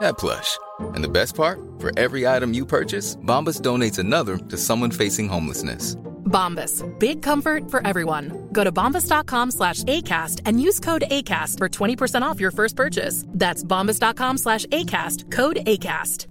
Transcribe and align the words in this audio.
that 0.00 0.18
plush. 0.18 0.58
And 0.94 1.02
the 1.02 1.08
best 1.08 1.34
part? 1.34 1.60
For 1.78 1.96
every 1.98 2.26
item 2.26 2.54
you 2.54 2.66
purchase, 2.66 3.16
Bombas 3.16 3.60
donates 3.60 3.98
another 3.98 4.36
to 4.36 4.56
someone 4.56 4.90
facing 4.90 5.28
homelessness. 5.28 5.96
Bombas. 6.28 6.84
Big 6.98 7.22
comfort 7.22 7.70
for 7.70 7.84
everyone. 7.86 8.48
Go 8.52 8.62
to 8.64 8.70
bombas.com 8.70 9.50
slash 9.50 9.82
ACAST 9.84 10.42
and 10.44 10.60
use 10.60 10.78
code 10.78 11.04
ACAST 11.10 11.58
for 11.58 11.68
20% 11.68 12.22
off 12.22 12.40
your 12.40 12.50
first 12.50 12.76
purchase. 12.76 13.24
That's 13.28 13.64
bombas.com 13.64 14.38
slash 14.38 14.66
ACAST. 14.66 15.30
Code 15.30 15.56
ACAST. 15.66 16.26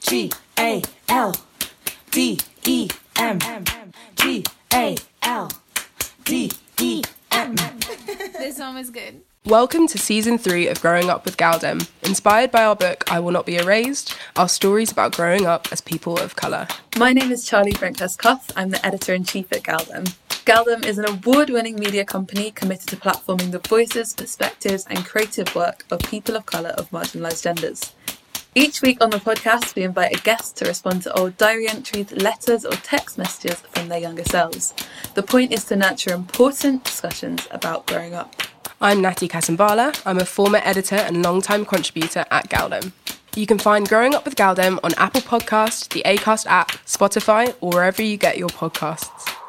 G 0.00 0.32
A 0.58 0.82
L 1.08 1.34
D 2.10 2.38
E 2.66 2.88
M. 3.16 3.38
G 4.16 4.44
A 4.72 4.96
L 5.22 5.50
D 6.24 6.50
E 6.80 7.02
M. 7.30 7.54
This 8.38 8.56
song 8.56 8.76
is 8.78 8.90
good. 8.90 9.20
Welcome 9.46 9.86
to 9.88 9.96
season 9.96 10.36
three 10.36 10.68
of 10.68 10.82
Growing 10.82 11.08
Up 11.08 11.24
with 11.24 11.38
Galdem, 11.38 11.88
inspired 12.02 12.50
by 12.50 12.62
our 12.62 12.76
book 12.76 13.10
I 13.10 13.20
Will 13.20 13.32
Not 13.32 13.46
Be 13.46 13.56
Erased, 13.56 14.14
our 14.36 14.50
stories 14.50 14.92
about 14.92 15.16
growing 15.16 15.46
up 15.46 15.72
as 15.72 15.80
people 15.80 16.18
of 16.18 16.36
colour. 16.36 16.68
My 16.98 17.14
name 17.14 17.32
is 17.32 17.46
Charlie 17.46 17.72
Brinkhurst 17.72 18.18
Cuff. 18.18 18.50
I'm 18.54 18.68
the 18.68 18.84
editor 18.84 19.14
in 19.14 19.24
chief 19.24 19.50
at 19.50 19.62
Galdem. 19.62 20.14
Galdem 20.44 20.84
is 20.84 20.98
an 20.98 21.08
award 21.08 21.48
winning 21.48 21.76
media 21.76 22.04
company 22.04 22.50
committed 22.50 22.88
to 22.88 22.96
platforming 22.96 23.50
the 23.50 23.60
voices, 23.60 24.12
perspectives, 24.12 24.84
and 24.90 25.06
creative 25.06 25.54
work 25.54 25.86
of 25.90 26.00
people 26.00 26.36
of 26.36 26.44
colour 26.44 26.74
of 26.76 26.90
marginalised 26.90 27.42
genders. 27.42 27.94
Each 28.54 28.82
week 28.82 29.02
on 29.02 29.08
the 29.08 29.16
podcast, 29.16 29.74
we 29.74 29.84
invite 29.84 30.14
a 30.14 30.22
guest 30.22 30.58
to 30.58 30.66
respond 30.66 31.04
to 31.04 31.18
old 31.18 31.38
diary 31.38 31.66
entries, 31.66 32.12
letters, 32.12 32.66
or 32.66 32.72
text 32.72 33.16
messages 33.16 33.60
from 33.60 33.88
their 33.88 34.00
younger 34.00 34.24
selves. 34.24 34.74
The 35.14 35.22
point 35.22 35.50
is 35.50 35.64
to 35.64 35.76
nurture 35.76 36.12
important 36.12 36.84
discussions 36.84 37.48
about 37.50 37.86
growing 37.86 38.12
up. 38.12 38.36
I'm 38.82 39.02
Natty 39.02 39.28
Kasambala. 39.28 40.00
I'm 40.06 40.16
a 40.16 40.24
former 40.24 40.58
editor 40.64 40.96
and 40.96 41.22
long-time 41.22 41.66
contributor 41.66 42.24
at 42.30 42.48
Galdem. 42.48 42.92
You 43.36 43.46
can 43.46 43.58
find 43.58 43.86
Growing 43.86 44.14
Up 44.14 44.24
with 44.24 44.36
Galdem 44.36 44.78
on 44.82 44.94
Apple 44.94 45.20
Podcast, 45.20 45.92
the 45.92 46.02
Acast 46.06 46.46
app, 46.46 46.70
Spotify, 46.86 47.54
or 47.60 47.72
wherever 47.72 48.00
you 48.00 48.16
get 48.16 48.38
your 48.38 48.48
podcasts. 48.48 49.39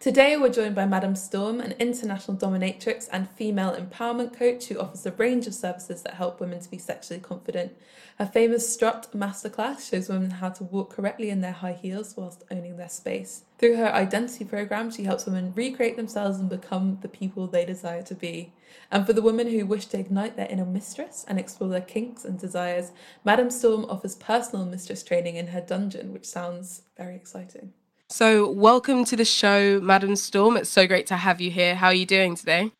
Today, 0.00 0.34
we're 0.38 0.48
joined 0.48 0.74
by 0.74 0.86
Madame 0.86 1.14
Storm, 1.14 1.60
an 1.60 1.72
international 1.72 2.34
dominatrix 2.34 3.06
and 3.12 3.28
female 3.28 3.76
empowerment 3.76 4.32
coach 4.32 4.64
who 4.64 4.80
offers 4.80 5.04
a 5.04 5.12
range 5.12 5.46
of 5.46 5.52
services 5.52 6.00
that 6.00 6.14
help 6.14 6.40
women 6.40 6.58
to 6.58 6.70
be 6.70 6.78
sexually 6.78 7.20
confident. 7.20 7.76
Her 8.16 8.24
famous 8.24 8.72
Strut 8.72 9.08
Masterclass 9.12 9.90
shows 9.90 10.08
women 10.08 10.30
how 10.30 10.48
to 10.48 10.64
walk 10.64 10.88
correctly 10.88 11.28
in 11.28 11.42
their 11.42 11.52
high 11.52 11.74
heels 11.74 12.14
whilst 12.16 12.44
owning 12.50 12.78
their 12.78 12.88
space. 12.88 13.44
Through 13.58 13.76
her 13.76 13.92
identity 13.92 14.46
program, 14.46 14.90
she 14.90 15.04
helps 15.04 15.26
women 15.26 15.52
recreate 15.54 15.98
themselves 15.98 16.38
and 16.38 16.48
become 16.48 16.96
the 17.02 17.08
people 17.08 17.46
they 17.46 17.66
desire 17.66 18.02
to 18.04 18.14
be. 18.14 18.54
And 18.90 19.04
for 19.04 19.12
the 19.12 19.20
women 19.20 19.50
who 19.50 19.66
wish 19.66 19.84
to 19.88 19.98
ignite 19.98 20.34
their 20.34 20.48
inner 20.48 20.64
mistress 20.64 21.26
and 21.28 21.38
explore 21.38 21.68
their 21.68 21.82
kinks 21.82 22.24
and 22.24 22.38
desires, 22.38 22.92
Madame 23.22 23.50
Storm 23.50 23.84
offers 23.90 24.16
personal 24.16 24.64
mistress 24.64 25.02
training 25.02 25.36
in 25.36 25.48
her 25.48 25.60
dungeon, 25.60 26.14
which 26.14 26.24
sounds 26.24 26.84
very 26.96 27.16
exciting. 27.16 27.74
So, 28.12 28.50
welcome 28.50 29.04
to 29.04 29.14
the 29.14 29.24
show, 29.24 29.78
Madam 29.80 30.16
Storm. 30.16 30.56
It's 30.56 30.68
so 30.68 30.84
great 30.88 31.06
to 31.06 31.16
have 31.16 31.40
you 31.40 31.48
here. 31.48 31.76
How 31.76 31.86
are 31.86 31.94
you 31.94 32.04
doing 32.04 32.34
today? 32.34 32.72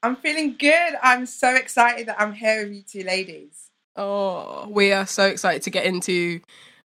I'm 0.00 0.14
feeling 0.14 0.54
good. 0.56 0.94
I'm 1.02 1.26
so 1.26 1.56
excited 1.56 2.06
that 2.06 2.20
I'm 2.20 2.32
here 2.32 2.62
with 2.62 2.72
you 2.72 2.82
two 2.82 3.02
ladies. 3.02 3.66
Oh, 3.96 4.68
we 4.70 4.92
are 4.92 5.06
so 5.06 5.26
excited 5.26 5.62
to 5.62 5.70
get 5.70 5.86
into 5.86 6.40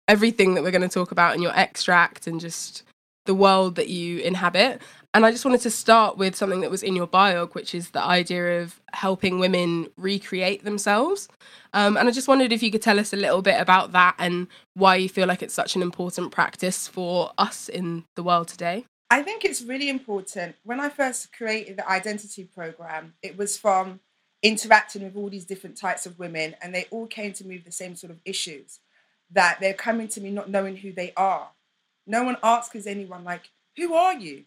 everything 0.06 0.52
that 0.52 0.62
we're 0.62 0.70
going 0.70 0.82
to 0.82 0.88
talk 0.88 1.12
about 1.12 1.34
in 1.34 1.40
your 1.40 1.56
extract 1.56 2.26
and 2.26 2.38
just 2.38 2.82
the 3.24 3.34
world 3.34 3.76
that 3.76 3.88
you 3.88 4.18
inhabit. 4.18 4.82
And 5.16 5.24
I 5.24 5.30
just 5.30 5.46
wanted 5.46 5.62
to 5.62 5.70
start 5.70 6.18
with 6.18 6.36
something 6.36 6.60
that 6.60 6.70
was 6.70 6.82
in 6.82 6.94
your 6.94 7.06
bio, 7.06 7.46
which 7.46 7.74
is 7.74 7.88
the 7.88 8.02
idea 8.02 8.60
of 8.60 8.78
helping 8.92 9.38
women 9.38 9.88
recreate 9.96 10.62
themselves. 10.62 11.26
Um, 11.72 11.96
and 11.96 12.06
I 12.06 12.12
just 12.12 12.28
wondered 12.28 12.52
if 12.52 12.62
you 12.62 12.70
could 12.70 12.82
tell 12.82 13.00
us 13.00 13.14
a 13.14 13.16
little 13.16 13.40
bit 13.40 13.58
about 13.58 13.92
that 13.92 14.16
and 14.18 14.46
why 14.74 14.96
you 14.96 15.08
feel 15.08 15.26
like 15.26 15.42
it's 15.42 15.54
such 15.54 15.74
an 15.74 15.80
important 15.80 16.32
practice 16.32 16.86
for 16.86 17.32
us 17.38 17.70
in 17.70 18.04
the 18.14 18.22
world 18.22 18.48
today. 18.48 18.84
I 19.08 19.22
think 19.22 19.42
it's 19.46 19.62
really 19.62 19.88
important. 19.88 20.56
When 20.64 20.80
I 20.80 20.90
first 20.90 21.32
created 21.32 21.78
the 21.78 21.88
identity 21.88 22.44
program, 22.44 23.14
it 23.22 23.38
was 23.38 23.56
from 23.56 24.00
interacting 24.42 25.02
with 25.02 25.16
all 25.16 25.30
these 25.30 25.46
different 25.46 25.78
types 25.78 26.04
of 26.04 26.18
women, 26.18 26.56
and 26.60 26.74
they 26.74 26.84
all 26.90 27.06
came 27.06 27.32
to 27.32 27.46
me 27.46 27.56
with 27.56 27.64
the 27.64 27.72
same 27.72 27.96
sort 27.96 28.10
of 28.10 28.20
issues 28.26 28.80
that 29.30 29.60
they're 29.60 29.72
coming 29.72 30.08
to 30.08 30.20
me 30.20 30.30
not 30.30 30.50
knowing 30.50 30.76
who 30.76 30.92
they 30.92 31.14
are. 31.16 31.48
No 32.06 32.22
one 32.22 32.36
asks 32.42 32.86
anyone, 32.86 33.24
like, 33.24 33.48
who 33.78 33.94
are 33.94 34.12
you? 34.12 34.44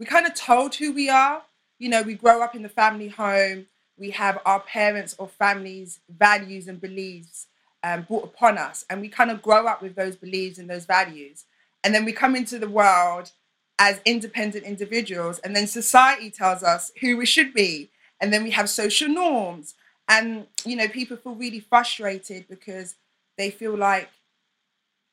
We 0.00 0.06
kind 0.06 0.26
of 0.26 0.34
told 0.34 0.74
who 0.74 0.92
we 0.92 1.08
are. 1.10 1.42
You 1.78 1.90
know, 1.90 2.02
we 2.02 2.14
grow 2.14 2.42
up 2.42 2.56
in 2.56 2.62
the 2.62 2.68
family 2.68 3.08
home. 3.08 3.66
We 3.98 4.10
have 4.10 4.40
our 4.46 4.60
parents 4.60 5.14
or 5.18 5.28
families' 5.28 6.00
values 6.08 6.66
and 6.66 6.80
beliefs 6.80 7.46
um, 7.84 8.02
brought 8.02 8.24
upon 8.24 8.58
us, 8.58 8.84
and 8.90 9.00
we 9.00 9.08
kind 9.08 9.30
of 9.30 9.42
grow 9.42 9.66
up 9.66 9.82
with 9.82 9.94
those 9.94 10.16
beliefs 10.16 10.58
and 10.58 10.68
those 10.68 10.86
values. 10.86 11.44
and 11.82 11.94
then 11.94 12.04
we 12.04 12.12
come 12.12 12.36
into 12.36 12.58
the 12.58 12.68
world 12.68 13.32
as 13.78 14.00
independent 14.04 14.64
individuals, 14.64 15.38
and 15.38 15.56
then 15.56 15.66
society 15.66 16.30
tells 16.30 16.62
us 16.62 16.92
who 17.00 17.16
we 17.16 17.24
should 17.24 17.54
be, 17.54 17.90
and 18.20 18.32
then 18.32 18.42
we 18.42 18.50
have 18.50 18.68
social 18.68 19.08
norms, 19.08 19.74
and 20.08 20.46
you 20.64 20.76
know 20.76 20.88
people 20.88 21.16
feel 21.16 21.34
really 21.34 21.60
frustrated 21.60 22.46
because 22.48 22.96
they 23.38 23.50
feel 23.50 23.76
like 23.76 24.10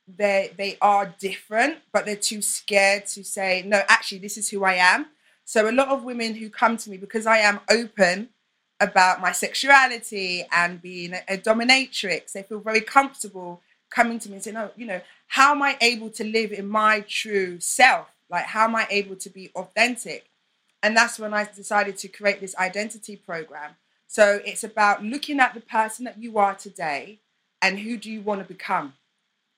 they 0.07 0.53
they 0.57 0.77
are 0.81 1.13
different, 1.19 1.79
but 1.91 2.05
they're 2.05 2.15
too 2.15 2.41
scared 2.41 3.05
to 3.07 3.23
say 3.23 3.63
no. 3.65 3.81
Actually, 3.89 4.19
this 4.19 4.37
is 4.37 4.49
who 4.49 4.63
I 4.63 4.73
am. 4.73 5.07
So 5.45 5.69
a 5.69 5.71
lot 5.71 5.89
of 5.89 6.03
women 6.03 6.35
who 6.35 6.49
come 6.49 6.77
to 6.77 6.89
me 6.89 6.97
because 6.97 7.25
I 7.25 7.39
am 7.39 7.59
open 7.69 8.29
about 8.79 9.21
my 9.21 9.31
sexuality 9.31 10.45
and 10.51 10.81
being 10.81 11.13
a, 11.13 11.21
a 11.29 11.37
dominatrix, 11.37 12.31
they 12.31 12.43
feel 12.43 12.59
very 12.59 12.81
comfortable 12.81 13.61
coming 13.89 14.19
to 14.19 14.29
me 14.29 14.35
and 14.35 14.43
saying, 14.43 14.55
"No, 14.55 14.71
you 14.75 14.85
know, 14.85 15.01
how 15.27 15.51
am 15.51 15.61
I 15.61 15.77
able 15.81 16.09
to 16.11 16.23
live 16.23 16.51
in 16.51 16.67
my 16.67 17.01
true 17.01 17.59
self? 17.59 18.07
Like, 18.29 18.45
how 18.45 18.65
am 18.65 18.75
I 18.75 18.87
able 18.89 19.15
to 19.17 19.29
be 19.29 19.51
authentic?" 19.55 20.29
And 20.83 20.95
that's 20.95 21.19
when 21.19 21.33
I 21.33 21.43
decided 21.45 21.97
to 21.97 22.07
create 22.07 22.39
this 22.39 22.55
identity 22.55 23.15
program. 23.17 23.75
So 24.07 24.39
it's 24.45 24.63
about 24.63 25.03
looking 25.03 25.39
at 25.39 25.53
the 25.53 25.59
person 25.59 26.05
that 26.05 26.17
you 26.21 26.37
are 26.37 26.55
today 26.55 27.19
and 27.61 27.79
who 27.79 27.97
do 27.97 28.09
you 28.09 28.21
want 28.21 28.41
to 28.41 28.47
become 28.47 28.93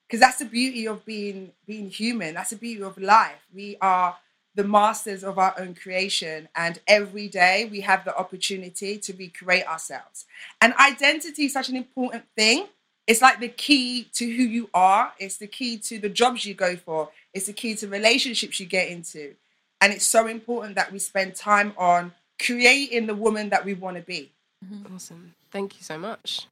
because 0.10 0.20
that's 0.20 0.40
the 0.40 0.46
beauty 0.46 0.88
of 0.88 1.06
being 1.06 1.52
being 1.68 1.90
human. 1.92 2.34
That's 2.34 2.50
the 2.50 2.56
beauty 2.56 2.82
of 2.82 2.98
life. 2.98 3.46
We 3.54 3.78
are 3.80 4.18
the 4.56 4.64
masters 4.64 5.24
of 5.24 5.38
our 5.38 5.54
own 5.60 5.76
creation 5.76 6.50
and 6.56 6.80
every 6.88 7.28
day 7.28 7.70
we 7.72 7.82
have 7.82 8.04
the 8.04 8.18
opportunity 8.18 8.98
to 8.98 9.14
recreate 9.14 9.68
ourselves. 9.68 10.26
And 10.60 10.74
identity 10.74 11.46
is 11.46 11.54
such 11.54 11.70
an 11.70 11.76
important 11.76 12.24
thing. 12.36 12.66
It's 13.06 13.22
like 13.22 13.40
the 13.40 13.50
key 13.50 14.10
to 14.14 14.26
who 14.26 14.44
you 14.44 14.70
are. 14.74 15.14
It's 15.20 15.38
the 15.38 15.48
key 15.48 15.78
to 15.78 16.00
the 16.00 16.10
jobs 16.10 16.46
you 16.46 16.56
go 16.56 16.76
for. 16.76 17.10
It's 17.32 17.46
the 17.46 17.54
key 17.54 17.76
to 17.76 17.88
relationships 17.88 18.60
you 18.60 18.66
get 18.66 18.90
into. 18.90 19.36
And 19.80 19.94
it's 19.94 20.06
so 20.06 20.28
important 20.28 20.76
that 20.76 20.92
we 20.92 21.00
spend 21.00 21.36
time 21.36 21.74
on 21.78 22.14
creating 22.44 23.06
the 23.06 23.16
woman 23.16 23.50
that 23.50 23.64
we 23.64 23.76
want 23.76 23.98
to 23.98 24.04
be 24.04 24.32
mm-hmm. 24.66 24.96
Awesome. 24.96 25.36
Thank 25.52 25.78
you 25.78 25.84
so 25.84 25.98
much. 25.98 26.48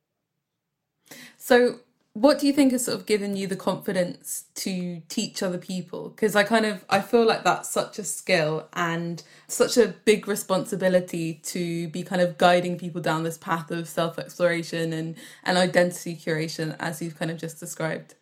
So, 1.38 1.80
what 2.18 2.40
do 2.40 2.48
you 2.48 2.54
think 2.54 2.72
has 2.72 2.86
sort 2.86 2.98
of 2.98 3.06
given 3.06 3.36
you 3.36 3.46
the 3.46 3.56
confidence 3.56 4.46
to 4.56 5.04
teach 5.08 5.44
other 5.44 5.60
people? 5.60 6.10
Because 6.10 6.36
I 6.36 6.42
kind 6.42 6.66
of 6.66 6.84
I 6.90 7.00
feel 7.00 7.24
like 7.24 7.44
that's 7.44 7.70
such 7.70 8.00
a 8.00 8.04
skill 8.04 8.68
and 8.74 9.22
such 9.48 9.78
a 9.78 9.90
big 10.04 10.28
responsibility 10.28 11.36
to 11.44 11.88
be 11.90 12.02
kind 12.02 12.20
of 12.20 12.40
guiding 12.40 12.80
people 12.80 13.02
down 13.02 13.22
this 13.22 13.38
path 13.38 13.70
of 13.70 13.88
self 13.88 14.18
exploration 14.18 14.94
and 14.94 15.16
and 15.44 15.60
identity 15.60 16.16
curation, 16.16 16.76
as 16.80 17.04
you've 17.04 17.20
kind 17.20 17.30
of 17.30 17.38
just 17.38 17.60
described. 17.60 18.16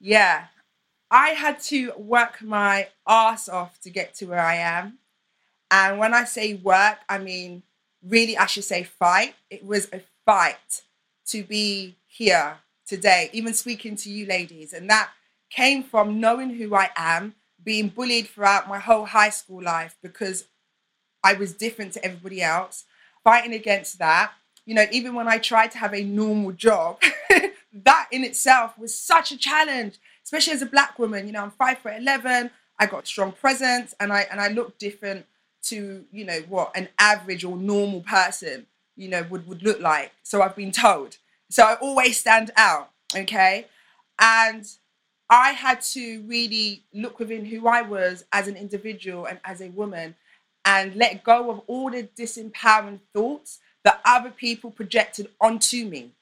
Yeah, 0.00 0.46
I 1.10 1.30
had 1.30 1.60
to 1.64 1.92
work 1.98 2.40
my 2.40 2.88
ass 3.06 3.50
off 3.50 3.78
to 3.82 3.90
get 3.90 4.14
to 4.14 4.28
where 4.28 4.40
I 4.40 4.54
am, 4.54 4.96
and 5.70 5.98
when 5.98 6.14
I 6.14 6.24
say 6.24 6.54
work, 6.54 6.96
I 7.06 7.18
mean 7.18 7.64
really 8.02 8.38
I 8.38 8.46
should 8.46 8.64
say 8.64 8.82
fight. 8.82 9.34
It 9.50 9.62
was 9.62 9.90
a 9.92 10.00
fight 10.24 10.84
to 11.26 11.44
be 11.44 11.96
here 12.06 12.56
today, 12.90 13.30
even 13.32 13.54
speaking 13.54 13.94
to 13.94 14.10
you 14.10 14.26
ladies. 14.26 14.72
And 14.72 14.90
that 14.90 15.10
came 15.48 15.82
from 15.84 16.20
knowing 16.20 16.50
who 16.50 16.74
I 16.74 16.90
am, 16.96 17.36
being 17.62 17.88
bullied 17.88 18.28
throughout 18.28 18.68
my 18.68 18.80
whole 18.80 19.06
high 19.06 19.30
school 19.30 19.62
life 19.62 19.96
because 20.02 20.46
I 21.22 21.34
was 21.34 21.54
different 21.54 21.92
to 21.94 22.04
everybody 22.04 22.42
else, 22.42 22.84
fighting 23.22 23.54
against 23.54 23.98
that. 24.00 24.32
You 24.66 24.74
know, 24.74 24.86
even 24.90 25.14
when 25.14 25.28
I 25.28 25.38
tried 25.38 25.70
to 25.72 25.78
have 25.78 25.94
a 25.94 26.02
normal 26.02 26.52
job, 26.52 27.00
that 27.72 28.08
in 28.10 28.24
itself 28.24 28.76
was 28.76 28.94
such 28.94 29.30
a 29.30 29.38
challenge, 29.38 29.98
especially 30.24 30.54
as 30.54 30.62
a 30.62 30.66
black 30.66 30.98
woman. 30.98 31.26
You 31.26 31.32
know, 31.32 31.42
I'm 31.42 31.52
five 31.52 31.78
foot 31.78 31.94
eleven, 31.96 32.50
I 32.78 32.86
got 32.86 33.06
strong 33.06 33.32
presence, 33.32 33.94
and 34.00 34.12
I 34.12 34.22
and 34.30 34.40
I 34.40 34.48
look 34.48 34.78
different 34.78 35.26
to, 35.64 36.04
you 36.10 36.24
know, 36.24 36.40
what 36.48 36.76
an 36.76 36.88
average 36.98 37.44
or 37.44 37.56
normal 37.56 38.00
person, 38.00 38.66
you 38.96 39.08
know, 39.08 39.22
would, 39.30 39.46
would 39.46 39.62
look 39.62 39.80
like. 39.80 40.12
So 40.22 40.42
I've 40.42 40.56
been 40.56 40.72
told. 40.72 41.18
So 41.50 41.64
I 41.64 41.74
always 41.76 42.18
stand 42.18 42.52
out, 42.56 42.90
okay? 43.16 43.66
And 44.20 44.66
I 45.30 45.52
had 45.52 45.82
to 45.94 46.22
really 46.22 46.84
look 46.94 47.18
within 47.20 47.44
who 47.46 47.68
I 47.68 47.82
was 47.82 48.24
as 48.32 48.48
an 48.48 48.56
individual 48.56 49.26
and 49.26 49.40
as 49.44 49.60
a 49.60 49.70
woman 49.70 50.16
and 50.64 50.94
let 50.96 51.24
go 51.24 51.50
of 51.50 51.62
all 51.68 51.90
the 51.90 52.04
disempowering 52.04 53.00
thoughts 53.14 53.60
that 53.84 54.00
other 54.04 54.30
people 54.30 54.70
projected 54.70 55.28
onto 55.40 55.86
me. 55.86 56.12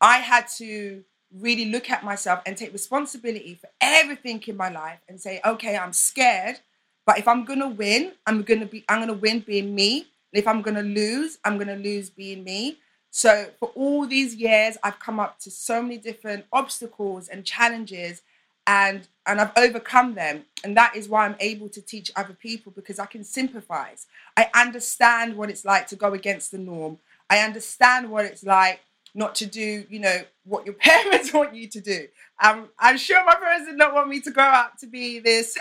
I 0.00 0.18
had 0.18 0.48
to 0.58 1.04
really 1.34 1.66
look 1.66 1.90
at 1.90 2.04
myself 2.04 2.42
and 2.46 2.56
take 2.56 2.72
responsibility 2.72 3.54
for 3.60 3.68
everything 3.80 4.42
in 4.46 4.56
my 4.56 4.68
life 4.70 4.98
and 5.08 5.20
say, 5.20 5.40
okay, 5.44 5.76
I'm 5.76 5.92
scared, 5.92 6.60
but 7.06 7.18
if 7.18 7.26
I'm 7.28 7.44
gonna 7.44 7.68
win, 7.68 8.12
I'm 8.26 8.42
gonna 8.42 8.66
be 8.66 8.84
I'm 8.88 9.00
gonna 9.00 9.14
win 9.14 9.40
being 9.40 9.74
me. 9.74 10.00
And 10.32 10.40
if 10.40 10.46
I'm 10.48 10.62
gonna 10.62 10.82
lose, 10.82 11.38
I'm 11.44 11.58
gonna 11.58 11.76
lose 11.76 12.10
being 12.10 12.44
me. 12.44 12.78
So 13.14 13.50
for 13.60 13.68
all 13.74 14.06
these 14.06 14.34
years, 14.36 14.78
I've 14.82 14.98
come 14.98 15.20
up 15.20 15.38
to 15.40 15.50
so 15.50 15.82
many 15.82 15.98
different 15.98 16.46
obstacles 16.50 17.28
and 17.28 17.44
challenges 17.44 18.22
and 18.66 19.06
and 19.26 19.38
I've 19.38 19.52
overcome 19.54 20.14
them. 20.14 20.46
And 20.64 20.74
that 20.78 20.96
is 20.96 21.08
why 21.08 21.26
I'm 21.26 21.36
able 21.38 21.68
to 21.68 21.82
teach 21.82 22.10
other 22.16 22.32
people 22.32 22.72
because 22.74 22.98
I 22.98 23.04
can 23.04 23.22
sympathize. 23.22 24.06
I 24.36 24.48
understand 24.54 25.36
what 25.36 25.50
it's 25.50 25.64
like 25.64 25.86
to 25.88 25.96
go 25.96 26.14
against 26.14 26.52
the 26.52 26.58
norm. 26.58 26.98
I 27.28 27.40
understand 27.40 28.10
what 28.10 28.24
it's 28.24 28.44
like 28.44 28.80
not 29.14 29.34
to 29.36 29.46
do, 29.46 29.84
you 29.90 30.00
know, 30.00 30.22
what 30.44 30.64
your 30.64 30.74
parents 30.80 31.34
want 31.34 31.54
you 31.54 31.68
to 31.68 31.80
do. 31.82 32.08
Um, 32.42 32.70
I'm 32.78 32.96
sure 32.96 33.22
my 33.26 33.34
parents 33.34 33.66
did 33.66 33.76
not 33.76 33.94
want 33.94 34.08
me 34.08 34.20
to 34.22 34.30
grow 34.30 34.44
up 34.44 34.78
to 34.78 34.86
be 34.86 35.18
this 35.18 35.56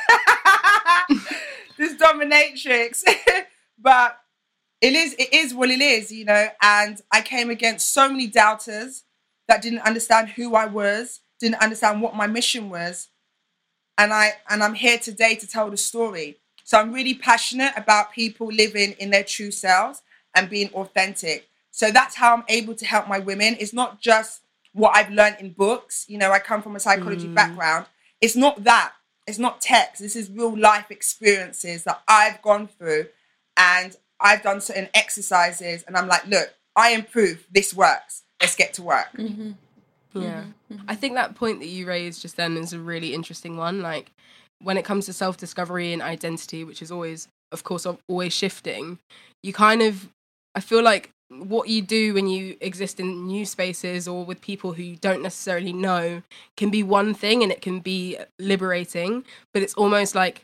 this 1.77 1.95
dominatrix, 1.95 3.03
but 3.77 4.17
it 4.81 4.93
is 4.93 5.15
it 5.17 5.33
is 5.33 5.53
what 5.53 5.69
it 5.69 5.81
is, 5.81 6.11
you 6.11 6.25
know. 6.25 6.47
And 6.61 7.01
I 7.11 7.21
came 7.21 7.49
against 7.49 7.93
so 7.93 8.09
many 8.09 8.27
doubters 8.27 9.03
that 9.47 9.61
didn't 9.61 9.79
understand 9.79 10.29
who 10.29 10.55
I 10.55 10.65
was, 10.65 11.21
didn't 11.39 11.61
understand 11.61 12.01
what 12.01 12.15
my 12.15 12.27
mission 12.27 12.69
was, 12.69 13.09
and 13.97 14.11
I 14.11 14.33
and 14.49 14.63
I'm 14.63 14.73
here 14.73 14.97
today 14.97 15.35
to 15.35 15.47
tell 15.47 15.69
the 15.69 15.77
story. 15.77 16.37
So 16.63 16.79
I'm 16.79 16.93
really 16.93 17.13
passionate 17.13 17.73
about 17.75 18.11
people 18.11 18.47
living 18.47 18.93
in 18.93 19.11
their 19.11 19.23
true 19.23 19.51
selves 19.51 20.01
and 20.35 20.49
being 20.49 20.69
authentic. 20.69 21.47
So 21.71 21.91
that's 21.91 22.15
how 22.15 22.33
I'm 22.33 22.43
able 22.49 22.75
to 22.75 22.85
help 22.85 23.07
my 23.07 23.19
women. 23.19 23.57
It's 23.59 23.73
not 23.73 23.99
just 23.99 24.41
what 24.73 24.95
I've 24.95 25.09
learned 25.09 25.37
in 25.39 25.51
books. 25.51 26.05
You 26.07 26.17
know, 26.17 26.31
I 26.31 26.39
come 26.39 26.61
from 26.61 26.75
a 26.75 26.79
psychology 26.79 27.27
mm. 27.27 27.35
background. 27.35 27.85
It's 28.19 28.35
not 28.35 28.63
that. 28.63 28.93
It's 29.27 29.39
not 29.39 29.61
text. 29.61 30.01
This 30.01 30.15
is 30.15 30.29
real 30.29 30.57
life 30.57 30.89
experiences 30.89 31.83
that 31.83 32.01
I've 32.07 32.41
gone 32.41 32.67
through 32.67 33.07
and 33.57 33.95
I've 34.21 34.43
done 34.43 34.61
certain 34.61 34.89
exercises 34.93 35.83
and 35.87 35.97
I'm 35.97 36.07
like, 36.07 36.25
look, 36.27 36.53
I 36.75 36.91
improve. 36.91 37.45
This 37.51 37.73
works. 37.73 38.23
Let's 38.39 38.55
get 38.55 38.73
to 38.75 38.83
work. 38.83 39.09
Mm-hmm. 39.17 39.51
Yeah. 40.13 40.43
Mm-hmm. 40.71 40.85
I 40.87 40.95
think 40.95 41.15
that 41.15 41.35
point 41.35 41.59
that 41.59 41.67
you 41.67 41.87
raised 41.87 42.21
just 42.21 42.37
then 42.37 42.57
is 42.57 42.73
a 42.73 42.79
really 42.79 43.13
interesting 43.13 43.57
one. 43.57 43.81
Like 43.81 44.11
when 44.59 44.77
it 44.77 44.85
comes 44.85 45.05
to 45.05 45.13
self 45.13 45.37
discovery 45.37 45.93
and 45.93 46.01
identity, 46.01 46.63
which 46.63 46.81
is 46.81 46.91
always, 46.91 47.27
of 47.51 47.63
course, 47.63 47.87
always 48.07 48.33
shifting, 48.33 48.99
you 49.43 49.53
kind 49.53 49.81
of, 49.81 50.09
I 50.55 50.59
feel 50.59 50.83
like 50.83 51.11
what 51.29 51.69
you 51.69 51.81
do 51.81 52.13
when 52.13 52.27
you 52.27 52.57
exist 52.59 52.99
in 52.99 53.25
new 53.25 53.45
spaces 53.45 54.07
or 54.07 54.25
with 54.25 54.41
people 54.41 54.73
who 54.73 54.83
you 54.83 54.97
don't 54.97 55.21
necessarily 55.21 55.71
know 55.71 56.21
can 56.57 56.69
be 56.69 56.83
one 56.83 57.13
thing 57.13 57.41
and 57.41 57.51
it 57.51 57.61
can 57.61 57.79
be 57.79 58.17
liberating, 58.37 59.23
but 59.53 59.63
it's 59.63 59.73
almost 59.75 60.13
like 60.13 60.41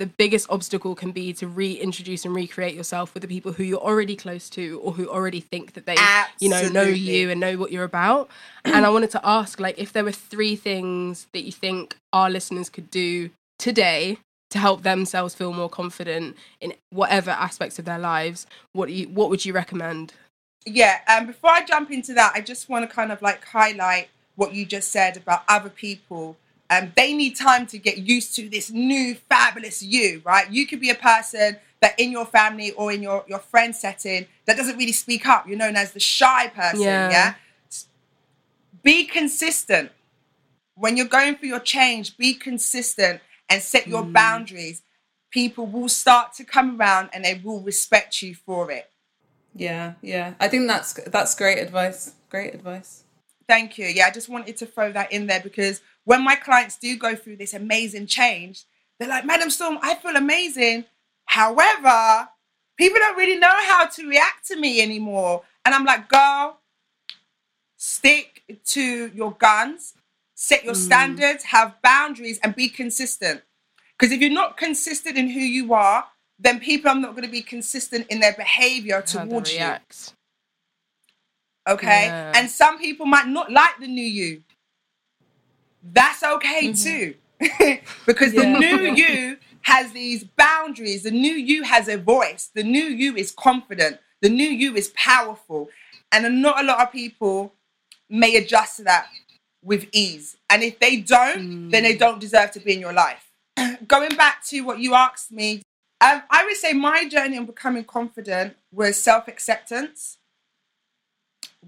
the 0.00 0.06
biggest 0.06 0.48
obstacle 0.48 0.94
can 0.94 1.12
be 1.12 1.30
to 1.34 1.46
reintroduce 1.46 2.24
and 2.24 2.34
recreate 2.34 2.74
yourself 2.74 3.12
with 3.12 3.20
the 3.20 3.28
people 3.28 3.52
who 3.52 3.62
you're 3.62 3.78
already 3.78 4.16
close 4.16 4.48
to 4.48 4.80
or 4.82 4.92
who 4.92 5.06
already 5.06 5.40
think 5.40 5.74
that 5.74 5.84
they 5.84 5.94
Absolutely. 5.98 6.46
you 6.46 6.48
know 6.48 6.82
know 6.82 6.88
you 6.88 7.30
and 7.30 7.38
know 7.38 7.58
what 7.58 7.70
you're 7.70 7.84
about 7.84 8.30
and 8.64 8.86
i 8.86 8.88
wanted 8.88 9.10
to 9.10 9.20
ask 9.22 9.60
like 9.60 9.78
if 9.78 9.92
there 9.92 10.02
were 10.02 10.10
three 10.10 10.56
things 10.56 11.26
that 11.34 11.42
you 11.42 11.52
think 11.52 11.96
our 12.14 12.30
listeners 12.30 12.70
could 12.70 12.90
do 12.90 13.28
today 13.58 14.16
to 14.48 14.58
help 14.58 14.82
themselves 14.82 15.34
feel 15.34 15.52
more 15.52 15.68
confident 15.68 16.34
in 16.62 16.72
whatever 16.88 17.30
aspects 17.32 17.78
of 17.78 17.84
their 17.84 17.98
lives 17.98 18.46
what 18.72 18.90
you 18.90 19.06
what 19.08 19.28
would 19.28 19.44
you 19.44 19.52
recommend 19.52 20.14
yeah 20.64 21.00
um 21.08 21.26
before 21.26 21.50
i 21.50 21.62
jump 21.62 21.90
into 21.90 22.14
that 22.14 22.32
i 22.34 22.40
just 22.40 22.70
want 22.70 22.88
to 22.88 22.92
kind 22.92 23.12
of 23.12 23.20
like 23.20 23.44
highlight 23.44 24.08
what 24.34 24.54
you 24.54 24.64
just 24.64 24.90
said 24.90 25.18
about 25.18 25.42
other 25.46 25.68
people 25.68 26.38
um, 26.70 26.92
they 26.96 27.12
need 27.12 27.34
time 27.34 27.66
to 27.66 27.78
get 27.78 27.98
used 27.98 28.36
to 28.36 28.48
this 28.48 28.70
new 28.70 29.16
fabulous 29.28 29.82
you, 29.82 30.22
right? 30.24 30.50
You 30.50 30.66
could 30.66 30.80
be 30.80 30.90
a 30.90 30.94
person 30.94 31.56
that 31.80 31.98
in 31.98 32.12
your 32.12 32.24
family 32.24 32.70
or 32.72 32.92
in 32.92 33.02
your, 33.02 33.24
your 33.26 33.40
friend 33.40 33.74
setting 33.74 34.26
that 34.46 34.56
doesn't 34.56 34.76
really 34.76 34.92
speak 34.92 35.26
up. 35.26 35.48
You're 35.48 35.58
known 35.58 35.74
as 35.74 35.92
the 35.92 36.00
shy 36.00 36.46
person, 36.46 36.82
yeah? 36.82 37.10
yeah? 37.10 37.34
Be 38.84 39.04
consistent. 39.04 39.90
When 40.76 40.96
you're 40.96 41.06
going 41.06 41.36
for 41.36 41.46
your 41.46 41.58
change, 41.58 42.16
be 42.16 42.34
consistent 42.34 43.20
and 43.48 43.60
set 43.60 43.88
your 43.88 44.04
mm. 44.04 44.12
boundaries. 44.12 44.82
People 45.30 45.66
will 45.66 45.88
start 45.88 46.34
to 46.34 46.44
come 46.44 46.80
around 46.80 47.10
and 47.12 47.24
they 47.24 47.40
will 47.42 47.60
respect 47.60 48.22
you 48.22 48.34
for 48.34 48.70
it. 48.70 48.90
Yeah, 49.54 49.94
yeah. 50.00 50.34
I 50.38 50.46
think 50.46 50.68
that's 50.68 50.92
that's 50.92 51.34
great 51.34 51.58
advice. 51.58 52.14
Great 52.30 52.54
advice. 52.54 53.02
Thank 53.48 53.78
you. 53.78 53.86
Yeah, 53.86 54.06
I 54.06 54.10
just 54.10 54.28
wanted 54.28 54.56
to 54.58 54.66
throw 54.66 54.92
that 54.92 55.12
in 55.12 55.26
there 55.26 55.40
because 55.40 55.80
when 56.10 56.24
my 56.24 56.34
clients 56.34 56.76
do 56.76 56.96
go 56.96 57.14
through 57.14 57.36
this 57.36 57.54
amazing 57.54 58.04
change, 58.04 58.64
they're 58.98 59.08
like, 59.08 59.24
Madam 59.24 59.48
Storm, 59.48 59.78
I 59.80 59.94
feel 59.94 60.16
amazing. 60.16 60.84
However, 61.26 62.28
people 62.76 62.98
don't 62.98 63.16
really 63.16 63.38
know 63.38 63.56
how 63.68 63.86
to 63.86 64.08
react 64.08 64.44
to 64.48 64.56
me 64.56 64.82
anymore. 64.82 65.44
And 65.64 65.72
I'm 65.72 65.84
like, 65.84 66.08
girl, 66.08 66.58
stick 67.76 68.42
to 68.74 69.12
your 69.14 69.30
guns, 69.30 69.94
set 70.34 70.64
your 70.64 70.74
Mm. 70.74 70.84
standards, 70.88 71.44
have 71.44 71.80
boundaries, 71.80 72.40
and 72.42 72.56
be 72.56 72.68
consistent. 72.68 73.44
Because 73.96 74.10
if 74.12 74.20
you're 74.20 74.30
not 74.42 74.56
consistent 74.56 75.16
in 75.16 75.28
who 75.28 75.38
you 75.38 75.72
are, 75.72 76.08
then 76.40 76.58
people 76.58 76.90
are 76.90 76.96
not 76.96 77.12
going 77.12 77.22
to 77.30 77.36
be 77.40 77.42
consistent 77.42 78.08
in 78.08 78.18
their 78.18 78.32
behavior 78.32 78.96
How 78.96 79.24
towards 79.26 79.54
you. 79.54 79.76
Okay. 81.68 82.06
Yeah. 82.06 82.32
And 82.34 82.50
some 82.50 82.78
people 82.80 83.06
might 83.06 83.28
not 83.28 83.52
like 83.52 83.78
the 83.78 83.86
new 83.86 84.10
you. 84.20 84.42
That's 85.82 86.22
okay 86.22 86.72
too. 86.72 87.14
because 88.06 88.32
the 88.32 88.46
new 88.46 88.94
you 88.94 89.38
has 89.62 89.92
these 89.92 90.24
boundaries. 90.24 91.02
The 91.02 91.10
new 91.10 91.32
you 91.32 91.62
has 91.64 91.88
a 91.88 91.96
voice. 91.96 92.50
The 92.54 92.62
new 92.62 92.84
you 92.84 93.16
is 93.16 93.32
confident. 93.32 93.98
The 94.20 94.28
new 94.28 94.48
you 94.48 94.74
is 94.74 94.92
powerful. 94.94 95.68
And 96.12 96.42
not 96.42 96.62
a 96.62 96.66
lot 96.66 96.80
of 96.80 96.92
people 96.92 97.54
may 98.08 98.36
adjust 98.36 98.78
to 98.78 98.84
that 98.84 99.06
with 99.62 99.86
ease. 99.92 100.36
And 100.48 100.62
if 100.62 100.78
they 100.78 100.96
don't, 100.96 101.70
then 101.70 101.84
they 101.84 101.96
don't 101.96 102.20
deserve 102.20 102.50
to 102.52 102.60
be 102.60 102.74
in 102.74 102.80
your 102.80 102.92
life. 102.92 103.30
Going 103.86 104.16
back 104.16 104.44
to 104.46 104.60
what 104.62 104.80
you 104.80 104.94
asked 104.94 105.30
me, 105.30 105.62
um, 106.00 106.22
I 106.30 106.44
would 106.44 106.56
say 106.56 106.72
my 106.72 107.06
journey 107.08 107.36
in 107.36 107.44
becoming 107.46 107.84
confident 107.84 108.56
was 108.72 109.00
self 109.00 109.28
acceptance 109.28 110.18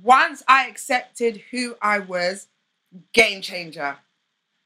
once 0.01 0.43
I 0.49 0.69
accepted 0.69 1.43
who 1.51 1.77
I 1.83 1.99
was, 1.99 2.49
game 3.13 3.43
changer. 3.43 3.97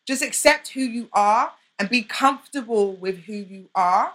Just 0.07 0.23
accept 0.23 0.69
who 0.69 0.81
you 0.81 1.09
are 1.13 1.53
and 1.79 1.89
be 1.89 2.03
comfortable 2.03 2.95
with 2.95 3.21
who 3.25 3.35
you 3.35 3.69
are 3.75 4.15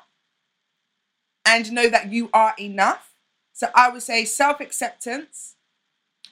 and 1.45 1.71
know 1.71 1.89
that 1.89 2.11
you 2.11 2.29
are 2.33 2.53
enough. 2.59 3.13
So 3.53 3.67
I 3.75 3.89
would 3.89 4.03
say 4.03 4.25
self 4.25 4.59
acceptance, 4.59 5.55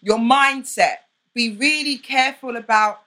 your 0.01 0.17
mindset. 0.17 0.97
Be 1.35 1.55
really 1.55 1.97
careful 1.97 2.57
about 2.57 3.01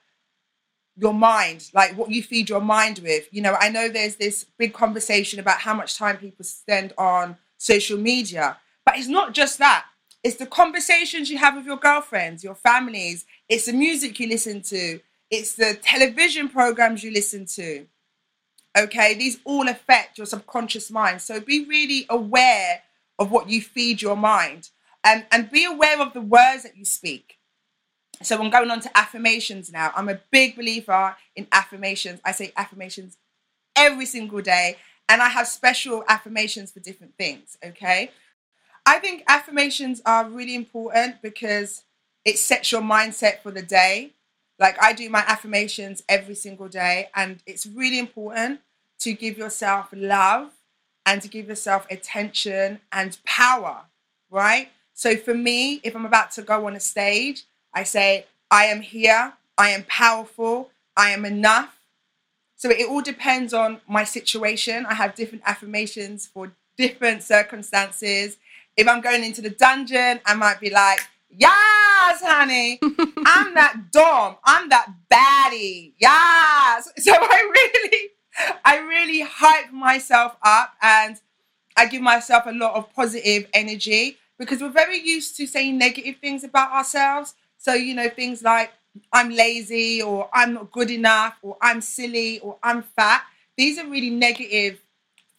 your 0.95 1.13
mind, 1.13 1.69
like 1.73 1.95
what 1.97 2.09
you 2.11 2.23
feed 2.23 2.49
your 2.49 2.61
mind 2.61 2.99
with. 2.99 3.27
You 3.31 3.41
know, 3.41 3.55
I 3.59 3.69
know 3.69 3.89
there's 3.89 4.15
this 4.15 4.45
big 4.57 4.73
conversation 4.73 5.39
about 5.39 5.59
how 5.59 5.73
much 5.73 5.97
time 5.97 6.17
people 6.17 6.45
spend 6.45 6.93
on 6.97 7.37
social 7.57 7.97
media, 7.97 8.57
but 8.85 8.97
it's 8.97 9.07
not 9.07 9.33
just 9.33 9.57
that. 9.59 9.85
It's 10.23 10.37
the 10.37 10.45
conversations 10.45 11.29
you 11.29 11.37
have 11.37 11.55
with 11.55 11.65
your 11.65 11.77
girlfriends, 11.77 12.43
your 12.43 12.55
families. 12.55 13.25
It's 13.49 13.65
the 13.65 13.73
music 13.73 14.19
you 14.19 14.27
listen 14.27 14.61
to. 14.63 14.99
It's 15.29 15.55
the 15.55 15.77
television 15.81 16.47
programs 16.47 17.03
you 17.03 17.11
listen 17.11 17.45
to. 17.55 17.87
Okay, 18.77 19.13
these 19.13 19.39
all 19.43 19.67
affect 19.67 20.17
your 20.17 20.25
subconscious 20.25 20.89
mind. 20.89 21.21
So 21.21 21.39
be 21.39 21.65
really 21.65 22.05
aware 22.09 22.83
of 23.19 23.31
what 23.31 23.49
you 23.49 23.61
feed 23.61 24.01
your 24.01 24.15
mind 24.15 24.69
and, 25.03 25.25
and 25.31 25.51
be 25.51 25.65
aware 25.65 26.01
of 26.01 26.13
the 26.13 26.21
words 26.21 26.63
that 26.63 26.77
you 26.77 26.85
speak. 26.85 27.37
So 28.21 28.39
I'm 28.39 28.49
going 28.49 28.71
on 28.71 28.79
to 28.81 28.97
affirmations 28.97 29.71
now. 29.71 29.91
I'm 29.95 30.07
a 30.07 30.19
big 30.31 30.55
believer 30.55 31.15
in 31.35 31.47
affirmations. 31.51 32.21
I 32.23 32.31
say 32.31 32.53
affirmations 32.55 33.17
every 33.75 34.05
single 34.05 34.41
day, 34.41 34.77
and 35.09 35.21
I 35.21 35.29
have 35.29 35.47
special 35.47 36.03
affirmations 36.07 36.71
for 36.71 36.79
different 36.79 37.15
things. 37.17 37.57
Okay. 37.65 38.11
I 38.85 38.99
think 38.99 39.23
affirmations 39.27 40.01
are 40.05 40.27
really 40.27 40.55
important 40.55 41.21
because 41.21 41.83
it 42.25 42.37
sets 42.37 42.71
your 42.71 42.81
mindset 42.81 43.41
for 43.41 43.51
the 43.51 43.61
day. 43.61 44.11
Like 44.59 44.81
I 44.81 44.93
do 44.93 45.09
my 45.09 45.23
affirmations 45.27 46.03
every 46.07 46.35
single 46.35 46.67
day, 46.67 47.09
and 47.15 47.41
it's 47.45 47.65
really 47.65 47.99
important 47.99 48.61
to 48.99 49.13
give 49.13 49.37
yourself 49.37 49.89
love 49.91 50.51
and 51.05 51.21
to 51.21 51.27
give 51.27 51.47
yourself 51.47 51.85
attention 51.89 52.79
and 52.91 53.17
power, 53.25 53.81
right? 54.29 54.69
So 54.93 55.17
for 55.17 55.33
me, 55.33 55.81
if 55.83 55.95
I'm 55.95 56.05
about 56.05 56.31
to 56.31 56.41
go 56.41 56.67
on 56.67 56.75
a 56.75 56.79
stage, 56.79 57.43
I 57.73 57.83
say, 57.83 58.25
I 58.51 58.65
am 58.65 58.81
here, 58.81 59.33
I 59.57 59.69
am 59.69 59.83
powerful, 59.83 60.69
I 60.95 61.09
am 61.09 61.25
enough. 61.25 61.79
So 62.55 62.69
it 62.69 62.87
all 62.87 63.01
depends 63.01 63.53
on 63.53 63.81
my 63.87 64.03
situation. 64.03 64.85
I 64.85 64.93
have 64.93 65.15
different 65.15 65.43
affirmations 65.45 66.27
for 66.27 66.51
different 66.77 67.23
circumstances. 67.23 68.37
If 68.75 68.87
I'm 68.87 69.01
going 69.01 69.23
into 69.23 69.41
the 69.41 69.51
dungeon, 69.51 70.19
I 70.25 70.33
might 70.35 70.59
be 70.59 70.69
like, 70.69 70.99
Yes, 71.35 72.21
honey, 72.21 72.79
I'm 73.25 73.53
that 73.55 73.91
dom, 73.91 74.35
I'm 74.43 74.69
that 74.69 74.87
baddie. 75.11 75.93
Yes. 75.97 76.89
So 76.99 77.11
I 77.13 77.51
really, 77.55 78.09
I 78.63 78.77
really 78.77 79.21
hype 79.21 79.71
myself 79.71 80.35
up 80.43 80.75
and 80.81 81.19
I 81.75 81.87
give 81.87 82.01
myself 82.01 82.43
a 82.45 82.51
lot 82.51 82.75
of 82.75 82.93
positive 82.93 83.47
energy 83.53 84.17
because 84.37 84.61
we're 84.61 84.69
very 84.69 84.99
used 84.99 85.35
to 85.37 85.47
saying 85.47 85.77
negative 85.77 86.15
things 86.21 86.43
about 86.43 86.71
ourselves. 86.71 87.33
So, 87.57 87.73
you 87.73 87.95
know, 87.95 88.09
things 88.09 88.43
like 88.43 88.71
I'm 89.11 89.29
lazy 89.31 90.01
or 90.01 90.29
I'm 90.33 90.53
not 90.53 90.71
good 90.71 90.91
enough 90.91 91.37
or 91.41 91.57
I'm 91.61 91.81
silly 91.81 92.39
or 92.39 92.57
I'm 92.61 92.83
fat. 92.83 93.23
These 93.57 93.79
are 93.79 93.87
really 93.87 94.11
negative 94.11 94.79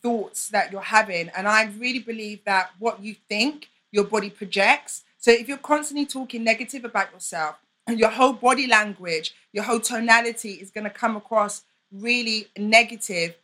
thoughts 0.05 0.49
that 0.51 0.71
you're 0.71 0.93
having. 0.99 1.31
And 1.37 1.49
I 1.49 1.65
really 1.79 1.99
believe 1.99 2.45
that 2.45 2.71
what 2.79 3.03
you 3.03 3.17
think, 3.29 3.71
your 3.91 4.05
body 4.05 4.31
projects. 4.31 5.03
So 5.19 5.31
if 5.33 5.49
you're 5.49 5.57
constantly 5.59 6.07
talking 6.07 6.45
negative 6.45 6.85
about 6.85 7.13
yourself, 7.13 7.57
your 7.89 8.11
whole 8.11 8.35
body 8.35 8.67
language, 8.67 9.35
your 9.53 9.65
whole 9.65 9.81
tonality 9.81 10.53
is 10.53 10.71
going 10.71 10.85
to 10.85 10.91
come 10.91 11.17
across 11.17 11.63
really 11.91 12.49
negative 12.57 13.35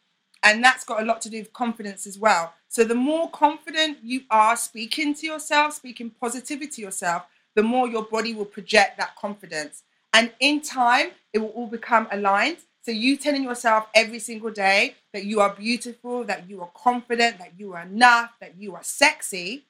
and 0.43 0.65
that's 0.65 0.85
got 0.85 1.03
a 1.03 1.05
lot 1.05 1.21
to 1.23 1.31
do 1.31 1.39
with 1.39 1.53
confidence 1.53 2.07
as 2.07 2.19
well. 2.19 2.55
So 2.69 2.85
the 2.85 2.95
more 2.95 3.31
confident 3.31 3.99
you 4.03 4.23
are 4.31 4.57
speaking 4.57 5.15
to 5.15 5.27
yourself, 5.27 5.75
speaking 5.75 6.11
positivity 6.11 6.69
to 6.77 6.83
yourself, 6.83 7.25
the 7.55 7.63
more 7.63 7.89
your 7.89 8.05
body 8.05 8.33
will 8.33 8.47
project 8.47 8.99
that 8.99 9.17
confidence. 9.17 9.83
And 10.13 10.33
in 10.41 10.61
time, 10.61 11.11
it 11.33 11.39
will 11.39 11.49
all 11.49 11.67
become 11.67 12.09
aligned. 12.11 12.59
So 12.83 12.91
you 12.93 13.17
telling 13.17 13.43
yourself 13.43 13.89
every 13.95 14.19
single 14.19 14.51
day 14.51 14.95
that 15.13 15.25
you 15.25 15.41
are 15.41 15.55
beautiful, 15.55 16.25
that 16.25 16.49
you 16.49 16.63
are 16.63 16.71
confident, 16.75 17.39
that 17.39 17.53
you 17.59 17.75
are 17.75 17.83
enough, 17.83 18.33
that 18.41 18.55
you 18.59 18.75
are 18.75 18.83
sexy, 18.83 19.65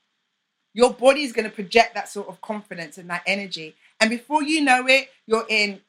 your 0.73 0.93
body 0.93 1.23
is 1.23 1.33
going 1.33 1.49
to 1.49 1.55
project 1.55 1.95
that 1.95 2.09
sort 2.09 2.29
of 2.29 2.41
confidence 2.41 2.97
and 2.99 3.11
that 3.11 3.23
energy. 3.27 3.75
And 3.99 4.09
before 4.09 4.43
you 4.43 4.61
know 4.61 4.87
it, 4.87 5.09
you're 5.27 5.47
in 5.49 5.81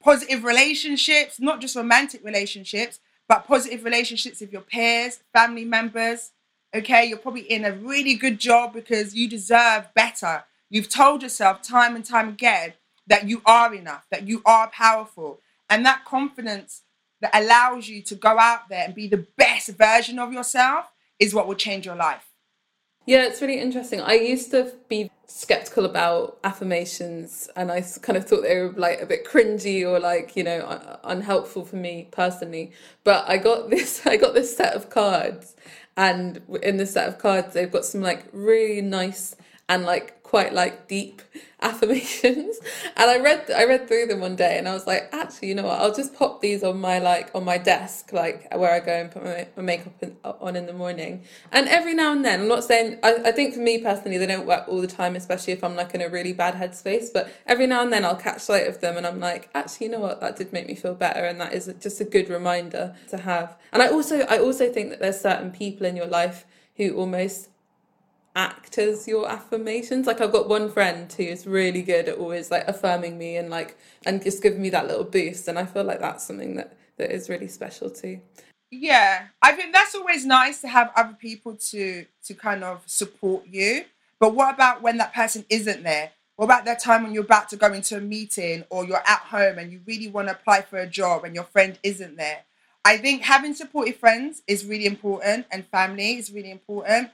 positive 0.00 0.44
relationships, 0.44 1.40
not 1.40 1.60
just 1.60 1.74
romantic 1.74 2.24
relationships, 2.24 3.00
but 3.28 3.46
positive 3.46 3.84
relationships 3.84 4.40
with 4.40 4.52
your 4.52 4.62
peers, 4.62 5.20
family 5.32 5.64
members. 5.64 6.30
Okay, 6.74 7.06
you're 7.06 7.18
probably 7.18 7.42
in 7.42 7.64
a 7.64 7.72
really 7.72 8.14
good 8.14 8.38
job 8.38 8.72
because 8.72 9.14
you 9.14 9.28
deserve 9.28 9.92
better. 9.94 10.44
You've 10.70 10.88
told 10.88 11.22
yourself 11.22 11.60
time 11.60 11.96
and 11.96 12.04
time 12.04 12.28
again 12.30 12.74
that 13.06 13.28
you 13.28 13.42
are 13.44 13.74
enough, 13.74 14.06
that 14.10 14.26
you 14.26 14.42
are 14.46 14.68
powerful. 14.68 15.40
And 15.72 15.86
that 15.86 16.04
confidence 16.04 16.82
that 17.22 17.30
allows 17.32 17.88
you 17.88 18.02
to 18.02 18.14
go 18.14 18.38
out 18.38 18.68
there 18.68 18.84
and 18.84 18.94
be 18.94 19.08
the 19.08 19.26
best 19.38 19.70
version 19.70 20.18
of 20.18 20.30
yourself 20.30 20.92
is 21.18 21.32
what 21.32 21.48
will 21.48 21.54
change 21.54 21.86
your 21.86 21.96
life. 21.96 22.28
Yeah, 23.06 23.24
it's 23.24 23.40
really 23.40 23.58
interesting. 23.58 24.02
I 24.02 24.12
used 24.12 24.50
to 24.50 24.74
be 24.90 25.10
skeptical 25.26 25.86
about 25.86 26.38
affirmations 26.44 27.48
and 27.56 27.72
I 27.72 27.82
kind 28.02 28.18
of 28.18 28.26
thought 28.26 28.42
they 28.42 28.60
were 28.60 28.74
like 28.76 29.00
a 29.00 29.06
bit 29.06 29.26
cringy 29.26 29.82
or 29.82 29.98
like, 29.98 30.36
you 30.36 30.44
know, 30.44 30.98
unhelpful 31.04 31.64
for 31.64 31.76
me 31.76 32.08
personally. 32.10 32.72
But 33.02 33.26
I 33.26 33.38
got 33.38 33.70
this 33.74 34.06
I 34.06 34.18
got 34.18 34.34
this 34.34 34.54
set 34.54 34.74
of 34.74 34.90
cards 34.90 35.56
and 35.96 36.42
in 36.62 36.76
this 36.76 36.92
set 36.92 37.08
of 37.08 37.16
cards 37.16 37.54
they've 37.54 37.72
got 37.72 37.86
some 37.86 38.02
like 38.02 38.26
really 38.32 38.82
nice 38.82 39.36
and 39.68 39.84
like 39.84 40.22
quite 40.22 40.54
like 40.54 40.88
deep 40.88 41.20
affirmations. 41.60 42.58
And 42.96 43.10
i 43.10 43.18
read 43.18 43.50
i 43.50 43.64
read 43.64 43.86
through 43.86 44.06
them 44.06 44.20
one 44.20 44.36
day 44.36 44.58
and 44.58 44.68
i 44.68 44.74
was 44.74 44.86
like 44.86 45.08
actually 45.12 45.48
you 45.48 45.54
know 45.54 45.64
what? 45.64 45.80
I'll 45.80 45.94
just 45.94 46.14
pop 46.14 46.40
these 46.40 46.62
on 46.62 46.80
my 46.80 46.98
like 46.98 47.30
on 47.34 47.44
my 47.44 47.58
desk 47.58 48.12
like 48.12 48.52
where 48.54 48.72
i 48.72 48.80
go 48.80 48.92
and 48.92 49.10
put 49.10 49.24
my, 49.24 49.46
my 49.56 49.62
makeup 49.62 49.94
in, 50.00 50.16
on 50.24 50.56
in 50.56 50.66
the 50.66 50.72
morning. 50.72 51.22
And 51.50 51.68
every 51.68 51.94
now 51.94 52.12
and 52.12 52.24
then 52.24 52.40
i'm 52.40 52.48
not 52.48 52.64
saying 52.64 52.98
I, 53.02 53.16
I 53.26 53.32
think 53.32 53.54
for 53.54 53.60
me 53.60 53.78
personally 53.78 54.18
they 54.18 54.26
don't 54.26 54.46
work 54.46 54.64
all 54.68 54.80
the 54.80 54.86
time 54.86 55.16
especially 55.16 55.52
if 55.52 55.62
i'm 55.62 55.76
like 55.76 55.94
in 55.94 56.00
a 56.00 56.08
really 56.08 56.32
bad 56.32 56.54
headspace 56.54 57.12
but 57.12 57.30
every 57.46 57.66
now 57.66 57.82
and 57.82 57.92
then 57.92 58.04
i'll 58.04 58.16
catch 58.16 58.40
sight 58.40 58.66
of 58.66 58.80
them 58.80 58.96
and 58.96 59.06
i'm 59.06 59.20
like 59.20 59.50
actually 59.54 59.86
you 59.86 59.92
know 59.92 60.00
what? 60.00 60.20
That 60.20 60.36
did 60.36 60.52
make 60.52 60.66
me 60.66 60.74
feel 60.74 60.94
better 60.94 61.24
and 61.24 61.40
that 61.40 61.52
is 61.52 61.72
just 61.80 62.00
a 62.00 62.04
good 62.04 62.28
reminder 62.28 62.94
to 63.08 63.18
have. 63.18 63.56
And 63.72 63.82
i 63.82 63.88
also 63.88 64.20
i 64.22 64.38
also 64.38 64.72
think 64.72 64.90
that 64.90 65.00
there's 65.00 65.20
certain 65.20 65.50
people 65.50 65.86
in 65.86 65.96
your 65.96 66.06
life 66.06 66.46
who 66.76 66.94
almost 66.96 67.48
act 68.34 68.78
as 68.78 69.06
your 69.06 69.28
affirmations. 69.28 70.06
Like 70.06 70.20
I've 70.20 70.32
got 70.32 70.48
one 70.48 70.70
friend 70.70 71.12
who 71.12 71.22
is 71.22 71.46
really 71.46 71.82
good 71.82 72.08
at 72.08 72.18
always 72.18 72.50
like 72.50 72.66
affirming 72.66 73.18
me 73.18 73.36
and 73.36 73.50
like 73.50 73.78
and 74.06 74.22
just 74.22 74.42
giving 74.42 74.62
me 74.62 74.70
that 74.70 74.86
little 74.86 75.04
boost. 75.04 75.48
And 75.48 75.58
I 75.58 75.66
feel 75.66 75.84
like 75.84 76.00
that's 76.00 76.24
something 76.24 76.56
that 76.56 76.76
that 76.96 77.10
is 77.10 77.28
really 77.28 77.48
special 77.48 77.90
too. 77.90 78.20
Yeah, 78.70 79.26
I 79.42 79.52
think 79.52 79.74
that's 79.74 79.94
always 79.94 80.24
nice 80.24 80.60
to 80.62 80.68
have 80.68 80.92
other 80.96 81.14
people 81.14 81.56
to 81.70 82.06
to 82.24 82.34
kind 82.34 82.64
of 82.64 82.82
support 82.86 83.46
you. 83.46 83.84
But 84.18 84.34
what 84.34 84.54
about 84.54 84.82
when 84.82 84.98
that 84.98 85.12
person 85.12 85.44
isn't 85.50 85.82
there? 85.82 86.12
What 86.36 86.46
about 86.46 86.64
that 86.64 86.80
time 86.80 87.02
when 87.02 87.12
you're 87.12 87.24
about 87.24 87.50
to 87.50 87.56
go 87.56 87.72
into 87.72 87.96
a 87.96 88.00
meeting 88.00 88.64
or 88.70 88.84
you're 88.84 89.02
at 89.06 89.20
home 89.20 89.58
and 89.58 89.70
you 89.70 89.80
really 89.86 90.08
want 90.08 90.28
to 90.28 90.32
apply 90.32 90.62
for 90.62 90.78
a 90.78 90.86
job 90.86 91.24
and 91.24 91.34
your 91.34 91.44
friend 91.44 91.78
isn't 91.82 92.16
there? 92.16 92.44
I 92.84 92.96
think 92.96 93.22
having 93.22 93.54
supportive 93.54 93.96
friends 93.96 94.42
is 94.46 94.64
really 94.64 94.86
important 94.86 95.46
and 95.52 95.66
family 95.66 96.16
is 96.16 96.32
really 96.32 96.50
important. 96.50 97.10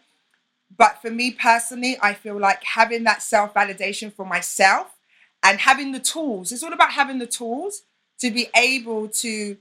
But 0.76 1.00
for 1.00 1.10
me 1.10 1.30
personally, 1.30 1.96
I 2.00 2.14
feel 2.14 2.38
like 2.38 2.62
having 2.62 3.04
that 3.04 3.22
self 3.22 3.54
validation 3.54 4.12
for 4.12 4.24
myself 4.26 4.94
and 5.42 5.60
having 5.60 5.92
the 5.92 6.00
tools, 6.00 6.52
it's 6.52 6.62
all 6.62 6.72
about 6.72 6.92
having 6.92 7.18
the 7.18 7.26
tools 7.26 7.82
to 8.20 8.30
be 8.30 8.48
able 8.56 9.08
to 9.08 9.56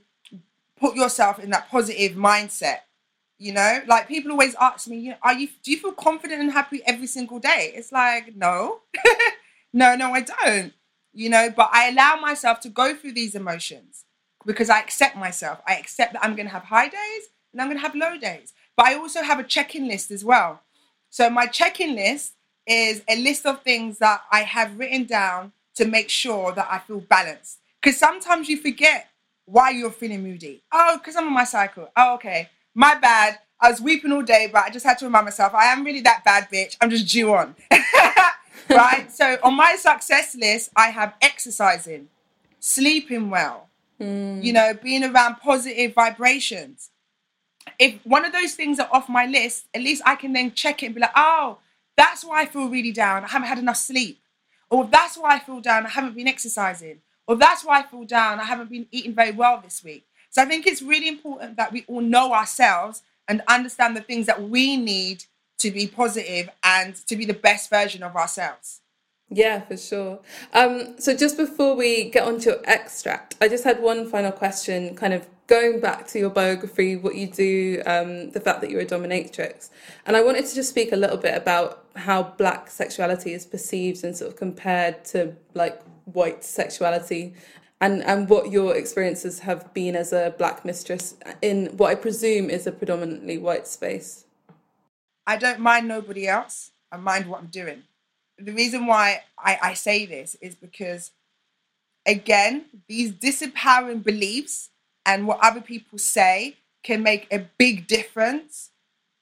put 0.78 0.96
yourself 0.96 1.38
in 1.38 1.50
that 1.50 1.68
positive 1.70 2.12
mindset. 2.16 2.80
You 3.38 3.52
know, 3.52 3.80
like 3.86 4.08
people 4.08 4.32
always 4.32 4.56
ask 4.60 4.88
me, 4.88 5.14
are 5.22 5.34
you 5.34 5.48
do 5.62 5.70
you 5.70 5.78
feel 5.78 5.92
confident 5.92 6.40
and 6.40 6.50
happy 6.50 6.82
every 6.84 7.06
single 7.06 7.38
day? 7.38 7.72
It's 7.74 7.92
like, 7.92 8.34
no. 8.34 8.80
no, 9.72 9.94
no, 9.94 10.12
I 10.12 10.22
don't. 10.22 10.72
You 11.12 11.30
know, 11.30 11.48
but 11.56 11.70
I 11.72 11.88
allow 11.88 12.16
myself 12.16 12.60
to 12.60 12.68
go 12.68 12.94
through 12.94 13.12
these 13.12 13.34
emotions 13.34 14.04
because 14.44 14.70
I 14.70 14.80
accept 14.80 15.16
myself. 15.16 15.60
I 15.66 15.76
accept 15.76 16.14
that 16.14 16.24
I'm 16.24 16.34
going 16.34 16.46
to 16.46 16.52
have 16.52 16.64
high 16.64 16.88
days 16.88 17.28
and 17.52 17.62
I'm 17.62 17.68
going 17.68 17.78
to 17.78 17.82
have 17.82 17.94
low 17.94 18.18
days. 18.18 18.52
But 18.76 18.86
I 18.86 18.94
also 18.94 19.22
have 19.22 19.38
a 19.38 19.44
check-in 19.44 19.86
list 19.88 20.10
as 20.10 20.24
well. 20.24 20.62
So 21.10 21.30
my 21.30 21.46
check-in 21.46 21.94
list 21.94 22.34
is 22.66 23.02
a 23.08 23.16
list 23.16 23.46
of 23.46 23.62
things 23.62 23.98
that 23.98 24.22
I 24.30 24.40
have 24.40 24.78
written 24.78 25.04
down 25.04 25.52
to 25.76 25.86
make 25.86 26.10
sure 26.10 26.52
that 26.52 26.68
I 26.70 26.78
feel 26.78 27.00
balanced. 27.00 27.58
Because 27.80 27.98
sometimes 27.98 28.48
you 28.48 28.56
forget 28.56 29.08
why 29.46 29.70
you're 29.70 29.90
feeling 29.90 30.22
moody. 30.22 30.62
Oh, 30.72 30.98
because 30.98 31.16
I'm 31.16 31.26
on 31.26 31.32
my 31.32 31.44
cycle. 31.44 31.88
Oh, 31.96 32.14
okay. 32.14 32.50
My 32.74 32.94
bad. 32.94 33.38
I 33.60 33.70
was 33.70 33.80
weeping 33.80 34.12
all 34.12 34.22
day, 34.22 34.48
but 34.52 34.64
I 34.64 34.70
just 34.70 34.84
had 34.84 34.98
to 34.98 35.06
remind 35.06 35.24
myself 35.24 35.52
I 35.54 35.66
am 35.66 35.84
really 35.84 36.00
that 36.02 36.24
bad 36.24 36.48
bitch. 36.52 36.76
I'm 36.80 36.90
just 36.90 37.08
due 37.08 37.34
on. 37.34 37.56
right? 38.70 39.10
So 39.10 39.38
on 39.42 39.54
my 39.54 39.76
success 39.76 40.36
list, 40.36 40.70
I 40.76 40.90
have 40.90 41.14
exercising, 41.20 42.08
sleeping 42.60 43.30
well, 43.30 43.68
mm. 44.00 44.42
you 44.42 44.52
know, 44.52 44.74
being 44.80 45.04
around 45.04 45.36
positive 45.36 45.94
vibrations. 45.94 46.90
If 47.78 48.04
one 48.04 48.24
of 48.24 48.32
those 48.32 48.54
things 48.54 48.80
are 48.80 48.88
off 48.92 49.08
my 49.08 49.26
list, 49.26 49.66
at 49.74 49.82
least 49.82 50.02
I 50.04 50.16
can 50.16 50.32
then 50.32 50.52
check 50.52 50.82
it 50.82 50.86
and 50.86 50.94
be 50.94 51.00
like, 51.00 51.12
oh, 51.14 51.58
that's 51.96 52.24
why 52.24 52.42
I 52.42 52.46
feel 52.46 52.68
really 52.68 52.92
down. 52.92 53.24
I 53.24 53.28
haven't 53.28 53.48
had 53.48 53.58
enough 53.58 53.76
sleep. 53.76 54.20
Or 54.70 54.84
that's 54.84 55.16
why 55.16 55.36
I 55.36 55.38
feel 55.38 55.60
down. 55.60 55.86
I 55.86 55.90
haven't 55.90 56.14
been 56.14 56.28
exercising. 56.28 57.00
Or 57.26 57.36
that's 57.36 57.64
why 57.64 57.80
I 57.80 57.82
feel 57.82 58.04
down. 58.04 58.40
I 58.40 58.44
haven't 58.44 58.70
been 58.70 58.86
eating 58.90 59.14
very 59.14 59.32
well 59.32 59.60
this 59.62 59.82
week. 59.84 60.06
So 60.30 60.42
I 60.42 60.46
think 60.46 60.66
it's 60.66 60.82
really 60.82 61.08
important 61.08 61.56
that 61.56 61.72
we 61.72 61.84
all 61.88 62.00
know 62.00 62.32
ourselves 62.32 63.02
and 63.26 63.42
understand 63.48 63.96
the 63.96 64.00
things 64.00 64.26
that 64.26 64.48
we 64.48 64.76
need 64.76 65.24
to 65.58 65.70
be 65.70 65.86
positive 65.86 66.48
and 66.62 66.94
to 67.06 67.16
be 67.16 67.24
the 67.24 67.34
best 67.34 67.68
version 67.70 68.02
of 68.02 68.16
ourselves. 68.16 68.80
Yeah, 69.30 69.60
for 69.60 69.76
sure. 69.76 70.20
Um, 70.54 70.98
so 70.98 71.14
just 71.14 71.36
before 71.36 71.74
we 71.74 72.10
get 72.10 72.22
on 72.22 72.38
to 72.40 72.60
extract, 72.64 73.36
I 73.40 73.48
just 73.48 73.64
had 73.64 73.82
one 73.82 74.08
final 74.08 74.32
question, 74.32 74.94
kind 74.96 75.12
of 75.12 75.26
going 75.48 75.80
back 75.80 76.06
to 76.06 76.18
your 76.18 76.30
biography, 76.30 76.94
what 76.96 77.14
you 77.14 77.26
do, 77.26 77.82
um, 77.86 78.30
the 78.30 78.40
fact 78.40 78.60
that 78.60 78.70
you're 78.70 78.82
a 78.82 78.86
dominatrix. 78.86 79.70
And 80.06 80.16
I 80.16 80.22
wanted 80.22 80.46
to 80.46 80.54
just 80.54 80.68
speak 80.68 80.92
a 80.92 80.96
little 80.96 81.16
bit 81.16 81.36
about 81.36 81.86
how 81.96 82.22
black 82.22 82.70
sexuality 82.70 83.32
is 83.32 83.46
perceived 83.46 84.04
and 84.04 84.16
sort 84.16 84.30
of 84.30 84.36
compared 84.36 85.04
to 85.06 85.34
like 85.54 85.82
white 86.04 86.44
sexuality 86.44 87.34
and, 87.80 88.02
and 88.04 88.28
what 88.28 88.50
your 88.50 88.76
experiences 88.76 89.38
have 89.40 89.72
been 89.72 89.96
as 89.96 90.12
a 90.12 90.34
black 90.36 90.64
mistress 90.64 91.14
in 91.40 91.66
what 91.78 91.90
I 91.90 91.94
presume 91.94 92.50
is 92.50 92.66
a 92.66 92.72
predominantly 92.72 93.38
white 93.38 93.66
space. 93.66 94.26
I 95.26 95.36
don't 95.36 95.60
mind 95.60 95.88
nobody 95.88 96.28
else. 96.28 96.72
I 96.92 96.98
mind 96.98 97.26
what 97.26 97.40
I'm 97.40 97.46
doing. 97.46 97.84
The 98.38 98.52
reason 98.52 98.86
why 98.86 99.22
I, 99.38 99.58
I 99.62 99.74
say 99.74 100.06
this 100.06 100.36
is 100.40 100.54
because, 100.54 101.12
again, 102.06 102.66
these 102.86 103.12
disempowering 103.12 104.02
beliefs 104.02 104.70
and 105.08 105.26
what 105.26 105.38
other 105.42 105.62
people 105.62 105.98
say 105.98 106.56
can 106.84 107.02
make 107.02 107.26
a 107.32 107.38
big 107.56 107.86
difference 107.86 108.70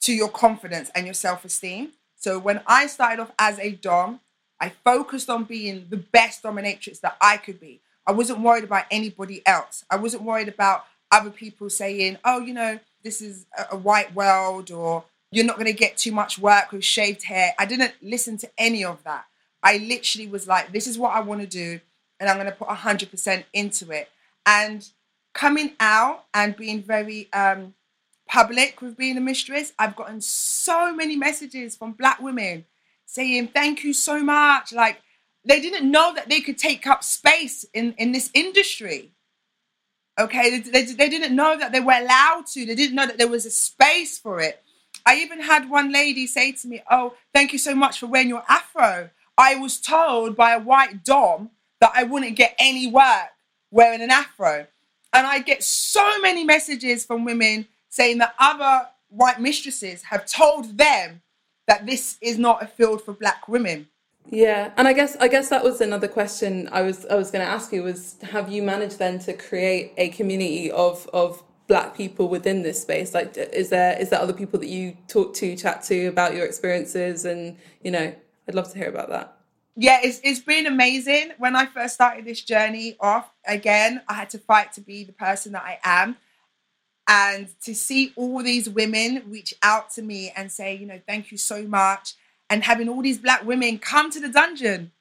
to 0.00 0.12
your 0.12 0.28
confidence 0.28 0.90
and 0.94 1.06
your 1.06 1.14
self 1.14 1.44
esteem. 1.44 1.92
So 2.16 2.38
when 2.38 2.60
I 2.66 2.88
started 2.88 3.22
off 3.22 3.32
as 3.38 3.58
a 3.60 3.70
Dom, 3.70 4.20
I 4.60 4.70
focused 4.70 5.30
on 5.30 5.44
being 5.44 5.86
the 5.88 5.96
best 5.96 6.42
dominatrix 6.42 7.00
that 7.00 7.16
I 7.20 7.36
could 7.36 7.60
be. 7.60 7.80
I 8.04 8.12
wasn't 8.12 8.40
worried 8.40 8.64
about 8.64 8.86
anybody 8.90 9.42
else. 9.46 9.84
I 9.88 9.96
wasn't 9.96 10.24
worried 10.24 10.48
about 10.48 10.84
other 11.10 11.30
people 11.30 11.70
saying, 11.70 12.18
oh, 12.24 12.40
you 12.40 12.52
know, 12.52 12.80
this 13.04 13.22
is 13.22 13.46
a 13.70 13.76
white 13.76 14.12
world 14.14 14.72
or 14.72 15.04
you're 15.30 15.44
not 15.44 15.56
going 15.56 15.66
to 15.66 15.72
get 15.72 15.96
too 15.96 16.12
much 16.12 16.38
work 16.38 16.72
with 16.72 16.84
shaved 16.84 17.24
hair. 17.24 17.54
I 17.58 17.66
didn't 17.66 17.94
listen 18.02 18.38
to 18.38 18.50
any 18.58 18.84
of 18.84 19.04
that. 19.04 19.26
I 19.62 19.78
literally 19.78 20.26
was 20.26 20.48
like, 20.48 20.72
this 20.72 20.86
is 20.86 20.98
what 20.98 21.14
I 21.14 21.20
want 21.20 21.42
to 21.42 21.46
do, 21.46 21.80
and 22.18 22.28
I'm 22.30 22.36
going 22.36 22.46
to 22.46 22.52
put 22.52 22.68
100% 22.68 23.44
into 23.52 23.90
it. 23.90 24.08
And 24.44 24.88
coming 25.36 25.72
out 25.78 26.24
and 26.34 26.56
being 26.56 26.82
very 26.82 27.32
um, 27.32 27.74
public 28.26 28.80
with 28.80 28.96
being 28.96 29.16
a 29.16 29.20
mistress, 29.20 29.72
I've 29.78 29.94
gotten 29.94 30.20
so 30.20 30.94
many 30.94 31.14
messages 31.14 31.76
from 31.76 31.92
black 31.92 32.20
women 32.20 32.64
saying, 33.04 33.48
thank 33.48 33.84
you 33.84 33.92
so 33.92 34.22
much. 34.22 34.72
Like, 34.72 35.00
they 35.44 35.60
didn't 35.60 35.90
know 35.90 36.12
that 36.14 36.28
they 36.28 36.40
could 36.40 36.58
take 36.58 36.86
up 36.86 37.04
space 37.04 37.64
in, 37.72 37.94
in 37.98 38.12
this 38.12 38.30
industry. 38.34 39.12
Okay, 40.18 40.58
they, 40.58 40.70
they, 40.70 40.92
they 40.92 41.08
didn't 41.08 41.36
know 41.36 41.56
that 41.58 41.70
they 41.72 41.80
were 41.80 41.92
allowed 41.92 42.46
to, 42.54 42.64
they 42.64 42.74
didn't 42.74 42.96
know 42.96 43.06
that 43.06 43.18
there 43.18 43.28
was 43.28 43.46
a 43.46 43.50
space 43.50 44.18
for 44.18 44.40
it. 44.40 44.62
I 45.04 45.18
even 45.18 45.40
had 45.40 45.70
one 45.70 45.92
lady 45.92 46.26
say 46.26 46.52
to 46.52 46.66
me, 46.66 46.82
Oh, 46.90 47.14
thank 47.32 47.52
you 47.52 47.58
so 47.58 47.74
much 47.74 48.00
for 48.00 48.06
wearing 48.06 48.30
your 48.30 48.42
afro. 48.48 49.10
I 49.38 49.54
was 49.56 49.78
told 49.78 50.34
by 50.34 50.52
a 50.52 50.58
white 50.58 51.04
Dom 51.04 51.50
that 51.80 51.92
I 51.94 52.04
wouldn't 52.04 52.36
get 52.36 52.56
any 52.58 52.90
work 52.90 53.28
wearing 53.70 54.00
an 54.00 54.10
afro. 54.10 54.66
And 55.16 55.26
I 55.26 55.38
get 55.38 55.64
so 55.64 56.20
many 56.20 56.44
messages 56.44 57.06
from 57.06 57.24
women 57.24 57.66
saying 57.88 58.18
that 58.18 58.34
other 58.38 58.86
white 59.08 59.40
mistresses 59.40 60.02
have 60.02 60.26
told 60.26 60.76
them 60.76 61.22
that 61.66 61.86
this 61.86 62.18
is 62.20 62.38
not 62.38 62.62
a 62.62 62.66
field 62.66 63.02
for 63.02 63.14
black 63.14 63.48
women. 63.48 63.88
Yeah, 64.28 64.72
and 64.76 64.86
I 64.86 64.92
guess 64.92 65.16
I 65.16 65.28
guess 65.28 65.48
that 65.48 65.64
was 65.64 65.80
another 65.80 66.08
question 66.08 66.68
I 66.70 66.82
was 66.82 67.06
I 67.06 67.14
was 67.14 67.30
going 67.30 67.44
to 67.46 67.50
ask 67.50 67.72
you 67.72 67.82
was 67.84 68.16
have 68.22 68.50
you 68.50 68.62
managed 68.62 68.98
then 68.98 69.18
to 69.20 69.32
create 69.32 69.94
a 69.96 70.10
community 70.10 70.70
of 70.70 71.08
of 71.14 71.42
black 71.66 71.96
people 71.96 72.28
within 72.28 72.62
this 72.62 72.82
space? 72.82 73.14
Like 73.14 73.36
is 73.36 73.70
there 73.70 73.98
is 73.98 74.10
there 74.10 74.20
other 74.20 74.34
people 74.34 74.60
that 74.60 74.68
you 74.68 74.96
talk 75.08 75.32
to 75.36 75.56
chat 75.56 75.82
to 75.84 76.06
about 76.06 76.34
your 76.34 76.44
experiences? 76.44 77.24
And 77.24 77.56
you 77.82 77.90
know 77.90 78.14
i'd 78.48 78.54
love 78.54 78.70
to 78.72 78.78
hear 78.78 78.88
about 78.88 79.08
that 79.08 79.35
yeah 79.76 80.00
it's, 80.02 80.20
it's 80.24 80.40
been 80.40 80.66
amazing. 80.66 81.32
When 81.38 81.56
i 81.56 81.66
first 81.66 81.94
started 81.94 82.24
this 82.24 82.42
journey 82.42 82.96
off 83.00 83.30
again 83.46 84.02
i 84.08 84.14
had 84.14 84.30
to 84.30 84.38
fight 84.38 84.72
to 84.74 84.80
be 84.80 85.04
the 85.04 85.12
person 85.12 85.52
that 85.52 85.62
i 85.64 85.78
am 85.84 86.16
and 87.08 87.48
to 87.62 87.74
see 87.74 88.12
all 88.16 88.42
these 88.42 88.68
women 88.68 89.22
reach 89.28 89.54
out 89.62 89.90
to 89.90 90.02
me 90.02 90.32
and 90.36 90.50
say 90.50 90.74
you 90.74 90.86
know 90.86 91.00
thank 91.06 91.30
you 91.30 91.38
so 91.38 91.62
much 91.62 92.14
and 92.50 92.64
having 92.64 92.88
all 92.88 93.02
these 93.02 93.18
black 93.18 93.44
women 93.44 93.78
come 93.78 94.10
to 94.10 94.20
the 94.20 94.28
dungeon. 94.28 94.92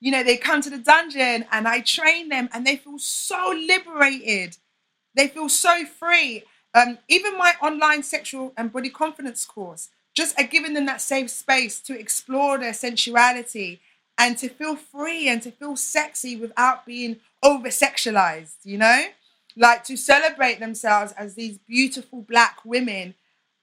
You 0.00 0.12
know 0.12 0.22
they 0.22 0.36
come 0.36 0.60
to 0.62 0.70
the 0.70 0.78
dungeon 0.78 1.46
and 1.50 1.66
i 1.66 1.80
train 1.80 2.28
them 2.28 2.48
and 2.52 2.66
they 2.66 2.76
feel 2.76 2.98
so 2.98 3.54
liberated. 3.56 4.58
They 5.14 5.28
feel 5.28 5.48
so 5.48 5.84
free. 5.86 6.44
Um, 6.74 6.98
even 7.08 7.38
my 7.38 7.54
online 7.62 8.02
sexual 8.02 8.52
and 8.56 8.70
body 8.70 8.90
confidence 8.90 9.46
course, 9.46 9.88
just 10.14 10.36
giving 10.50 10.74
them 10.74 10.84
that 10.86 11.00
safe 11.00 11.30
space 11.30 11.80
to 11.80 11.98
explore 11.98 12.58
their 12.58 12.74
sensuality 12.74 13.80
and 14.18 14.36
to 14.38 14.48
feel 14.48 14.76
free 14.76 15.28
and 15.28 15.42
to 15.42 15.50
feel 15.50 15.76
sexy 15.76 16.36
without 16.36 16.86
being 16.86 17.16
over 17.42 17.68
sexualized, 17.68 18.54
you 18.64 18.78
know? 18.78 19.04
Like 19.56 19.84
to 19.84 19.96
celebrate 19.96 20.60
themselves 20.60 21.12
as 21.12 21.34
these 21.34 21.58
beautiful 21.58 22.22
black 22.22 22.58
women. 22.64 23.14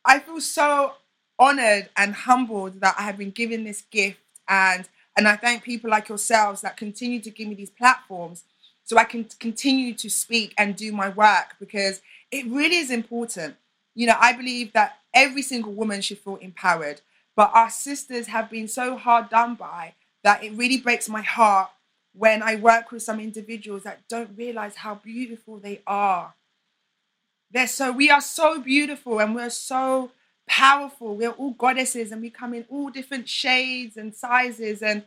I 0.05 0.19
feel 0.19 0.41
so 0.41 0.93
honored 1.39 1.89
and 1.97 2.13
humbled 2.13 2.81
that 2.81 2.95
I 2.97 3.03
have 3.03 3.17
been 3.17 3.31
given 3.31 3.63
this 3.63 3.81
gift 3.81 4.19
and 4.47 4.87
and 5.15 5.27
I 5.27 5.35
thank 5.35 5.63
people 5.63 5.91
like 5.91 6.09
yourselves 6.09 6.61
that 6.61 6.75
continue 6.75 7.19
to 7.19 7.29
give 7.29 7.47
me 7.47 7.53
these 7.53 7.69
platforms 7.69 8.45
so 8.83 8.97
I 8.97 9.03
can 9.03 9.25
continue 9.39 9.93
to 9.93 10.09
speak 10.09 10.55
and 10.57 10.75
do 10.75 10.91
my 10.91 11.09
work 11.09 11.55
because 11.59 12.01
it 12.31 12.47
really 12.47 12.77
is 12.77 12.89
important. 12.89 13.55
You 13.93 14.07
know, 14.07 14.17
I 14.19 14.33
believe 14.33 14.73
that 14.73 14.97
every 15.13 15.43
single 15.43 15.71
woman 15.71 16.01
should 16.01 16.17
feel 16.17 16.37
empowered, 16.37 17.01
but 17.35 17.51
our 17.53 17.69
sisters 17.69 18.25
have 18.27 18.49
been 18.49 18.67
so 18.67 18.97
hard 18.97 19.29
done 19.29 19.53
by 19.53 19.93
that 20.23 20.43
it 20.43 20.53
really 20.53 20.77
breaks 20.77 21.09
my 21.09 21.21
heart 21.21 21.69
when 22.13 22.43
I 22.43 22.55
work 22.55 22.91
with 22.91 23.03
some 23.03 23.19
individuals 23.19 23.83
that 23.83 24.07
don't 24.07 24.37
realize 24.37 24.75
how 24.75 24.95
beautiful 24.95 25.57
they 25.57 25.81
are. 25.85 26.33
They're 27.51 27.67
so 27.67 27.91
we 27.91 28.09
are 28.09 28.21
so 28.21 28.59
beautiful 28.59 29.19
and 29.19 29.35
we're 29.35 29.49
so 29.49 30.11
powerful. 30.47 31.15
We're 31.15 31.31
all 31.31 31.51
goddesses 31.51 32.11
and 32.11 32.21
we 32.21 32.29
come 32.29 32.53
in 32.53 32.65
all 32.69 32.89
different 32.89 33.29
shades 33.29 33.97
and 33.97 34.15
sizes 34.15 34.81
and 34.81 35.03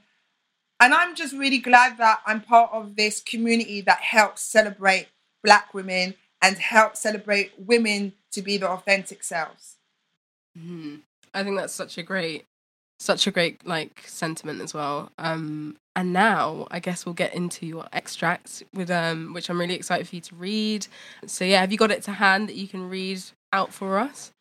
and 0.79 0.92
I'm 0.92 1.14
just 1.14 1.33
really 1.33 1.59
glad 1.59 1.96
that 1.98 2.20
I'm 2.26 2.42
part 2.42 2.70
of 2.72 2.96
this 2.96 3.22
community 3.22 3.81
that 3.83 3.98
helps 3.98 4.42
celebrate 4.42 5.09
Black 5.42 5.72
women 5.72 6.14
and 6.42 6.59
help 6.59 6.96
celebrate 6.96 7.52
women 7.57 8.12
to 8.33 8.42
be 8.42 8.59
their 8.59 8.70
authentic 8.70 9.24
selves. 9.24 9.76
Mm-hmm. 10.59 10.96
I 11.33 11.42
think 11.42 11.57
that's 11.57 11.72
such 11.72 11.96
a 11.96 12.02
great 12.02 12.44
Such 12.98 13.26
a 13.26 13.30
great 13.30 13.66
like 13.66 14.02
sentiment 14.06 14.61
as 14.62 14.72
well. 14.72 15.11
Um, 15.18 15.76
and 15.94 16.12
now 16.12 16.66
I 16.70 16.80
guess 16.80 17.04
we'll 17.04 17.14
get 17.14 17.35
into 17.35 17.66
your 17.66 17.87
extracts 17.92 18.62
with 18.72 18.90
um, 18.90 19.32
which 19.32 19.50
I'm 19.50 19.61
really 19.61 19.74
excited 19.74 20.09
for 20.09 20.14
you 20.14 20.22
to 20.22 20.35
read. 20.35 20.87
So 21.26 21.44
yeah, 21.44 21.61
have 21.61 21.72
you 21.72 21.78
got 21.78 21.90
it 21.90 22.02
to 22.04 22.12
hand 22.12 22.48
that 22.48 22.56
you 22.56 22.68
can 22.68 22.88
read 22.88 23.22
out 23.52 23.72
for 23.72 23.98
us? 23.98 24.32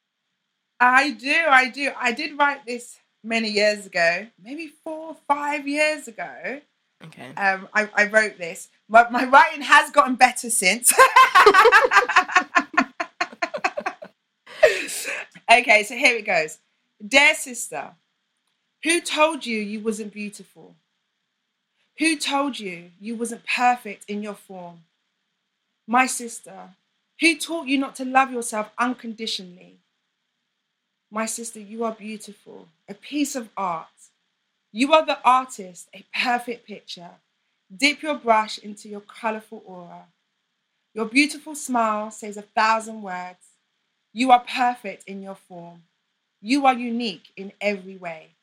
I 0.79 1.11
do, 1.11 1.35
I 1.49 1.69
do. 1.69 1.91
I 1.97 2.11
did 2.11 2.37
write 2.37 2.65
this 2.65 2.99
many 3.23 3.49
years 3.49 3.85
ago, 3.85 4.27
maybe 4.41 4.71
four, 4.83 5.09
or 5.09 5.17
five 5.27 5.67
years 5.67 6.07
ago. 6.07 6.61
Okay. 7.03 7.33
Um, 7.35 7.67
I, 7.73 7.89
I 7.93 8.05
wrote 8.07 8.37
this. 8.37 8.69
My, 8.87 9.09
my 9.09 9.25
writing 9.25 9.61
has 9.61 9.91
gotten 9.91 10.15
better 10.15 10.49
since. 10.49 10.93
okay, 15.51 15.83
so 15.83 15.95
here 15.95 16.15
it 16.15 16.25
goes. 16.25 16.59
Dear 17.05 17.35
sister, 17.35 17.91
who 18.85 19.01
told 19.01 19.47
you 19.47 19.57
you 19.57 19.79
wasn't 19.79 20.13
beautiful? 20.13 20.75
Who 21.97 22.15
told 22.17 22.59
you 22.59 22.91
you 22.99 23.15
wasn't 23.15 23.41
perfect 23.47 24.07
in 24.07 24.21
your 24.21 24.35
form? 24.35 24.81
My 25.87 26.05
sister, 26.05 26.69
who 27.19 27.35
taught 27.35 27.65
you 27.65 27.79
not 27.79 27.95
to 27.95 28.05
love 28.05 28.31
yourself 28.31 28.69
unconditionally? 28.77 29.79
My 31.09 31.25
sister, 31.25 31.59
you 31.59 31.83
are 31.83 31.93
beautiful, 31.93 32.67
a 32.87 32.93
piece 32.93 33.35
of 33.35 33.49
art. 33.57 33.87
You 34.71 34.93
are 34.93 35.03
the 35.03 35.17
artist, 35.23 35.89
a 35.91 36.05
perfect 36.13 36.67
picture. 36.67 37.09
Dip 37.75 38.03
your 38.03 38.13
brush 38.19 38.59
into 38.59 38.87
your 38.87 39.01
colorful 39.01 39.63
aura. 39.65 40.05
Your 40.93 41.05
beautiful 41.05 41.55
smile 41.55 42.11
says 42.11 42.37
a 42.37 42.43
thousand 42.43 43.01
words. 43.01 43.47
You 44.13 44.29
are 44.29 44.45
perfect 44.47 45.05
in 45.07 45.23
your 45.23 45.33
form. 45.33 45.81
You 46.39 46.67
are 46.67 46.75
unique 46.75 47.31
in 47.35 47.51
every 47.59 47.97
way. 47.97 48.34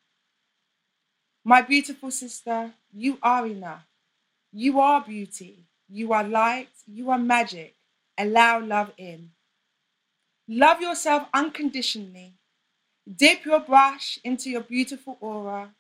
My 1.45 1.61
beautiful 1.61 2.11
sister, 2.11 2.73
you 2.93 3.19
are 3.23 3.47
enough. 3.47 3.85
You 4.53 4.81
are 4.81 5.01
beauty. 5.01 5.65
You 5.89 6.13
are 6.13 6.23
light. 6.23 6.69
You 6.87 7.11
are 7.11 7.19
magic. 7.19 7.75
Allow 8.17 8.61
love 8.61 8.93
in. 8.97 9.31
Love 10.47 10.81
yourself 10.81 11.29
unconditionally. 11.35 12.35
Dip 13.17 13.45
your 13.45 13.61
brush 13.61 14.19
into 14.23 14.51
your 14.51 14.61
beautiful 14.61 15.17
aura. 15.21 15.71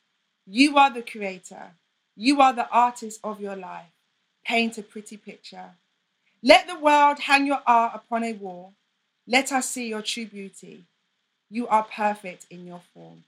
You 0.47 0.77
are 0.79 0.93
the 0.93 1.03
creator. 1.03 1.73
You 2.17 2.41
are 2.41 2.53
the 2.53 2.69
artist 2.69 3.21
of 3.23 3.41
your 3.41 3.55
life. 3.55 3.93
Paint 4.45 4.79
a 4.79 4.83
pretty 4.83 5.17
picture. 5.17 5.71
Let 6.43 6.67
the 6.67 6.79
world 6.79 7.21
hang 7.21 7.47
your 7.47 7.63
art 7.65 7.93
upon 7.95 8.25
a 8.25 8.33
wall. 8.33 8.73
Let 9.29 9.53
us 9.53 9.71
see 9.71 9.89
your 9.89 10.03
true 10.03 10.27
beauty. 10.27 10.87
You 11.49 11.69
are 11.69 11.85
perfect 11.85 12.47
in 12.51 12.67
your 12.67 12.81
form. 12.93 13.23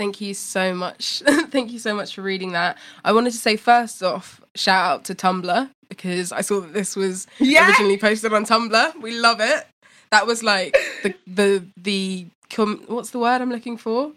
Thank 0.00 0.22
you 0.22 0.32
so 0.32 0.74
much. 0.74 1.22
Thank 1.50 1.72
you 1.72 1.78
so 1.78 1.94
much 1.94 2.14
for 2.14 2.22
reading 2.22 2.52
that. 2.52 2.78
I 3.04 3.12
wanted 3.12 3.32
to 3.32 3.36
say 3.36 3.56
first 3.58 4.02
off, 4.02 4.40
shout 4.54 4.90
out 4.90 5.04
to 5.04 5.14
Tumblr 5.14 5.68
because 5.90 6.32
I 6.32 6.40
saw 6.40 6.60
that 6.60 6.72
this 6.72 6.96
was 6.96 7.26
Yeah. 7.38 7.66
originally 7.68 7.98
posted 7.98 8.32
on 8.32 8.46
Tumblr. 8.46 9.02
We 9.02 9.18
love 9.18 9.40
it. 9.40 9.66
That 10.10 10.26
was 10.26 10.42
like 10.42 10.74
the 11.02 11.14
the 11.26 11.64
the 11.76 12.26
com- 12.48 12.82
what's 12.86 13.10
the 13.10 13.18
word 13.18 13.42
I'm 13.42 13.50
looking 13.50 13.76
for? 13.76 14.12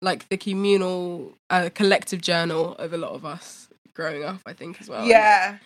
Like 0.00 0.26
the 0.30 0.38
communal 0.38 1.34
uh, 1.50 1.68
collective 1.74 2.22
journal 2.22 2.74
of 2.76 2.94
a 2.94 2.96
lot 2.96 3.12
of 3.12 3.26
us 3.26 3.68
growing 3.92 4.24
up, 4.24 4.40
I 4.46 4.54
think 4.54 4.80
as 4.80 4.88
well. 4.88 5.04
Yeah. 5.04 5.58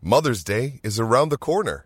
Mother's 0.00 0.44
Day 0.44 0.78
is 0.84 1.00
around 1.00 1.30
the 1.30 1.36
corner. 1.36 1.85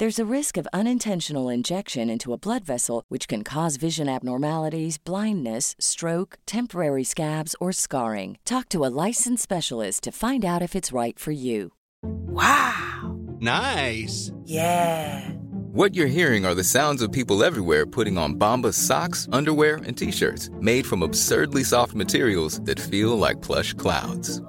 There's 0.00 0.20
a 0.20 0.32
risk 0.32 0.56
of 0.56 0.68
unintentional 0.72 1.48
injection 1.48 2.08
into 2.08 2.32
a 2.32 2.38
blood 2.38 2.64
vessel, 2.64 3.02
which 3.08 3.26
can 3.26 3.42
cause 3.42 3.74
vision 3.74 4.08
abnormalities, 4.08 4.96
blindness, 4.96 5.74
stroke, 5.80 6.38
temporary 6.46 7.02
scabs, 7.02 7.56
or 7.58 7.72
scarring. 7.72 8.38
Talk 8.44 8.68
to 8.68 8.84
a 8.84 8.94
licensed 9.06 9.42
specialist 9.42 10.04
to 10.04 10.12
find 10.12 10.44
out 10.44 10.62
if 10.62 10.76
it's 10.76 10.92
right 10.92 11.18
for 11.18 11.32
you. 11.32 11.72
Wow. 12.04 13.18
Nice. 13.40 14.30
Yeah. 14.44 15.30
What 15.72 15.96
you're 15.96 16.06
hearing 16.06 16.46
are 16.46 16.54
the 16.54 16.62
sounds 16.62 17.02
of 17.02 17.10
people 17.10 17.42
everywhere 17.42 17.84
putting 17.84 18.16
on 18.18 18.36
Bombas 18.36 18.74
socks, 18.74 19.26
underwear, 19.32 19.80
and 19.84 19.98
t-shirts 19.98 20.48
made 20.60 20.86
from 20.86 21.02
absurdly 21.02 21.64
soft 21.64 21.94
materials 21.94 22.60
that 22.60 22.78
feel 22.78 23.18
like 23.18 23.42
plush 23.42 23.74
clouds. 23.74 24.40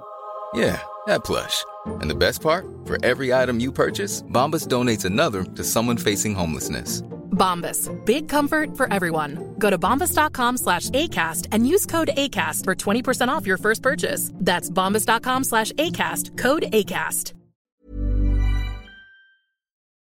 Yeah, 0.54 0.80
that 1.06 1.24
plush. 1.24 1.64
And 1.86 2.10
the 2.10 2.14
best 2.14 2.40
part? 2.42 2.66
For 2.84 3.02
every 3.04 3.32
item 3.32 3.60
you 3.60 3.72
purchase, 3.72 4.22
Bombas 4.22 4.66
donates 4.66 5.04
another 5.04 5.44
to 5.44 5.64
someone 5.64 5.96
facing 5.96 6.34
homelessness. 6.34 7.02
Bombas. 7.40 7.88
Big 8.04 8.28
comfort 8.28 8.76
for 8.76 8.92
everyone. 8.92 9.54
Go 9.58 9.70
to 9.70 9.78
bombas.com 9.78 10.58
slash 10.58 10.90
ACAST 10.90 11.48
and 11.52 11.66
use 11.66 11.86
code 11.86 12.10
ACAST 12.16 12.64
for 12.64 12.74
20% 12.74 13.28
off 13.28 13.46
your 13.46 13.56
first 13.56 13.82
purchase. 13.82 14.30
That's 14.34 14.68
bombas.com 14.68 15.44
slash 15.44 15.72
ACAST. 15.72 16.36
Code 16.36 16.64
ACAST. 16.72 17.32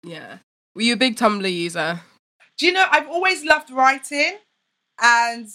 Yeah. 0.04 0.39
Were 0.75 0.82
you 0.82 0.93
a 0.93 0.97
big 0.97 1.15
Tumblr 1.15 1.54
user? 1.54 2.01
Do 2.58 2.65
you 2.65 2.73
know, 2.73 2.86
I've 2.91 3.08
always 3.08 3.45
loved 3.45 3.69
writing. 3.71 4.38
And 5.01 5.47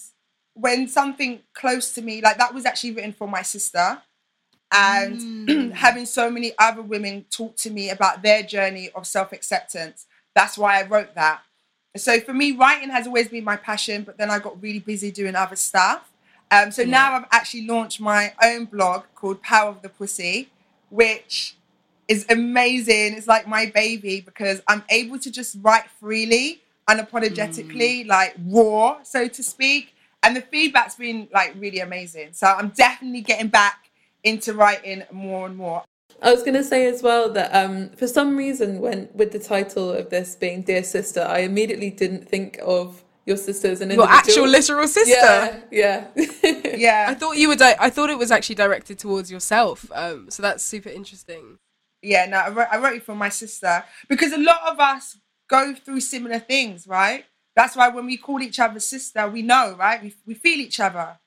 when 0.54 0.88
something 0.88 1.40
close 1.54 1.92
to 1.94 2.02
me, 2.02 2.20
like 2.20 2.38
that 2.38 2.54
was 2.54 2.64
actually 2.64 2.92
written 2.92 3.12
for 3.12 3.28
my 3.28 3.42
sister. 3.42 4.02
And 4.72 5.72
having 5.74 6.06
so 6.06 6.30
many 6.30 6.52
other 6.58 6.82
women 6.82 7.24
talk 7.30 7.56
to 7.56 7.70
me 7.70 7.90
about 7.90 8.22
their 8.22 8.42
journey 8.42 8.90
of 8.94 9.06
self 9.06 9.32
acceptance, 9.32 10.06
that's 10.34 10.58
why 10.58 10.80
I 10.80 10.86
wrote 10.86 11.14
that. 11.14 11.42
So 11.96 12.20
for 12.20 12.34
me, 12.34 12.52
writing 12.52 12.90
has 12.90 13.06
always 13.06 13.28
been 13.28 13.44
my 13.44 13.56
passion, 13.56 14.02
but 14.02 14.18
then 14.18 14.30
I 14.30 14.38
got 14.38 14.60
really 14.62 14.80
busy 14.80 15.10
doing 15.10 15.34
other 15.34 15.56
stuff. 15.56 16.10
Um, 16.50 16.70
so 16.70 16.84
now 16.84 17.14
I've 17.14 17.26
actually 17.32 17.66
launched 17.66 18.00
my 18.00 18.32
own 18.42 18.66
blog 18.66 19.04
called 19.14 19.42
Power 19.42 19.70
of 19.70 19.82
the 19.82 19.88
Pussy, 19.88 20.50
which 20.90 21.56
is 22.06 22.24
amazing. 22.28 23.14
It's 23.14 23.26
like 23.26 23.48
my 23.48 23.66
baby 23.66 24.20
because 24.20 24.62
I'm 24.68 24.84
able 24.90 25.18
to 25.20 25.30
just 25.30 25.56
write 25.60 25.88
freely 25.98 26.60
unapologetically, 26.88 28.06
like 28.06 28.36
raw, 28.46 29.02
so 29.02 29.26
to 29.26 29.42
speak. 29.42 29.94
And 30.22 30.36
the 30.36 30.40
feedback's 30.40 30.94
been 30.94 31.28
like 31.32 31.54
really 31.58 31.80
amazing. 31.80 32.32
So 32.32 32.46
I'm 32.46 32.68
definitely 32.68 33.22
getting 33.22 33.48
back 33.48 33.85
into 34.26 34.52
writing 34.52 35.04
more 35.12 35.46
and 35.46 35.56
more. 35.56 35.84
I 36.20 36.32
was 36.32 36.42
going 36.42 36.54
to 36.54 36.64
say 36.64 36.86
as 36.86 37.02
well 37.02 37.30
that 37.32 37.54
um, 37.54 37.90
for 37.90 38.08
some 38.08 38.36
reason, 38.36 38.80
when 38.80 39.08
with 39.14 39.32
the 39.32 39.38
title 39.38 39.90
of 39.90 40.10
this 40.10 40.34
being 40.34 40.62
"Dear 40.62 40.82
Sister," 40.82 41.22
I 41.22 41.40
immediately 41.40 41.90
didn't 41.90 42.28
think 42.28 42.58
of 42.62 43.02
your 43.26 43.36
sister 43.36 43.68
as 43.68 43.80
an 43.80 43.90
Your 43.90 44.08
actual 44.08 44.46
literal 44.46 44.86
sister. 44.88 45.12
Yeah, 45.12 45.60
yeah. 45.70 46.06
Yeah. 46.76 47.06
I 47.08 47.14
thought 47.14 47.36
you 47.38 47.48
were. 47.48 47.56
Di- 47.56 47.76
I 47.80 47.90
thought 47.90 48.10
it 48.10 48.18
was 48.18 48.30
actually 48.30 48.56
directed 48.56 48.98
towards 48.98 49.30
yourself. 49.30 49.90
Um, 49.94 50.30
so 50.30 50.42
that's 50.42 50.62
super 50.62 50.90
interesting. 50.90 51.58
Yeah, 52.02 52.26
no, 52.26 52.36
I 52.36 52.48
wrote, 52.50 52.68
I 52.70 52.78
wrote 52.78 52.96
it 52.96 53.02
for 53.02 53.14
my 53.14 53.30
sister 53.30 53.82
because 54.08 54.32
a 54.32 54.38
lot 54.38 54.60
of 54.66 54.78
us 54.78 55.18
go 55.48 55.74
through 55.74 56.00
similar 56.00 56.38
things, 56.38 56.86
right? 56.86 57.24
That's 57.56 57.74
why 57.74 57.88
when 57.88 58.04
we 58.06 58.18
call 58.18 58.42
each 58.42 58.60
other 58.60 58.78
sister, 58.78 59.26
we 59.28 59.42
know, 59.42 59.74
right? 59.78 60.02
We, 60.02 60.14
we 60.26 60.34
feel 60.34 60.60
each 60.60 60.78
other. 60.78 61.18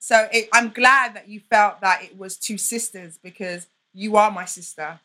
So 0.00 0.28
it, 0.32 0.48
I'm 0.52 0.70
glad 0.70 1.14
that 1.14 1.28
you 1.28 1.40
felt 1.40 1.80
that 1.82 2.02
it 2.02 2.18
was 2.18 2.36
two 2.36 2.58
sisters 2.58 3.18
because 3.22 3.66
you 3.94 4.16
are 4.16 4.30
my 4.30 4.46
sister. 4.46 4.98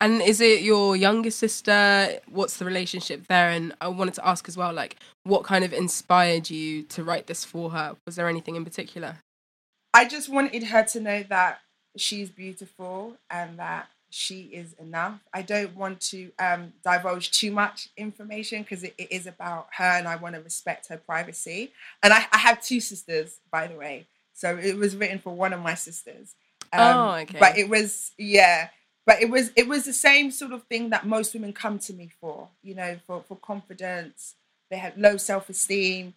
And 0.00 0.20
is 0.20 0.40
it 0.40 0.62
your 0.62 0.96
younger 0.96 1.30
sister? 1.30 2.20
What's 2.28 2.56
the 2.56 2.64
relationship 2.64 3.26
there? 3.28 3.50
And 3.50 3.74
I 3.80 3.88
wanted 3.88 4.14
to 4.14 4.26
ask 4.26 4.48
as 4.48 4.56
well, 4.56 4.72
like, 4.72 4.96
what 5.22 5.44
kind 5.44 5.64
of 5.64 5.72
inspired 5.72 6.50
you 6.50 6.82
to 6.84 7.04
write 7.04 7.28
this 7.28 7.44
for 7.44 7.70
her? 7.70 7.96
Was 8.04 8.16
there 8.16 8.28
anything 8.28 8.56
in 8.56 8.64
particular? 8.64 9.18
I 9.94 10.06
just 10.06 10.28
wanted 10.28 10.64
her 10.64 10.82
to 10.82 11.00
know 11.00 11.22
that 11.28 11.60
she's 11.96 12.28
beautiful 12.28 13.16
and 13.30 13.58
that 13.58 13.88
she 14.14 14.42
is 14.42 14.74
enough. 14.74 15.20
I 15.32 15.42
don't 15.42 15.74
want 15.74 16.00
to 16.12 16.30
um, 16.38 16.72
divulge 16.84 17.30
too 17.32 17.50
much 17.50 17.88
information 17.96 18.62
because 18.62 18.84
it, 18.84 18.94
it 18.96 19.10
is 19.10 19.26
about 19.26 19.66
her 19.76 19.84
and 19.84 20.06
I 20.06 20.16
want 20.16 20.36
to 20.36 20.40
respect 20.40 20.88
her 20.88 20.96
privacy. 20.96 21.72
And 22.02 22.12
I, 22.12 22.26
I 22.32 22.38
have 22.38 22.62
two 22.62 22.80
sisters, 22.80 23.40
by 23.50 23.66
the 23.66 23.76
way. 23.76 24.06
So 24.32 24.56
it 24.56 24.76
was 24.76 24.96
written 24.96 25.18
for 25.18 25.34
one 25.34 25.52
of 25.52 25.60
my 25.60 25.74
sisters. 25.74 26.34
Um, 26.72 26.96
Oh, 26.96 27.10
okay. 27.22 27.38
But 27.38 27.58
it 27.58 27.68
was, 27.68 28.12
yeah. 28.16 28.68
But 29.06 29.20
it 29.20 29.28
was 29.28 29.50
it 29.54 29.68
was 29.68 29.84
the 29.84 29.92
same 29.92 30.30
sort 30.30 30.52
of 30.52 30.62
thing 30.62 30.90
that 30.90 31.06
most 31.06 31.34
women 31.34 31.52
come 31.52 31.78
to 31.80 31.92
me 31.92 32.10
for, 32.20 32.48
you 32.62 32.74
know, 32.74 32.96
for, 33.06 33.22
for 33.28 33.36
confidence. 33.36 34.34
They 34.70 34.78
have 34.78 34.96
low 34.96 35.18
self-esteem, 35.18 36.14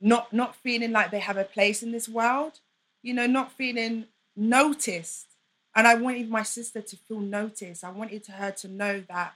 not 0.00 0.32
not 0.32 0.56
feeling 0.56 0.90
like 0.90 1.10
they 1.12 1.20
have 1.20 1.36
a 1.36 1.44
place 1.44 1.82
in 1.82 1.92
this 1.92 2.08
world, 2.08 2.58
you 3.02 3.14
know, 3.14 3.26
not 3.26 3.52
feeling 3.52 4.06
noticed. 4.34 5.33
And 5.76 5.86
I 5.86 5.94
wanted 5.94 6.30
my 6.30 6.42
sister 6.42 6.80
to 6.80 6.96
feel 6.96 7.20
noticed. 7.20 7.84
I 7.84 7.90
wanted 7.90 8.26
her 8.26 8.52
to 8.52 8.68
know 8.68 9.02
that 9.08 9.34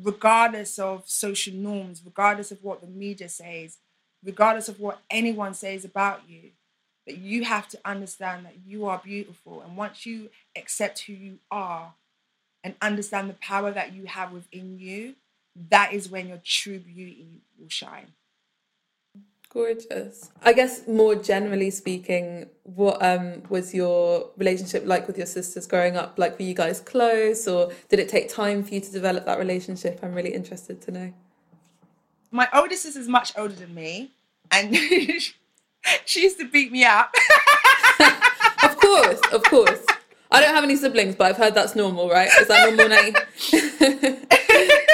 regardless 0.00 0.78
of 0.78 1.04
social 1.06 1.54
norms, 1.54 2.02
regardless 2.04 2.50
of 2.50 2.62
what 2.62 2.80
the 2.80 2.86
media 2.86 3.28
says, 3.28 3.78
regardless 4.24 4.68
of 4.68 4.80
what 4.80 5.00
anyone 5.10 5.54
says 5.54 5.84
about 5.84 6.28
you, 6.28 6.50
that 7.06 7.18
you 7.18 7.44
have 7.44 7.68
to 7.68 7.78
understand 7.84 8.44
that 8.44 8.56
you 8.66 8.86
are 8.86 9.00
beautiful. 9.02 9.62
And 9.62 9.76
once 9.76 10.04
you 10.04 10.30
accept 10.56 11.02
who 11.02 11.12
you 11.12 11.38
are 11.50 11.94
and 12.64 12.74
understand 12.82 13.30
the 13.30 13.34
power 13.34 13.70
that 13.70 13.92
you 13.94 14.06
have 14.06 14.32
within 14.32 14.78
you, 14.78 15.14
that 15.70 15.92
is 15.92 16.08
when 16.08 16.28
your 16.28 16.40
true 16.44 16.80
beauty 16.80 17.42
will 17.58 17.68
shine. 17.68 18.08
Gorgeous. 19.56 20.30
I 20.42 20.52
guess 20.52 20.86
more 20.86 21.14
generally 21.14 21.70
speaking, 21.70 22.50
what 22.64 23.02
um 23.02 23.42
was 23.48 23.72
your 23.72 24.28
relationship 24.36 24.82
like 24.84 25.06
with 25.06 25.16
your 25.16 25.24
sisters 25.26 25.66
growing 25.66 25.96
up? 25.96 26.18
Like 26.18 26.38
were 26.38 26.44
you 26.44 26.52
guys 26.52 26.78
close 26.78 27.48
or 27.48 27.72
did 27.88 27.98
it 27.98 28.10
take 28.10 28.28
time 28.28 28.62
for 28.62 28.74
you 28.74 28.80
to 28.80 28.92
develop 28.92 29.24
that 29.24 29.38
relationship? 29.38 29.98
I'm 30.02 30.12
really 30.12 30.34
interested 30.34 30.82
to 30.82 30.90
know. 30.90 31.12
My 32.30 32.50
oldest 32.52 32.82
sister 32.82 33.00
is 33.00 33.08
much 33.08 33.32
older 33.38 33.54
than 33.54 33.74
me, 33.74 34.10
and 34.50 34.76
she 36.04 36.22
used 36.22 36.38
to 36.38 36.46
beat 36.50 36.70
me 36.70 36.84
up. 36.84 37.14
Of 38.62 38.76
course, 38.78 39.20
of 39.32 39.42
course. 39.44 39.86
I 40.30 40.40
don't 40.40 40.54
have 40.54 40.64
any 40.64 40.76
siblings, 40.76 41.14
but 41.14 41.28
I've 41.28 41.36
heard 41.36 41.54
that's 41.54 41.76
normal, 41.76 42.08
right? 42.10 42.28
Is 42.40 42.48
that 42.48 42.66
normal, 42.66 42.88
Nate? 42.88 43.16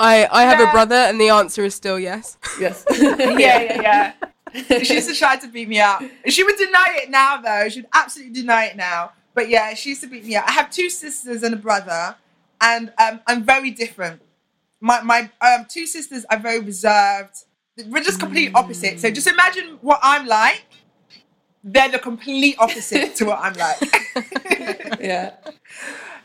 I 0.00 0.26
I 0.30 0.42
have 0.44 0.60
a 0.60 0.70
brother, 0.72 0.94
and 0.94 1.20
the 1.20 1.28
answer 1.28 1.62
is 1.64 1.74
still 1.74 1.98
yes. 1.98 2.38
Yes. 2.58 2.84
yeah, 2.98 3.36
yeah, 3.38 4.12
yeah. 4.54 4.82
she 4.82 4.94
used 4.94 5.08
to 5.10 5.14
try 5.14 5.36
to 5.36 5.46
beat 5.46 5.68
me 5.68 5.78
up. 5.78 6.02
She 6.26 6.42
would 6.42 6.56
deny 6.56 7.00
it 7.02 7.10
now, 7.10 7.36
though. 7.36 7.68
She'd 7.68 7.86
absolutely 7.92 8.32
deny 8.34 8.64
it 8.64 8.76
now. 8.76 9.12
But 9.34 9.50
yeah, 9.50 9.74
she 9.74 9.90
used 9.90 10.00
to 10.00 10.08
beat 10.08 10.24
me 10.24 10.36
up. 10.36 10.48
I 10.48 10.52
have 10.52 10.70
two 10.70 10.88
sisters 10.88 11.42
and 11.42 11.54
a 11.54 11.58
brother, 11.58 12.16
and 12.60 12.92
um, 12.98 13.20
I'm 13.26 13.44
very 13.44 13.70
different. 13.70 14.22
My 14.80 15.02
my 15.02 15.30
um, 15.42 15.66
two 15.68 15.86
sisters 15.86 16.24
are 16.30 16.38
very 16.38 16.60
reserved. 16.60 17.44
We're 17.86 18.02
just 18.02 18.18
complete 18.18 18.52
opposite. 18.54 19.00
So 19.00 19.10
just 19.10 19.26
imagine 19.26 19.78
what 19.82 20.00
I'm 20.02 20.26
like. 20.26 20.64
They're 21.62 21.90
the 21.90 21.98
complete 21.98 22.56
opposite 22.58 23.14
to 23.16 23.26
what 23.26 23.38
I'm 23.40 23.52
like. 23.52 25.00
yeah. 25.00 25.34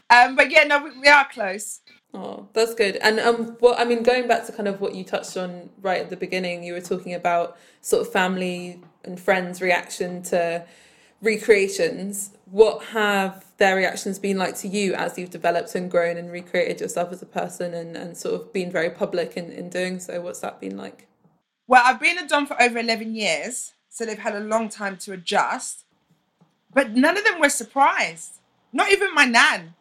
Um, 0.08 0.36
but 0.36 0.52
yeah, 0.52 0.66
no, 0.66 0.84
we, 0.84 1.00
we 1.00 1.08
are 1.08 1.28
close. 1.28 1.82
Oh, 2.16 2.48
that's 2.54 2.74
good. 2.74 2.96
And 3.02 3.20
um, 3.20 3.58
what 3.60 3.78
I 3.78 3.84
mean, 3.84 4.02
going 4.02 4.26
back 4.26 4.46
to 4.46 4.54
kind 4.54 4.70
of 4.70 4.80
what 4.80 4.96
you 4.96 5.04
touched 5.04 5.36
on 5.36 5.70
right 5.82 6.00
at 6.00 6.10
the 6.10 6.16
beginning, 6.16 6.64
you 6.64 6.72
were 6.72 6.80
talking 6.80 7.14
about 7.14 7.58
sort 7.82 8.08
of 8.08 8.14
family 8.14 8.82
and 9.04 9.20
friends' 9.20 9.62
reaction 9.62 10.24
to 10.24 10.66
recreations. 11.22 12.32
What 12.46 12.86
have 12.86 13.44
their 13.58 13.76
reactions 13.76 14.18
been 14.18 14.38
like 14.38 14.56
to 14.60 14.70
you 14.70 14.94
as 14.94 15.18
you've 15.18 15.30
developed 15.30 15.76
and 15.76 15.92
grown 15.92 16.16
and 16.16 16.32
recreated 16.32 16.80
yourself 16.80 17.12
as 17.12 17.22
a 17.22 17.26
person 17.26 17.74
and, 17.74 17.98
and 17.98 18.16
sort 18.16 18.36
of 18.36 18.54
been 18.54 18.72
very 18.72 18.90
public 18.90 19.36
in, 19.36 19.52
in 19.52 19.70
doing 19.70 20.00
so? 20.00 20.22
What's 20.22 20.40
that 20.40 20.62
been 20.62 20.78
like? 20.78 21.08
Well, 21.68 21.82
I've 21.84 22.00
been 22.00 22.18
a 22.18 22.26
Dom 22.26 22.46
for 22.46 22.62
over 22.62 22.80
11 22.80 23.14
years, 23.14 23.74
so 23.90 24.06
they've 24.06 24.18
had 24.18 24.36
a 24.36 24.40
long 24.40 24.70
time 24.70 24.96
to 25.00 25.12
adjust. 25.12 25.84
But 26.74 26.92
none 26.92 27.18
of 27.18 27.26
them 27.26 27.42
were 27.42 27.50
surprised. 27.50 28.40
Not 28.72 28.90
even 28.94 29.14
my 29.14 29.26
nan. 29.26 29.74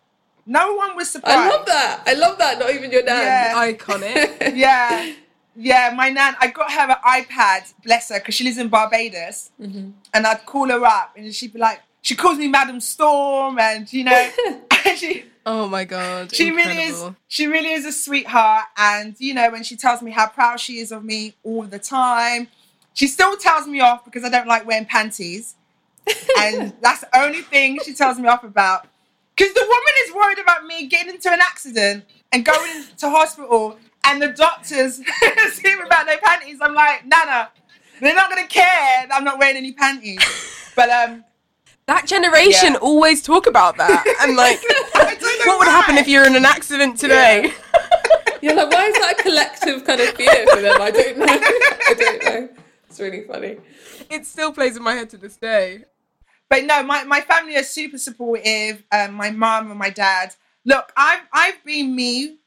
No 0.46 0.74
one 0.74 0.96
was 0.96 1.10
surprised. 1.10 1.38
I 1.38 1.48
love 1.48 1.66
that. 1.66 2.02
I 2.06 2.14
love 2.14 2.38
that. 2.38 2.58
Not 2.58 2.70
even 2.74 2.90
your 2.90 3.02
dad. 3.02 3.54
Yeah. 3.54 3.72
Iconic. 3.72 4.56
yeah. 4.56 5.12
Yeah, 5.56 5.94
my 5.96 6.10
nan, 6.10 6.34
I 6.40 6.48
got 6.48 6.70
her 6.72 6.90
an 6.90 6.96
iPad, 7.22 7.72
bless 7.84 8.08
her, 8.08 8.18
because 8.18 8.34
she 8.34 8.42
lives 8.42 8.58
in 8.58 8.68
Barbados. 8.68 9.50
Mm-hmm. 9.60 9.90
And 10.12 10.26
I'd 10.26 10.44
call 10.46 10.68
her 10.68 10.84
up 10.84 11.12
and 11.16 11.32
she'd 11.32 11.52
be 11.52 11.60
like, 11.60 11.80
she 12.02 12.16
calls 12.16 12.38
me 12.38 12.48
Madam 12.48 12.80
Storm 12.80 13.58
and, 13.58 13.90
you 13.92 14.04
know, 14.04 14.30
and 14.86 14.98
she, 14.98 15.24
Oh 15.46 15.68
my 15.68 15.84
god. 15.84 16.34
she 16.34 16.50
really 16.50 16.84
is 16.84 17.04
she 17.28 17.46
really 17.46 17.72
is 17.72 17.84
a 17.84 17.92
sweetheart 17.92 18.64
and 18.78 19.14
you 19.18 19.34
know 19.34 19.50
when 19.50 19.62
she 19.62 19.76
tells 19.76 20.00
me 20.00 20.10
how 20.10 20.26
proud 20.26 20.58
she 20.58 20.78
is 20.78 20.90
of 20.90 21.04
me 21.04 21.34
all 21.42 21.64
the 21.64 21.78
time 21.78 22.48
she 22.94 23.06
still 23.06 23.36
tells 23.36 23.66
me 23.66 23.78
off 23.80 24.06
because 24.06 24.24
i 24.24 24.30
don't 24.30 24.48
like 24.48 24.66
wearing 24.66 24.86
panties 24.86 25.54
and 26.38 26.72
that's 26.80 27.02
the 27.02 27.18
only 27.18 27.42
thing 27.42 27.78
she 27.84 27.92
tells 27.92 28.18
me 28.18 28.26
off 28.26 28.42
about 28.42 28.86
because 29.36 29.52
the 29.54 29.60
woman 29.62 29.94
is 30.06 30.14
worried 30.14 30.38
about 30.38 30.64
me 30.64 30.86
getting 30.86 31.14
into 31.14 31.30
an 31.32 31.40
accident 31.40 32.04
and 32.32 32.44
going 32.44 32.84
to 32.98 33.10
hospital 33.10 33.78
and 34.04 34.20
the 34.20 34.28
doctors 34.28 34.96
see 35.52 35.74
me 35.76 35.82
about 35.86 36.06
no 36.06 36.16
panties 36.22 36.58
i'm 36.60 36.74
like 36.74 37.04
nana 37.06 37.50
they're 38.00 38.14
not 38.14 38.30
going 38.30 38.42
to 38.46 38.52
care 38.52 39.06
that 39.08 39.10
i'm 39.12 39.24
not 39.24 39.38
wearing 39.38 39.56
any 39.56 39.72
panties 39.72 40.20
but 40.76 40.88
um 40.90 41.24
That 41.86 42.06
generation 42.06 42.72
Yeah. 42.72 42.78
always 42.90 43.22
talk 43.22 43.46
about 43.46 43.76
that. 43.76 44.02
And 44.22 44.36
like, 44.44 44.58
I 44.94 45.14
don't 45.20 45.46
what 45.46 45.58
would 45.58 45.68
happen 45.68 45.98
if 45.98 46.08
you're 46.08 46.26
in 46.26 46.34
an 46.34 46.46
accident 46.46 46.98
today? 46.98 47.52
You're 48.40 48.54
like, 48.56 48.70
why 48.70 48.86
is 48.86 48.94
that 49.00 49.16
a 49.18 49.22
collective 49.22 49.84
kind 49.84 50.00
of 50.00 50.08
fear 50.16 50.46
for 50.48 50.60
them? 50.60 50.80
I 50.80 50.90
don't 50.90 51.18
know. 51.18 51.26
I 51.28 51.94
don't 51.94 52.24
know. 52.24 52.48
It's 52.88 53.00
really 53.00 53.24
funny. 53.24 53.58
It 54.10 54.24
still 54.26 54.50
plays 54.52 54.76
in 54.78 54.82
my 54.82 54.94
head 54.94 55.10
to 55.10 55.18
this 55.18 55.36
day. 55.36 55.84
But 56.50 56.64
no, 56.64 56.82
my, 56.82 57.04
my 57.04 57.20
family 57.20 57.56
are 57.56 57.62
super 57.62 57.98
supportive. 57.98 58.82
Um, 58.92 59.14
my 59.14 59.30
mom 59.30 59.70
and 59.70 59.78
my 59.78 59.90
dad. 59.90 60.34
Look, 60.64 60.92
I've 60.96 61.22
I've 61.32 61.64
been 61.64 61.94
me 61.94 62.38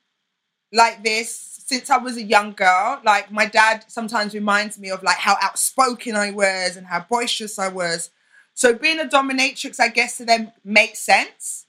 like 0.72 1.04
this 1.04 1.64
since 1.66 1.90
I 1.90 1.98
was 1.98 2.18
a 2.18 2.24
young 2.24 2.54
girl. 2.54 3.02
Like 3.04 3.32
my 3.32 3.46
dad 3.46 3.86
sometimes 3.88 4.34
reminds 4.34 4.80
me 4.80 4.90
of 4.90 5.04
like 5.04 5.18
how 5.18 5.38
outspoken 5.42 6.16
I 6.16 6.32
was 6.32 6.78
and 6.78 6.88
how 6.88 7.06
boisterous 7.10 7.60
I 7.60 7.68
was. 7.68 8.10
So 8.54 8.74
being 8.74 9.00
a 9.00 9.06
dominatrix, 9.06 9.80
I 9.80 9.90
guess 9.90 10.18
to 10.18 10.26
them 10.26 10.52
makes 10.64 11.00
sense. 11.00 11.68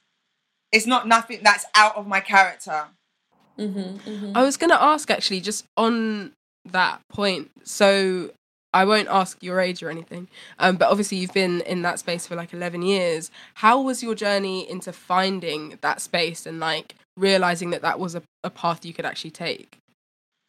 It's 0.72 0.86
not 0.86 1.08
nothing 1.08 1.40
that's 1.42 1.66
out 1.74 1.96
of 1.96 2.06
my 2.06 2.20
character. 2.20 2.86
I 4.34 4.42
was 4.42 4.56
going 4.56 4.70
to 4.70 4.82
ask 4.82 5.10
actually, 5.10 5.40
just 5.40 5.64
on 5.76 6.32
that 6.66 7.00
point. 7.08 7.50
So 7.64 8.30
I 8.74 8.84
won't 8.84 9.08
ask 9.08 9.42
your 9.42 9.60
age 9.60 9.82
or 9.82 9.90
anything, 9.90 10.28
um, 10.58 10.76
but 10.76 10.90
obviously 10.90 11.18
you've 11.18 11.32
been 11.32 11.62
in 11.62 11.82
that 11.82 11.98
space 11.98 12.26
for 12.26 12.36
like 12.36 12.52
11 12.52 12.82
years. 12.82 13.30
How 13.54 13.80
was 13.80 14.02
your 14.02 14.14
journey 14.14 14.68
into 14.68 14.92
finding 14.92 15.78
that 15.80 16.02
space 16.02 16.44
and 16.44 16.60
like 16.60 16.94
realizing 17.16 17.70
that 17.70 17.82
that 17.82 17.98
was 17.98 18.14
a, 18.14 18.22
a 18.44 18.50
path 18.50 18.84
you 18.84 18.92
could 18.92 19.06
actually 19.06 19.30
take? 19.30 19.78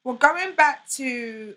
Well, 0.04 0.16
going 0.16 0.56
back 0.56 0.88
to 0.92 1.56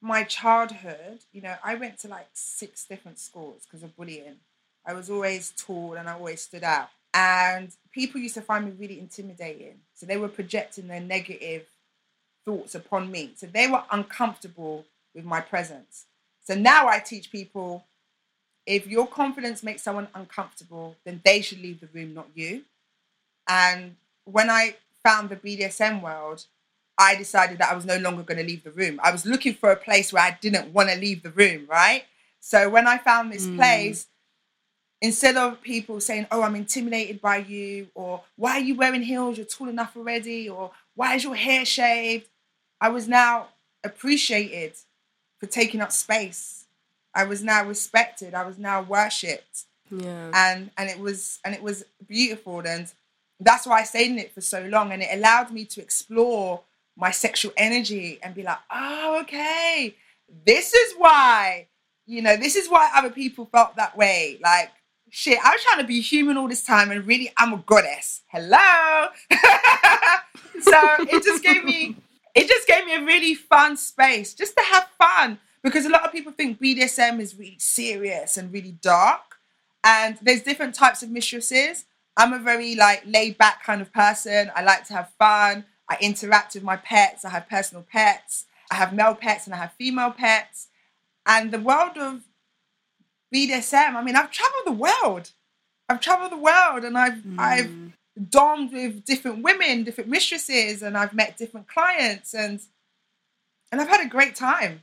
my 0.00 0.22
childhood, 0.22 1.20
you 1.32 1.42
know, 1.42 1.56
I 1.64 1.74
went 1.74 1.98
to 2.00 2.08
like 2.08 2.28
six 2.32 2.86
different 2.86 3.18
schools 3.18 3.62
because 3.66 3.82
of 3.82 3.96
bullying. 3.96 4.36
I 4.86 4.94
was 4.94 5.10
always 5.10 5.52
tall 5.56 5.94
and 5.94 6.08
I 6.08 6.12
always 6.12 6.42
stood 6.42 6.62
out. 6.62 6.90
And 7.12 7.72
people 7.92 8.20
used 8.20 8.34
to 8.34 8.42
find 8.42 8.66
me 8.66 8.72
really 8.78 9.00
intimidating. 9.00 9.80
So 9.94 10.06
they 10.06 10.16
were 10.16 10.28
projecting 10.28 10.86
their 10.86 11.00
negative 11.00 11.66
thoughts 12.44 12.74
upon 12.74 13.10
me. 13.10 13.32
So 13.36 13.46
they 13.46 13.66
were 13.66 13.82
uncomfortable 13.90 14.84
with 15.16 15.24
my 15.24 15.40
presence. 15.40 16.06
So 16.44 16.54
now 16.54 16.86
I 16.86 17.00
teach 17.00 17.32
people 17.32 17.84
if 18.66 18.86
your 18.86 19.06
confidence 19.06 19.62
makes 19.62 19.82
someone 19.82 20.08
uncomfortable, 20.14 20.96
then 21.04 21.20
they 21.24 21.40
should 21.40 21.60
leave 21.60 21.80
the 21.80 21.88
room, 21.92 22.14
not 22.14 22.28
you. 22.34 22.62
And 23.48 23.96
when 24.24 24.50
I 24.50 24.76
found 25.04 25.28
the 25.30 25.36
BDSM 25.36 26.02
world, 26.02 26.44
I 26.98 27.14
decided 27.14 27.58
that 27.58 27.70
I 27.70 27.74
was 27.74 27.84
no 27.84 27.98
longer 27.98 28.22
going 28.22 28.38
to 28.38 28.44
leave 28.44 28.64
the 28.64 28.70
room. 28.70 29.00
I 29.02 29.12
was 29.12 29.26
looking 29.26 29.54
for 29.54 29.70
a 29.70 29.76
place 29.76 30.12
where 30.12 30.22
I 30.22 30.36
didn't 30.40 30.72
want 30.72 30.90
to 30.90 30.96
leave 30.96 31.22
the 31.22 31.30
room, 31.30 31.66
right? 31.68 32.04
So 32.40 32.68
when 32.68 32.88
I 32.88 32.98
found 32.98 33.32
this 33.32 33.46
Mm. 33.46 33.56
place, 33.56 34.06
instead 35.00 35.36
of 35.36 35.60
people 35.62 36.00
saying, 36.00 36.26
Oh, 36.30 36.42
I'm 36.42 36.56
intimidated 36.56 37.20
by 37.20 37.38
you, 37.38 37.88
or 37.94 38.22
why 38.36 38.52
are 38.52 38.60
you 38.60 38.74
wearing 38.74 39.02
heels? 39.02 39.36
You're 39.36 39.46
tall 39.46 39.68
enough 39.68 39.96
already, 39.96 40.48
or 40.48 40.72
why 40.94 41.14
is 41.16 41.24
your 41.24 41.34
hair 41.36 41.64
shaved? 41.64 42.28
I 42.80 42.88
was 42.88 43.06
now 43.06 43.48
appreciated 43.84 44.74
for 45.38 45.46
taking 45.46 45.80
up 45.80 45.92
space. 45.92 46.64
I 47.14 47.24
was 47.24 47.42
now 47.42 47.64
respected. 47.64 48.34
I 48.34 48.44
was 48.44 48.58
now 48.58 48.82
worshipped. 48.82 49.64
Yeah. 49.90 50.32
and 50.34 50.70
and 50.76 50.90
it 50.90 50.98
was 50.98 51.38
and 51.44 51.54
it 51.54 51.62
was 51.62 51.84
beautiful. 52.08 52.60
And 52.60 52.92
that's 53.38 53.66
why 53.66 53.80
I 53.80 53.84
stayed 53.84 54.10
in 54.10 54.18
it 54.18 54.32
for 54.32 54.40
so 54.40 54.64
long. 54.64 54.92
And 54.92 55.02
it 55.02 55.08
allowed 55.12 55.52
me 55.52 55.64
to 55.66 55.80
explore 55.80 56.62
my 56.96 57.10
sexual 57.10 57.52
energy 57.56 58.18
and 58.22 58.34
be 58.34 58.42
like 58.42 58.58
oh 58.70 59.20
okay. 59.22 59.94
This 60.44 60.74
is 60.74 60.94
why 60.96 61.68
you 62.06 62.20
know 62.22 62.36
this 62.36 62.56
is 62.56 62.68
why 62.68 62.90
other 62.94 63.10
people 63.10 63.46
felt 63.46 63.76
that 63.76 63.96
way. 63.96 64.38
Like 64.42 64.72
shit 65.10 65.38
I 65.44 65.50
was 65.50 65.62
trying 65.62 65.80
to 65.80 65.86
be 65.86 66.00
human 66.00 66.36
all 66.36 66.48
this 66.48 66.64
time 66.64 66.90
and 66.90 67.06
really 67.06 67.32
I'm 67.36 67.52
a 67.52 67.58
goddess. 67.58 68.22
Hello? 68.28 69.08
So 70.60 70.80
it 71.00 71.22
just 71.22 71.42
gave 71.42 71.64
me 71.64 71.96
it 72.36 72.46
just 72.46 72.68
gave 72.68 72.84
me 72.84 72.94
a 72.94 73.04
really 73.04 73.34
fun 73.34 73.76
space 73.76 74.34
just 74.34 74.54
to 74.56 74.62
have 74.62 74.88
fun 74.98 75.38
because 75.62 75.86
a 75.86 75.88
lot 75.88 76.04
of 76.04 76.12
people 76.12 76.32
think 76.32 76.60
BDSM 76.60 77.18
is 77.18 77.36
really 77.36 77.56
serious 77.58 78.36
and 78.36 78.52
really 78.52 78.76
dark 78.82 79.38
and 79.82 80.18
there's 80.20 80.42
different 80.42 80.74
types 80.74 81.02
of 81.02 81.10
mistresses. 81.10 81.86
I'm 82.16 82.34
a 82.34 82.38
very 82.38 82.74
like 82.74 83.02
laid 83.06 83.38
back 83.38 83.64
kind 83.64 83.80
of 83.80 83.92
person. 83.92 84.52
I 84.54 84.62
like 84.62 84.86
to 84.88 84.94
have 84.94 85.10
fun. 85.18 85.64
I 85.88 85.96
interact 86.00 86.54
with 86.54 86.62
my 86.62 86.76
pets. 86.76 87.24
I 87.24 87.30
have 87.30 87.48
personal 87.48 87.84
pets. 87.90 88.44
I 88.70 88.74
have 88.74 88.92
male 88.92 89.14
pets 89.14 89.46
and 89.46 89.54
i 89.54 89.58
have 89.58 89.72
female 89.72 90.10
pets. 90.10 90.68
And 91.24 91.50
the 91.50 91.60
world 91.60 91.96
of 91.96 92.22
bdsm 93.34 93.96
i 93.96 94.02
mean 94.04 94.14
i've 94.14 94.30
traveled 94.30 94.66
the 94.66 94.72
world. 94.72 95.30
I've 95.88 96.00
traveled 96.00 96.32
the 96.32 96.36
world 96.36 96.84
and 96.84 96.98
i've 96.98 97.22
i've 97.38 97.66
mm. 97.66 97.92
Dommed 98.18 98.72
with 98.72 99.04
different 99.04 99.42
women 99.42 99.84
different 99.84 100.08
mistresses 100.08 100.82
and 100.82 100.96
i've 100.96 101.12
met 101.14 101.36
different 101.36 101.68
clients 101.68 102.34
and 102.34 102.60
and 103.70 103.80
i've 103.80 103.88
had 103.88 104.04
a 104.04 104.08
great 104.08 104.34
time 104.34 104.82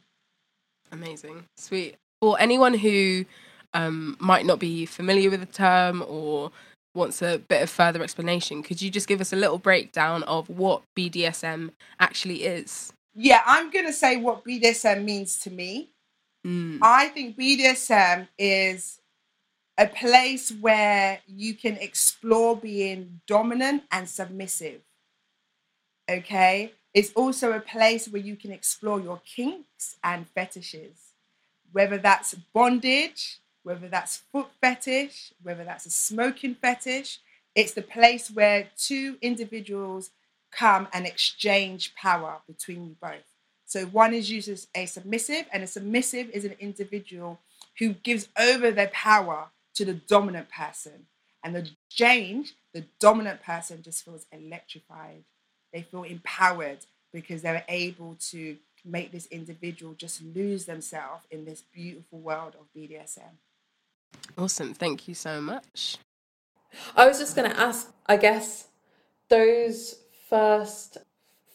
Amazing. 0.91 1.45
Sweet. 1.57 1.95
For 2.21 2.39
anyone 2.39 2.75
who 2.75 3.25
um, 3.73 4.15
might 4.19 4.45
not 4.45 4.59
be 4.59 4.85
familiar 4.85 5.31
with 5.31 5.39
the 5.39 5.47
term 5.47 6.03
or 6.07 6.51
wants 6.93 7.23
a 7.23 7.39
bit 7.39 7.63
of 7.63 7.69
further 7.71 8.03
explanation, 8.03 8.61
could 8.61 8.79
you 8.79 8.91
just 8.91 9.07
give 9.07 9.19
us 9.19 9.33
a 9.33 9.35
little 9.35 9.57
breakdown 9.57 10.21
of 10.23 10.47
what 10.49 10.83
BDSM 10.95 11.71
actually 11.99 12.43
is? 12.43 12.93
yeah 13.15 13.43
i'm 13.45 13.69
gonna 13.69 13.93
say 13.93 14.17
what 14.17 14.43
bdsm 14.43 15.03
means 15.03 15.37
to 15.37 15.51
me 15.51 15.93
Mm. 16.45 16.79
I 16.81 17.07
think 17.07 17.37
BDSM 17.37 18.27
is 18.37 18.99
a 19.77 19.87
place 19.87 20.51
where 20.51 21.19
you 21.27 21.53
can 21.55 21.77
explore 21.77 22.55
being 22.55 23.21
dominant 23.27 23.83
and 23.91 24.07
submissive. 24.07 24.81
Okay? 26.09 26.73
It's 26.93 27.11
also 27.13 27.53
a 27.53 27.59
place 27.59 28.07
where 28.07 28.21
you 28.21 28.35
can 28.35 28.51
explore 28.51 28.99
your 28.99 29.19
kinks 29.25 29.95
and 30.03 30.27
fetishes, 30.29 31.13
whether 31.71 31.97
that's 31.97 32.35
bondage, 32.53 33.39
whether 33.63 33.87
that's 33.87 34.17
foot 34.31 34.47
fetish, 34.61 35.33
whether 35.41 35.63
that's 35.63 35.87
a 35.87 35.89
smoking 35.89 36.53
fetish. 36.53 37.19
It's 37.55 37.73
the 37.73 37.81
place 37.81 38.29
where 38.29 38.69
two 38.77 39.17
individuals 39.21 40.11
come 40.51 40.87
and 40.93 41.07
exchange 41.07 41.95
power 41.95 42.41
between 42.47 42.85
you 42.85 42.95
both. 43.01 43.23
So 43.65 43.85
one 43.85 44.13
is 44.13 44.29
used 44.29 44.49
as 44.49 44.67
a 44.75 44.85
submissive, 44.85 45.47
and 45.51 45.63
a 45.63 45.67
submissive 45.67 46.29
is 46.29 46.45
an 46.45 46.55
individual 46.59 47.39
who 47.79 47.93
gives 47.93 48.27
over 48.37 48.69
their 48.69 48.89
power 48.89 49.47
to 49.75 49.85
the 49.85 49.93
dominant 49.93 50.49
person. 50.49 51.07
And 51.43 51.55
the 51.55 51.69
change, 51.89 52.53
the 52.73 52.85
dominant 52.99 53.41
person 53.41 53.81
just 53.81 54.05
feels 54.05 54.25
electrified. 54.31 55.23
They 55.73 55.81
feel 55.81 56.03
empowered 56.03 56.85
because 57.11 57.41
they're 57.41 57.65
able 57.67 58.15
to 58.29 58.57
make 58.85 59.11
this 59.11 59.27
individual 59.27 59.93
just 59.93 60.21
lose 60.21 60.65
themselves 60.65 61.25
in 61.31 61.45
this 61.45 61.61
beautiful 61.73 62.19
world 62.19 62.55
of 62.59 62.67
BDSM. 62.75 63.37
Awesome. 64.37 64.73
Thank 64.73 65.07
you 65.07 65.13
so 65.13 65.41
much. 65.41 65.97
I 66.95 67.07
was 67.07 67.19
just 67.19 67.35
going 67.35 67.49
to 67.49 67.59
ask, 67.59 67.91
I 68.05 68.17
guess, 68.17 68.67
those 69.29 69.95
first 70.29 70.97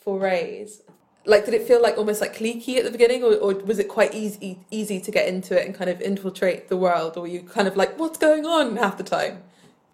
forays, 0.00 0.82
like, 1.28 1.44
did 1.44 1.54
it 1.54 1.66
feel 1.66 1.80
like 1.80 1.96
almost 1.98 2.20
like 2.20 2.34
cliquey 2.34 2.78
at 2.78 2.84
the 2.84 2.90
beginning, 2.90 3.22
or, 3.22 3.34
or 3.34 3.54
was 3.54 3.78
it 3.78 3.88
quite 3.88 4.14
easy 4.14 4.58
easy 4.70 5.00
to 5.00 5.10
get 5.10 5.28
into 5.28 5.58
it 5.58 5.66
and 5.66 5.74
kind 5.74 5.90
of 5.90 6.00
infiltrate 6.00 6.68
the 6.68 6.76
world, 6.76 7.16
or 7.16 7.20
were 7.20 7.28
you 7.28 7.42
kind 7.42 7.68
of 7.68 7.76
like, 7.76 7.98
what's 7.98 8.18
going 8.18 8.44
on 8.44 8.76
half 8.76 8.96
the 8.96 9.04
time? 9.04 9.42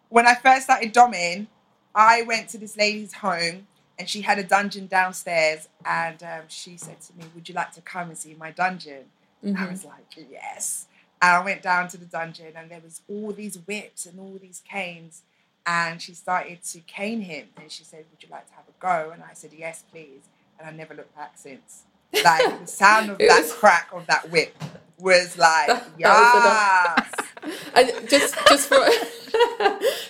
When 0.08 0.26
I 0.26 0.34
first 0.34 0.64
started 0.64 0.94
doming, 0.94 1.48
I 1.94 2.22
went 2.22 2.48
to 2.50 2.58
this 2.58 2.76
lady's 2.76 3.14
home 3.14 3.66
and 3.98 4.08
she 4.08 4.22
had 4.22 4.38
a 4.38 4.44
dungeon 4.44 4.86
downstairs 4.86 5.68
and 5.84 6.22
um, 6.22 6.42
she 6.48 6.76
said 6.76 7.00
to 7.02 7.12
me, 7.16 7.24
would 7.34 7.48
you 7.48 7.54
like 7.54 7.72
to 7.72 7.80
come 7.80 8.08
and 8.08 8.18
see 8.18 8.34
my 8.34 8.50
dungeon? 8.50 9.04
And 9.42 9.58
I 9.58 9.70
was 9.70 9.84
like, 9.84 10.26
yes. 10.30 10.86
And 11.20 11.36
I 11.36 11.44
went 11.44 11.62
down 11.62 11.88
to 11.88 11.98
the 11.98 12.06
dungeon 12.06 12.52
and 12.56 12.70
there 12.70 12.80
was 12.82 13.02
all 13.08 13.32
these 13.32 13.58
whips 13.58 14.06
and 14.06 14.18
all 14.18 14.38
these 14.40 14.62
canes. 14.68 15.22
And 15.66 16.00
she 16.00 16.14
started 16.14 16.62
to 16.62 16.80
cane 16.80 17.20
him. 17.20 17.48
And 17.56 17.70
she 17.70 17.84
said, 17.84 18.04
would 18.10 18.22
you 18.22 18.28
like 18.30 18.46
to 18.48 18.54
have 18.54 18.64
a 18.68 18.72
go? 18.80 19.12
And 19.12 19.22
I 19.22 19.34
said, 19.34 19.50
yes, 19.56 19.84
please. 19.90 20.22
And 20.58 20.68
I 20.68 20.70
never 20.72 20.94
looked 20.94 21.14
back 21.14 21.32
since. 21.36 21.84
Like 22.12 22.60
the 22.60 22.66
sound 22.66 23.10
of 23.10 23.18
that 23.30 23.42
was- 23.42 23.52
crack 23.52 23.88
of 23.92 24.06
that 24.06 24.30
whip 24.30 24.54
was 24.98 25.36
like. 25.38 25.82
And 27.74 27.92
just 28.08 28.34
just 28.48 28.68
for 28.68 28.86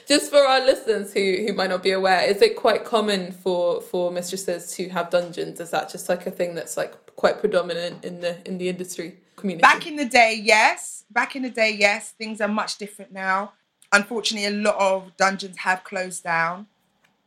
just 0.07 0.31
for 0.31 0.39
our 0.39 0.61
listeners 0.61 1.13
who 1.13 1.45
who 1.47 1.53
might 1.53 1.71
not 1.71 1.83
be 1.83 1.91
aware, 1.93 2.23
is 2.23 2.41
it 2.43 2.57
quite 2.57 2.85
common 2.85 3.33
for 3.33 3.81
for 3.81 4.13
mistresses 4.13 4.73
to 4.77 4.89
have 4.91 5.11
dungeons? 5.11 5.59
Is 5.61 5.71
that 5.71 5.91
just 5.91 6.09
like 6.09 6.27
a 6.27 6.31
thing 6.31 6.55
that's 6.55 6.77
like 6.77 6.95
quite 7.17 7.41
predominant 7.41 8.05
in 8.05 8.21
the 8.21 8.37
in 8.47 8.59
the 8.59 8.69
industry 8.69 9.17
community? 9.37 9.63
Back 9.63 9.87
in 9.87 9.97
the 9.97 10.05
day, 10.05 10.39
yes. 10.43 11.05
Back 11.11 11.35
in 11.37 11.43
the 11.43 11.51
day, 11.51 11.71
yes. 11.71 12.13
Things 12.13 12.41
are 12.41 12.49
much 12.49 12.77
different 12.79 13.13
now. 13.13 13.53
Unfortunately, 13.93 14.47
a 14.47 14.51
lot 14.63 14.77
of 14.79 15.17
dungeons 15.17 15.57
have 15.59 15.83
closed 15.85 16.23
down. 16.23 16.67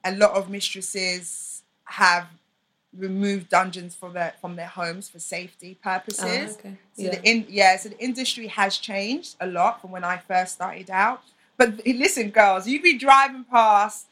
A 0.06 0.16
lot 0.16 0.32
of 0.32 0.50
mistresses 0.50 1.64
have 1.86 2.28
removed 2.98 3.50
dungeons 3.50 3.96
from 3.96 4.14
their 4.14 4.34
from 4.42 4.56
their 4.56 4.68
homes 4.68 5.10
for 5.10 5.20
safety 5.20 5.78
purposes. 5.82 6.24
Ah, 6.24 6.60
okay. 6.60 6.78
So 6.94 7.04
Yeah. 7.04 7.10
the 7.12 7.30
in 7.30 7.46
yeah, 7.50 7.78
so 7.78 7.90
the 7.90 8.00
industry 8.04 8.48
has 8.48 8.78
changed 8.78 9.36
a 9.40 9.48
lot 9.48 9.82
from 9.82 9.92
when 9.92 10.04
I 10.04 10.18
first 10.18 10.54
started 10.56 10.90
out. 10.90 11.22
But 11.58 11.86
listen, 11.86 12.30
girls, 12.30 12.68
you'd 12.68 12.84
be 12.84 12.98
driving 12.98 13.44
past 13.44 14.08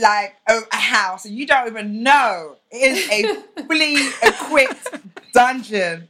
like 0.00 0.36
a, 0.48 0.60
a 0.72 0.76
house 0.76 1.24
and 1.24 1.34
you 1.36 1.46
don't 1.46 1.66
even 1.66 2.02
know 2.02 2.56
it 2.70 2.96
is 2.96 3.10
a 3.10 3.62
fully 3.66 3.96
equipped 4.22 4.88
dungeon. 5.32 6.08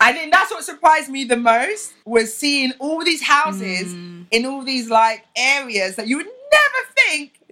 I 0.00 0.12
think 0.12 0.32
that's 0.32 0.50
what 0.50 0.64
surprised 0.64 1.08
me 1.08 1.24
the 1.24 1.36
most 1.36 1.92
was 2.04 2.36
seeing 2.36 2.72
all 2.78 3.02
these 3.04 3.22
houses 3.22 3.94
in 4.30 4.46
all 4.46 4.62
these 4.62 4.88
like 4.90 5.24
areas 5.36 5.96
that 5.96 6.06
you 6.06 6.18
would 6.18 6.26
never. 6.26 6.34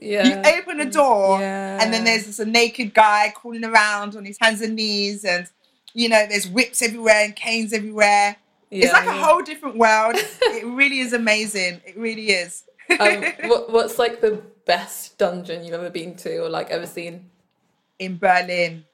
Yeah. 0.01 0.27
You 0.43 0.59
open 0.59 0.81
a 0.81 0.91
door 0.91 1.41
Yeah. 1.41 1.79
and 1.83 1.93
then 1.93 2.05
there's 2.05 2.27
this 2.27 2.39
a 2.39 2.45
naked 2.45 2.93
guy 2.95 3.33
crawling 3.35 3.65
around 3.65 4.15
on 4.17 4.25
his 4.25 4.37
hands 4.41 4.61
and 4.61 4.75
knees 4.77 5.25
and 5.25 5.47
you 5.95 6.09
know 6.09 6.27
there's 6.29 6.47
whips 6.49 6.83
everywhere 6.83 7.25
and 7.25 7.35
canes 7.35 7.73
everywhere. 7.73 8.37
it's 8.71 8.87
Yeah, 8.87 8.93
like 8.93 9.07
a 9.07 9.13
whole 9.13 9.43
different 9.43 9.77
world. 9.77 10.17
it 10.19 10.67
really 10.67 10.99
is 11.01 11.13
amazing. 11.13 11.81
It 11.87 11.97
really 11.97 12.31
is. 12.31 12.65
um, 13.01 13.25
what, 13.45 13.73
what's 13.73 13.99
like 13.99 14.21
the 14.21 14.43
best 14.67 15.17
dungeon 15.19 15.65
you've 15.65 15.75
ever 15.75 15.91
been 15.91 16.15
to 16.17 16.39
or 16.45 16.49
like 16.49 16.71
ever 16.71 16.87
seen? 16.87 17.31
in 17.99 18.19
Berlin. 18.19 18.85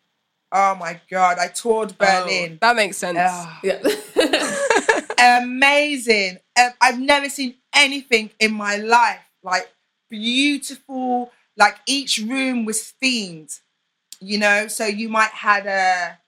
Oh 0.53 0.77
my 0.77 1.01
god, 1.11 1.39
I 1.41 1.49
toured 1.49 1.99
Berlin. 1.99 2.53
Oh, 2.53 2.59
that 2.61 2.77
makes 2.77 2.97
sense. 2.99 3.19
Ah, 3.21 3.59
Yeah. 3.65 3.81
amazing. 5.43 6.39
Um, 6.59 6.71
I've 6.81 7.01
never 7.01 7.29
seen 7.29 7.55
anything 7.75 8.31
in 8.39 8.53
my 8.53 8.77
life 8.77 9.21
like 9.43 9.69
beautiful. 10.13 11.33
Like 11.57 11.79
each 11.87 12.19
room 12.19 12.67
was 12.67 12.93
themed, 13.03 13.59
you 14.21 14.39
know. 14.39 14.69
So 14.69 14.85
you 14.85 15.09
might 15.09 15.31
had 15.31 15.67
a 15.67 16.19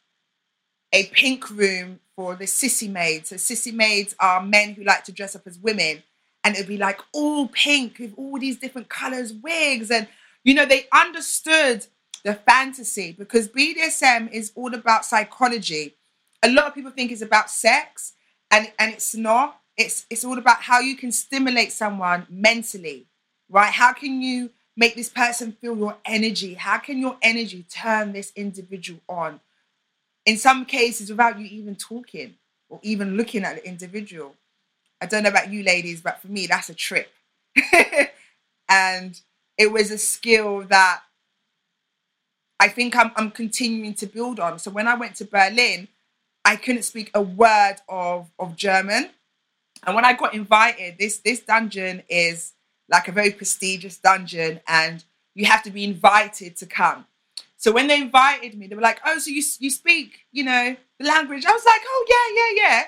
a 0.92 1.04
pink 1.06 1.50
room 1.50 2.00
for 2.16 2.34
the 2.34 2.44
sissy 2.44 2.90
maids. 2.90 3.28
So 3.28 3.36
sissy 3.36 3.72
maids 3.74 4.14
are 4.18 4.42
men 4.42 4.74
who 4.74 4.84
like 4.84 5.04
to 5.04 5.12
dress 5.12 5.36
up 5.36 5.42
as 5.46 5.58
women, 5.58 6.02
and 6.42 6.54
it'd 6.54 6.66
be 6.68 6.78
like 6.78 7.00
all 7.12 7.48
pink 7.48 7.98
with 7.98 8.14
all 8.16 8.38
these 8.38 8.58
different 8.58 8.88
colors, 8.88 9.32
wigs, 9.32 9.90
and 9.90 10.08
you 10.42 10.54
know 10.54 10.66
they 10.66 10.86
understood 10.92 11.86
the 12.24 12.34
fantasy, 12.34 13.12
because 13.12 13.48
BDSM 13.48 14.32
is 14.32 14.50
all 14.54 14.74
about 14.74 15.04
psychology. 15.04 15.94
A 16.42 16.48
lot 16.48 16.66
of 16.66 16.74
people 16.74 16.90
think 16.90 17.12
it's 17.12 17.20
about 17.20 17.50
sex, 17.50 18.14
and, 18.50 18.72
and 18.78 18.92
it's 18.94 19.14
not. 19.14 19.60
It's 19.76 20.06
it's 20.08 20.24
all 20.24 20.38
about 20.38 20.62
how 20.62 20.80
you 20.80 20.96
can 20.96 21.12
stimulate 21.12 21.72
someone 21.72 22.26
mentally, 22.30 23.06
right? 23.48 23.72
How 23.72 23.92
can 23.92 24.22
you 24.22 24.50
make 24.76 24.96
this 24.96 25.08
person 25.08 25.52
feel 25.52 25.76
your 25.76 25.96
energy? 26.04 26.54
How 26.54 26.78
can 26.78 26.98
your 26.98 27.16
energy 27.22 27.64
turn 27.70 28.12
this 28.12 28.32
individual 28.36 29.00
on? 29.08 29.40
In 30.26 30.36
some 30.38 30.64
cases, 30.64 31.10
without 31.10 31.38
you 31.38 31.46
even 31.46 31.76
talking 31.76 32.34
or 32.68 32.80
even 32.82 33.16
looking 33.16 33.44
at 33.44 33.56
the 33.56 33.66
individual. 33.66 34.34
I 35.00 35.06
don't 35.06 35.22
know 35.22 35.28
about 35.28 35.52
you 35.52 35.62
ladies, 35.62 36.00
but 36.00 36.20
for 36.20 36.28
me, 36.28 36.46
that's 36.46 36.68
a 36.70 36.74
trip. 36.74 37.12
and 38.68 39.20
it 39.58 39.70
was 39.70 39.90
a 39.90 39.98
skill 39.98 40.62
that 40.64 41.02
I 42.58 42.68
think 42.68 42.96
I'm, 42.96 43.12
I'm 43.16 43.30
continuing 43.30 43.94
to 43.94 44.06
build 44.06 44.40
on. 44.40 44.58
So 44.58 44.70
when 44.70 44.88
I 44.88 44.94
went 44.94 45.16
to 45.16 45.24
Berlin, 45.24 45.88
I 46.44 46.56
couldn't 46.56 46.82
speak 46.82 47.10
a 47.14 47.20
word 47.22 47.76
of, 47.88 48.30
of 48.38 48.56
German. 48.56 49.10
And 49.86 49.94
when 49.94 50.04
I 50.04 50.14
got 50.14 50.34
invited, 50.34 50.96
this, 50.98 51.18
this 51.18 51.40
dungeon 51.40 52.02
is 52.08 52.52
like 52.88 53.08
a 53.08 53.12
very 53.12 53.30
prestigious 53.30 53.98
dungeon, 53.98 54.60
and 54.66 55.04
you 55.34 55.46
have 55.46 55.62
to 55.64 55.70
be 55.70 55.84
invited 55.84 56.56
to 56.58 56.66
come. 56.66 57.06
So 57.56 57.72
when 57.72 57.86
they 57.86 58.00
invited 58.00 58.56
me, 58.58 58.66
they 58.66 58.76
were 58.76 58.82
like, 58.82 59.00
"Oh, 59.04 59.18
so 59.18 59.30
you 59.30 59.42
you 59.58 59.70
speak, 59.70 60.26
you 60.32 60.44
know, 60.44 60.76
the 60.98 61.06
language?" 61.06 61.44
I 61.46 61.52
was 61.52 61.64
like, 61.64 61.80
"Oh 61.84 62.06
yeah, 62.08 62.42
yeah, 62.42 62.62
yeah." 62.62 62.84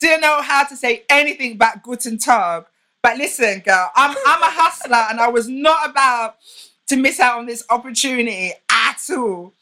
Didn't 0.00 0.20
know 0.20 0.42
how 0.42 0.64
to 0.64 0.76
say 0.76 1.04
anything 1.08 1.56
but 1.56 1.82
Guten 1.82 2.18
Tag. 2.18 2.66
But 3.02 3.16
listen, 3.16 3.60
girl, 3.60 3.90
I'm 3.96 4.16
I'm 4.26 4.42
a 4.42 4.50
hustler, 4.50 5.06
and 5.10 5.20
I 5.20 5.28
was 5.28 5.48
not 5.48 5.90
about 5.90 6.36
to 6.88 6.96
miss 6.96 7.20
out 7.20 7.38
on 7.38 7.46
this 7.46 7.64
opportunity 7.70 8.52
at 8.70 8.98
all. 9.10 9.54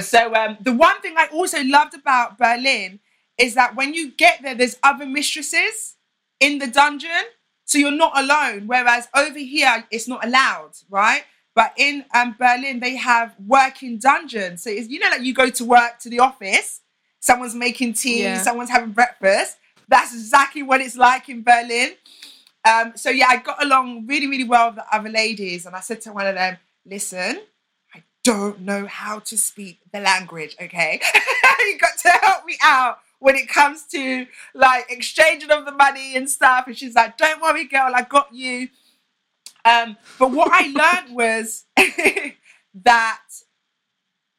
So 0.00 0.34
um, 0.34 0.56
the 0.60 0.72
one 0.72 1.00
thing 1.00 1.14
I 1.16 1.28
also 1.32 1.62
loved 1.62 1.94
about 1.94 2.38
Berlin 2.38 3.00
is 3.38 3.54
that 3.54 3.76
when 3.76 3.94
you 3.94 4.12
get 4.12 4.42
there, 4.42 4.54
there's 4.54 4.76
other 4.82 5.06
mistresses 5.06 5.96
in 6.40 6.58
the 6.58 6.66
dungeon, 6.66 7.24
so 7.64 7.78
you're 7.78 7.90
not 7.90 8.18
alone. 8.18 8.66
Whereas 8.66 9.08
over 9.14 9.38
here, 9.38 9.84
it's 9.90 10.08
not 10.08 10.24
allowed, 10.24 10.72
right? 10.90 11.24
But 11.54 11.72
in 11.76 12.04
um, 12.12 12.34
Berlin, 12.38 12.80
they 12.80 12.96
have 12.96 13.34
working 13.44 13.98
dungeons. 13.98 14.62
So 14.62 14.70
it's, 14.70 14.88
you 14.88 14.98
know, 14.98 15.08
like 15.08 15.22
you 15.22 15.32
go 15.32 15.50
to 15.50 15.64
work 15.64 15.98
to 16.00 16.08
the 16.08 16.20
office, 16.20 16.80
someone's 17.20 17.54
making 17.54 17.94
tea, 17.94 18.22
yeah. 18.22 18.42
someone's 18.42 18.70
having 18.70 18.90
breakfast. 18.90 19.56
That's 19.88 20.12
exactly 20.12 20.62
what 20.62 20.80
it's 20.80 20.96
like 20.96 21.28
in 21.28 21.42
Berlin. 21.42 21.92
Um, 22.64 22.92
so 22.96 23.10
yeah, 23.10 23.26
I 23.28 23.36
got 23.36 23.62
along 23.62 24.06
really, 24.06 24.26
really 24.26 24.44
well 24.44 24.68
with 24.68 24.76
the 24.76 24.94
other 24.94 25.10
ladies, 25.10 25.66
and 25.66 25.76
I 25.76 25.80
said 25.80 26.00
to 26.02 26.12
one 26.12 26.26
of 26.26 26.34
them, 26.34 26.56
"Listen, 26.86 27.42
I 27.94 28.02
don't 28.22 28.60
know 28.62 28.86
how 28.86 29.18
to 29.18 29.36
speak 29.36 29.80
the 29.92 30.00
language. 30.00 30.56
Okay, 30.60 31.00
you 31.60 31.78
got 31.78 31.98
to 31.98 32.08
help 32.22 32.46
me 32.46 32.56
out." 32.62 33.00
When 33.24 33.36
it 33.36 33.48
comes 33.48 33.84
to 33.86 34.26
like 34.52 34.84
exchanging 34.90 35.50
of 35.50 35.64
the 35.64 35.72
money 35.72 36.14
and 36.14 36.28
stuff. 36.28 36.66
And 36.66 36.76
she's 36.76 36.94
like, 36.94 37.16
"Don't 37.16 37.40
worry, 37.40 37.64
girl, 37.64 37.90
I 37.94 38.02
got 38.02 38.34
you." 38.34 38.68
Um, 39.64 39.96
but 40.18 40.30
what 40.30 40.50
I 40.52 40.66
learned 41.06 41.16
was 41.16 41.64
that 42.84 43.22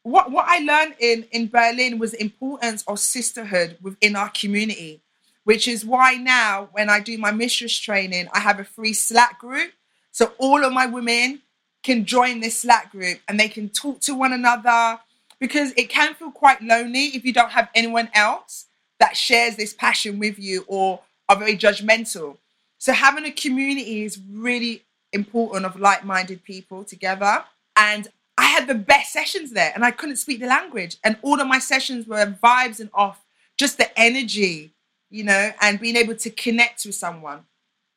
what 0.04 0.30
what 0.30 0.46
I 0.48 0.60
learned 0.60 0.98
in 1.00 1.26
in 1.32 1.48
Berlin 1.48 1.98
was 1.98 2.12
the 2.12 2.22
importance 2.22 2.84
of 2.88 3.00
sisterhood 3.00 3.80
within 3.82 4.16
our 4.16 4.30
community, 4.30 5.02
which 5.46 5.68
is 5.68 5.84
why 5.84 6.14
now 6.18 6.70
when 6.74 6.88
I 6.88 7.00
do 7.00 7.18
my 7.18 7.32
mistress 7.32 7.76
training, 7.76 8.28
I 8.34 8.40
have 8.40 8.60
a 8.60 8.64
free 8.64 8.94
Slack 8.94 9.40
group, 9.40 9.72
so 10.12 10.34
all 10.38 10.64
of 10.64 10.72
my 10.72 10.86
women 10.86 11.42
can 11.82 12.06
join 12.06 12.40
this 12.40 12.60
Slack 12.60 12.92
group 12.92 13.18
and 13.28 13.40
they 13.40 13.50
can 13.50 13.68
talk 13.70 14.00
to 14.02 14.14
one 14.14 14.32
another 14.32 15.00
because 15.40 15.74
it 15.76 15.90
can 15.90 16.14
feel 16.14 16.30
quite 16.30 16.62
lonely 16.62 17.06
if 17.16 17.26
you 17.26 17.34
don't 17.34 17.52
have 17.52 17.70
anyone 17.74 18.12
else 18.14 18.68
that 19.00 19.18
shares 19.18 19.56
this 19.56 19.74
passion 19.74 20.20
with 20.20 20.39
you 20.39 20.66
or 20.68 21.02
are 21.30 21.36
very 21.36 21.58
judgmental. 21.58 22.38
So 22.78 22.93
having 22.93 23.26
a 23.26 23.32
community 23.32 24.04
is 24.04 24.20
really 24.32 24.84
important 25.12 25.66
of 25.66 25.80
like-minded 25.80 26.43
people 26.43 26.84
together. 26.84 27.43
And 27.76 28.08
I 28.38 28.46
had 28.46 28.68
the 28.68 28.76
best 28.76 29.14
sessions 29.14 29.52
there 29.52 29.72
and 29.74 29.84
I 29.84 29.91
couldn't 29.91 30.18
speak 30.18 30.39
the 30.39 30.48
language. 30.48 30.98
And 31.04 31.18
all 31.22 31.39
of 31.39 31.48
my 31.48 31.60
sessions 31.60 32.08
were 32.08 32.26
vibes 32.43 32.80
and 32.80 32.89
off, 32.93 33.24
just 33.58 33.78
the 33.78 33.98
energy, 34.00 34.72
you 35.10 35.24
know, 35.24 35.52
and 35.62 35.80
being 35.80 35.96
able 35.96 36.16
to 36.16 36.30
connect 36.30 36.86
with 36.86 36.96
someone. 36.96 37.46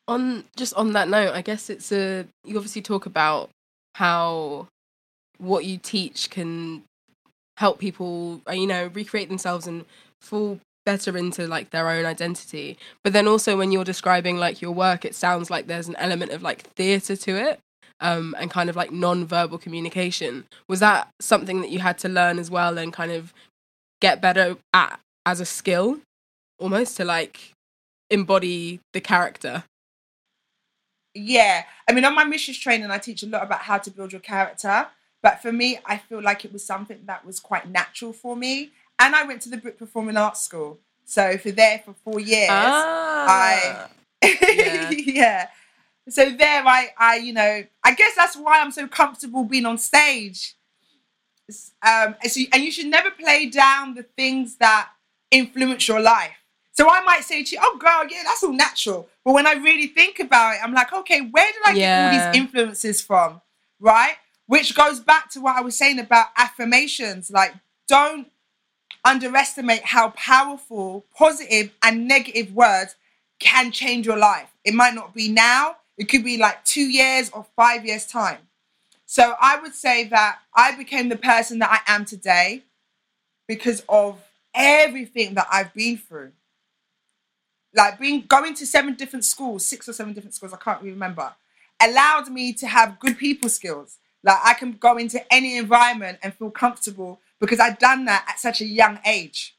On 0.06 0.44
just 0.56 0.72
on 0.74 0.92
that 0.94 1.08
note, 1.08 1.34
I 1.34 1.42
guess 1.42 1.68
it's 1.68 1.92
a 1.92 2.24
you 2.44 2.56
obviously 2.56 2.80
talk 2.80 3.04
about 3.04 3.50
how 3.94 4.68
what 5.36 5.66
you 5.66 5.76
teach 5.76 6.30
can 6.30 6.82
help 7.58 7.78
people, 7.78 8.40
uh, 8.48 8.52
you 8.52 8.66
know, 8.66 8.90
recreate 8.94 9.28
themselves 9.28 9.66
and 9.66 9.84
fall 10.20 10.60
better 10.88 11.18
into 11.18 11.46
like 11.46 11.68
their 11.68 11.90
own 11.90 12.06
identity. 12.06 12.78
But 13.04 13.12
then 13.12 13.28
also 13.28 13.58
when 13.58 13.70
you're 13.70 13.84
describing 13.84 14.38
like 14.38 14.62
your 14.62 14.72
work, 14.72 15.04
it 15.04 15.14
sounds 15.14 15.50
like 15.50 15.66
there's 15.66 15.86
an 15.86 15.96
element 15.96 16.32
of 16.32 16.40
like 16.42 16.62
theatre 16.62 17.14
to 17.14 17.36
it. 17.36 17.60
Um, 18.00 18.34
and 18.38 18.50
kind 18.50 18.70
of 18.70 18.76
like 18.76 18.92
non-verbal 18.92 19.58
communication 19.58 20.44
was 20.68 20.78
that 20.80 21.08
something 21.20 21.60
that 21.60 21.70
you 21.70 21.80
had 21.80 21.98
to 21.98 22.08
learn 22.08 22.38
as 22.38 22.48
well 22.48 22.78
and 22.78 22.92
kind 22.92 23.10
of 23.10 23.34
get 24.00 24.22
better 24.22 24.56
at 24.72 25.00
as 25.26 25.40
a 25.40 25.44
skill 25.44 25.98
almost 26.60 26.96
to 26.96 27.04
like 27.04 27.52
embody 28.08 28.78
the 28.92 29.00
character 29.00 29.64
yeah 31.12 31.64
i 31.88 31.92
mean 31.92 32.04
on 32.04 32.14
my 32.14 32.22
mistress 32.22 32.56
training 32.56 32.88
i 32.88 32.98
teach 32.98 33.24
a 33.24 33.26
lot 33.26 33.42
about 33.42 33.62
how 33.62 33.78
to 33.78 33.90
build 33.90 34.12
your 34.12 34.20
character 34.20 34.86
but 35.20 35.42
for 35.42 35.50
me 35.50 35.80
i 35.84 35.96
feel 35.96 36.22
like 36.22 36.44
it 36.44 36.52
was 36.52 36.64
something 36.64 37.00
that 37.06 37.26
was 37.26 37.40
quite 37.40 37.68
natural 37.68 38.12
for 38.12 38.36
me 38.36 38.70
and 38.98 39.14
I 39.14 39.24
went 39.24 39.42
to 39.42 39.48
the 39.48 39.58
Performing 39.58 40.16
Arts 40.16 40.42
School. 40.42 40.78
So 41.04 41.38
for 41.38 41.50
there 41.50 41.82
for 41.84 41.94
four 42.04 42.20
years, 42.20 42.50
ah, 42.50 43.26
I 43.28 43.88
yeah. 44.22 44.90
yeah. 44.90 45.48
So 46.08 46.30
there, 46.30 46.66
I, 46.66 46.88
I, 46.96 47.16
you 47.16 47.32
know, 47.32 47.64
I 47.84 47.94
guess 47.94 48.14
that's 48.16 48.36
why 48.36 48.60
I'm 48.60 48.70
so 48.70 48.86
comfortable 48.86 49.44
being 49.44 49.66
on 49.66 49.76
stage. 49.78 50.54
Um, 51.86 52.14
and, 52.22 52.32
so, 52.32 52.40
and 52.52 52.62
you 52.62 52.70
should 52.70 52.86
never 52.86 53.10
play 53.10 53.48
down 53.48 53.94
the 53.94 54.02
things 54.02 54.56
that 54.56 54.88
influence 55.30 55.86
your 55.86 56.00
life. 56.00 56.36
So 56.72 56.88
I 56.88 57.00
might 57.02 57.24
say 57.24 57.42
to 57.42 57.56
you, 57.56 57.60
"Oh, 57.60 57.76
girl, 57.78 58.04
yeah, 58.08 58.22
that's 58.24 58.44
all 58.44 58.52
natural." 58.52 59.08
But 59.24 59.32
when 59.32 59.46
I 59.46 59.54
really 59.54 59.88
think 59.88 60.20
about 60.20 60.54
it, 60.54 60.60
I'm 60.62 60.72
like, 60.72 60.92
"Okay, 60.92 61.22
where 61.22 61.46
did 61.46 61.62
I 61.66 61.72
yeah. 61.72 62.12
get 62.12 62.26
all 62.26 62.32
these 62.32 62.40
influences 62.40 63.02
from?" 63.02 63.40
Right? 63.80 64.14
Which 64.46 64.76
goes 64.76 65.00
back 65.00 65.30
to 65.30 65.40
what 65.40 65.56
I 65.56 65.60
was 65.60 65.76
saying 65.76 65.98
about 65.98 66.28
affirmations. 66.36 67.30
Like, 67.30 67.54
don't 67.88 68.30
underestimate 69.04 69.84
how 69.84 70.10
powerful 70.10 71.04
positive 71.16 71.70
and 71.82 72.06
negative 72.08 72.54
words 72.54 72.96
can 73.38 73.70
change 73.70 74.06
your 74.06 74.18
life. 74.18 74.50
It 74.64 74.74
might 74.74 74.94
not 74.94 75.14
be 75.14 75.28
now, 75.28 75.76
it 75.96 76.08
could 76.08 76.24
be 76.24 76.36
like 76.36 76.64
two 76.64 76.88
years 76.88 77.30
or 77.30 77.46
five 77.56 77.84
years' 77.84 78.06
time. 78.06 78.38
So 79.06 79.34
I 79.40 79.58
would 79.60 79.74
say 79.74 80.04
that 80.08 80.40
I 80.54 80.76
became 80.76 81.08
the 81.08 81.16
person 81.16 81.60
that 81.60 81.70
I 81.70 81.92
am 81.92 82.04
today 82.04 82.62
because 83.46 83.82
of 83.88 84.20
everything 84.54 85.34
that 85.34 85.46
I've 85.50 85.72
been 85.72 85.96
through. 85.96 86.32
Like 87.74 87.98
being 87.98 88.24
going 88.28 88.54
to 88.54 88.66
seven 88.66 88.94
different 88.94 89.24
schools, 89.24 89.64
six 89.64 89.88
or 89.88 89.92
seven 89.92 90.12
different 90.12 90.34
schools, 90.34 90.52
I 90.52 90.56
can't 90.56 90.80
really 90.80 90.92
remember, 90.92 91.32
allowed 91.80 92.28
me 92.28 92.52
to 92.54 92.66
have 92.66 92.98
good 93.00 93.18
people 93.18 93.48
skills. 93.48 93.96
Like 94.22 94.38
I 94.44 94.54
can 94.54 94.72
go 94.72 94.96
into 94.98 95.20
any 95.32 95.56
environment 95.56 96.18
and 96.22 96.34
feel 96.34 96.50
comfortable 96.50 97.20
because 97.40 97.60
I'd 97.60 97.78
done 97.78 98.04
that 98.06 98.26
at 98.28 98.38
such 98.38 98.60
a 98.60 98.66
young 98.66 98.98
age. 99.06 99.56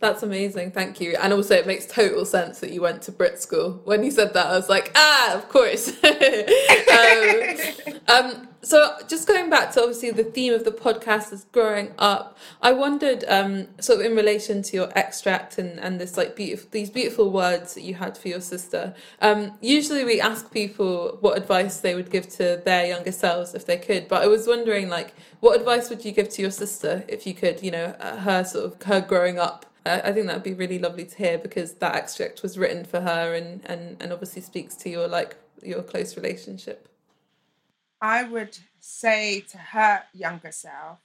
That's 0.00 0.22
amazing, 0.22 0.72
thank 0.72 1.00
you. 1.00 1.16
And 1.20 1.32
also, 1.32 1.54
it 1.54 1.66
makes 1.66 1.86
total 1.86 2.24
sense 2.24 2.58
that 2.60 2.70
you 2.70 2.82
went 2.82 3.02
to 3.02 3.12
Brit 3.12 3.40
school. 3.40 3.80
When 3.84 4.02
you 4.02 4.10
said 4.10 4.34
that, 4.34 4.46
I 4.46 4.56
was 4.56 4.68
like, 4.68 4.90
ah, 4.94 5.34
of 5.34 5.48
course. 5.48 5.88
um, 6.04 7.98
um, 8.08 8.48
so, 8.62 8.96
just 9.08 9.28
going 9.28 9.50
back 9.50 9.72
to 9.72 9.80
obviously 9.80 10.10
the 10.10 10.24
theme 10.24 10.52
of 10.52 10.64
the 10.64 10.70
podcast 10.70 11.32
is 11.32 11.44
growing 11.52 11.92
up. 11.98 12.36
I 12.62 12.72
wondered, 12.72 13.24
um, 13.28 13.68
sort 13.80 14.00
of 14.00 14.06
in 14.06 14.16
relation 14.16 14.62
to 14.62 14.76
your 14.76 14.92
extract 14.96 15.58
and, 15.58 15.78
and 15.78 16.00
this 16.00 16.16
like 16.16 16.36
beautiful 16.36 16.68
these 16.70 16.90
beautiful 16.90 17.30
words 17.30 17.74
that 17.74 17.82
you 17.82 17.94
had 17.94 18.16
for 18.18 18.28
your 18.28 18.40
sister. 18.40 18.94
Um, 19.20 19.52
usually, 19.60 20.04
we 20.04 20.20
ask 20.20 20.52
people 20.52 21.18
what 21.20 21.36
advice 21.36 21.80
they 21.80 21.94
would 21.94 22.10
give 22.10 22.28
to 22.30 22.60
their 22.64 22.86
younger 22.86 23.12
selves 23.12 23.54
if 23.54 23.66
they 23.66 23.78
could. 23.78 24.08
But 24.08 24.22
I 24.22 24.26
was 24.26 24.46
wondering, 24.46 24.88
like, 24.88 25.14
what 25.40 25.58
advice 25.58 25.90
would 25.90 26.04
you 26.04 26.12
give 26.12 26.28
to 26.30 26.42
your 26.42 26.50
sister 26.50 27.04
if 27.08 27.26
you 27.26 27.34
could? 27.34 27.62
You 27.62 27.70
know, 27.70 27.96
her 28.00 28.44
sort 28.44 28.64
of 28.64 28.82
her 28.82 29.00
growing 29.00 29.38
up 29.38 29.66
I 29.86 30.12
think 30.12 30.26
that'd 30.26 30.42
be 30.42 30.54
really 30.54 30.80
lovely 30.80 31.04
to 31.04 31.16
hear 31.16 31.38
because 31.38 31.74
that 31.74 31.94
extract 31.94 32.42
was 32.42 32.58
written 32.58 32.84
for 32.84 33.00
her 33.00 33.34
and, 33.34 33.60
and, 33.66 33.96
and 34.02 34.12
obviously 34.12 34.42
speaks 34.42 34.74
to 34.76 34.90
your 34.90 35.06
like 35.06 35.36
your 35.62 35.82
close 35.82 36.16
relationship. 36.16 36.88
I 38.06 38.22
would 38.22 38.56
say 38.78 39.40
to 39.50 39.58
her 39.58 40.04
younger 40.14 40.52
self 40.52 40.98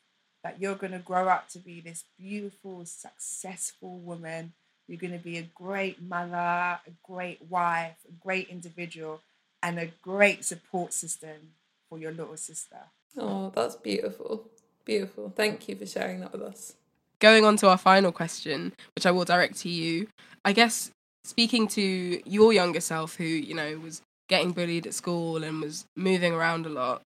that 0.43 0.61
you're 0.61 0.75
going 0.75 0.91
to 0.93 0.99
grow 0.99 1.27
up 1.29 1.49
to 1.49 1.57
be 1.57 1.81
this 1.81 2.03
beautiful, 2.19 2.85
successful 2.85 3.97
woman. 3.97 4.53
You're 4.87 4.99
going 4.99 5.17
to 5.17 5.17
be 5.17 5.39
a 5.39 5.49
great 5.55 5.99
mother, 5.99 6.35
a 6.35 6.91
great 7.01 7.41
wife, 7.49 7.95
a 8.07 8.11
great 8.23 8.49
individual, 8.49 9.19
and 9.63 9.79
a 9.79 9.87
great 10.03 10.45
support 10.45 10.93
system 10.93 11.53
for 11.89 11.97
your 11.97 12.11
little 12.11 12.37
sister. 12.37 12.81
Oh, 13.17 13.51
that's 13.55 13.77
beautiful. 13.77 14.47
Beautiful. 14.85 15.33
Thank 15.35 15.67
you 15.67 15.75
for 15.75 15.87
sharing 15.87 16.19
that 16.19 16.31
with 16.31 16.43
us. 16.43 16.75
Going 17.17 17.45
on 17.45 17.57
to 17.57 17.69
our 17.69 17.79
final 17.79 18.11
question, 18.11 18.73
which 18.95 19.07
I 19.07 19.11
will 19.11 19.25
direct 19.25 19.57
to 19.61 19.69
you. 19.69 20.07
I 20.45 20.53
guess 20.53 20.91
speaking 21.23 21.67
to 21.69 22.21
your 22.29 22.53
younger 22.53 22.79
self 22.79 23.15
who, 23.15 23.23
you 23.23 23.55
know, 23.55 23.79
was 23.79 24.03
getting 24.31 24.53
bullied 24.53 24.87
at 24.87 24.93
school 24.93 25.43
and 25.43 25.61
was 25.61 25.85
moving 25.95 26.33
around 26.33 26.65
a 26.65 26.69
lot, 26.69 27.01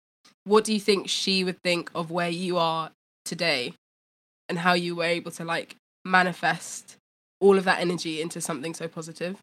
what 0.45 0.64
do 0.64 0.73
you 0.73 0.81
think 0.81 1.09
she 1.09 1.45
would 1.45 1.62
think 1.62 1.91
of 1.95 2.11
where 2.11 2.31
you 2.31 2.57
are 2.57 2.91
today 3.27 3.75
and 4.49 4.59
how 4.59 4.73
you 4.73 4.97
were 4.97 5.05
able 5.05 5.31
to 5.31 5.45
like 5.45 5.77
manifest 6.05 6.97
all 7.39 7.59
of 7.59 7.64
that 7.64 7.79
energy 7.79 8.23
into 8.23 8.41
something 8.41 8.73
so 8.73 8.89
positive? 8.89 9.37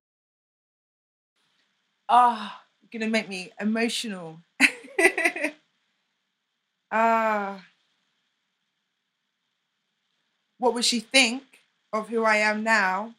Ah, 2.09 2.63
oh, 2.63 2.87
gonna 2.91 3.07
make 3.07 3.29
me 3.29 3.51
emotional. 3.61 4.39
Ah. 6.89 7.57
uh, 7.57 7.59
what 10.57 10.73
would 10.73 10.85
she 10.85 11.01
think 11.01 11.43
of 11.91 12.07
who 12.07 12.23
I 12.23 12.37
am 12.37 12.63
now? 12.63 13.13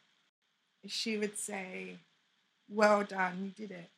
She 0.86 1.18
would 1.18 1.36
say, 1.36 1.98
Well 2.70 3.04
done, 3.04 3.44
you 3.44 3.50
did 3.50 3.72
it. 3.76 3.90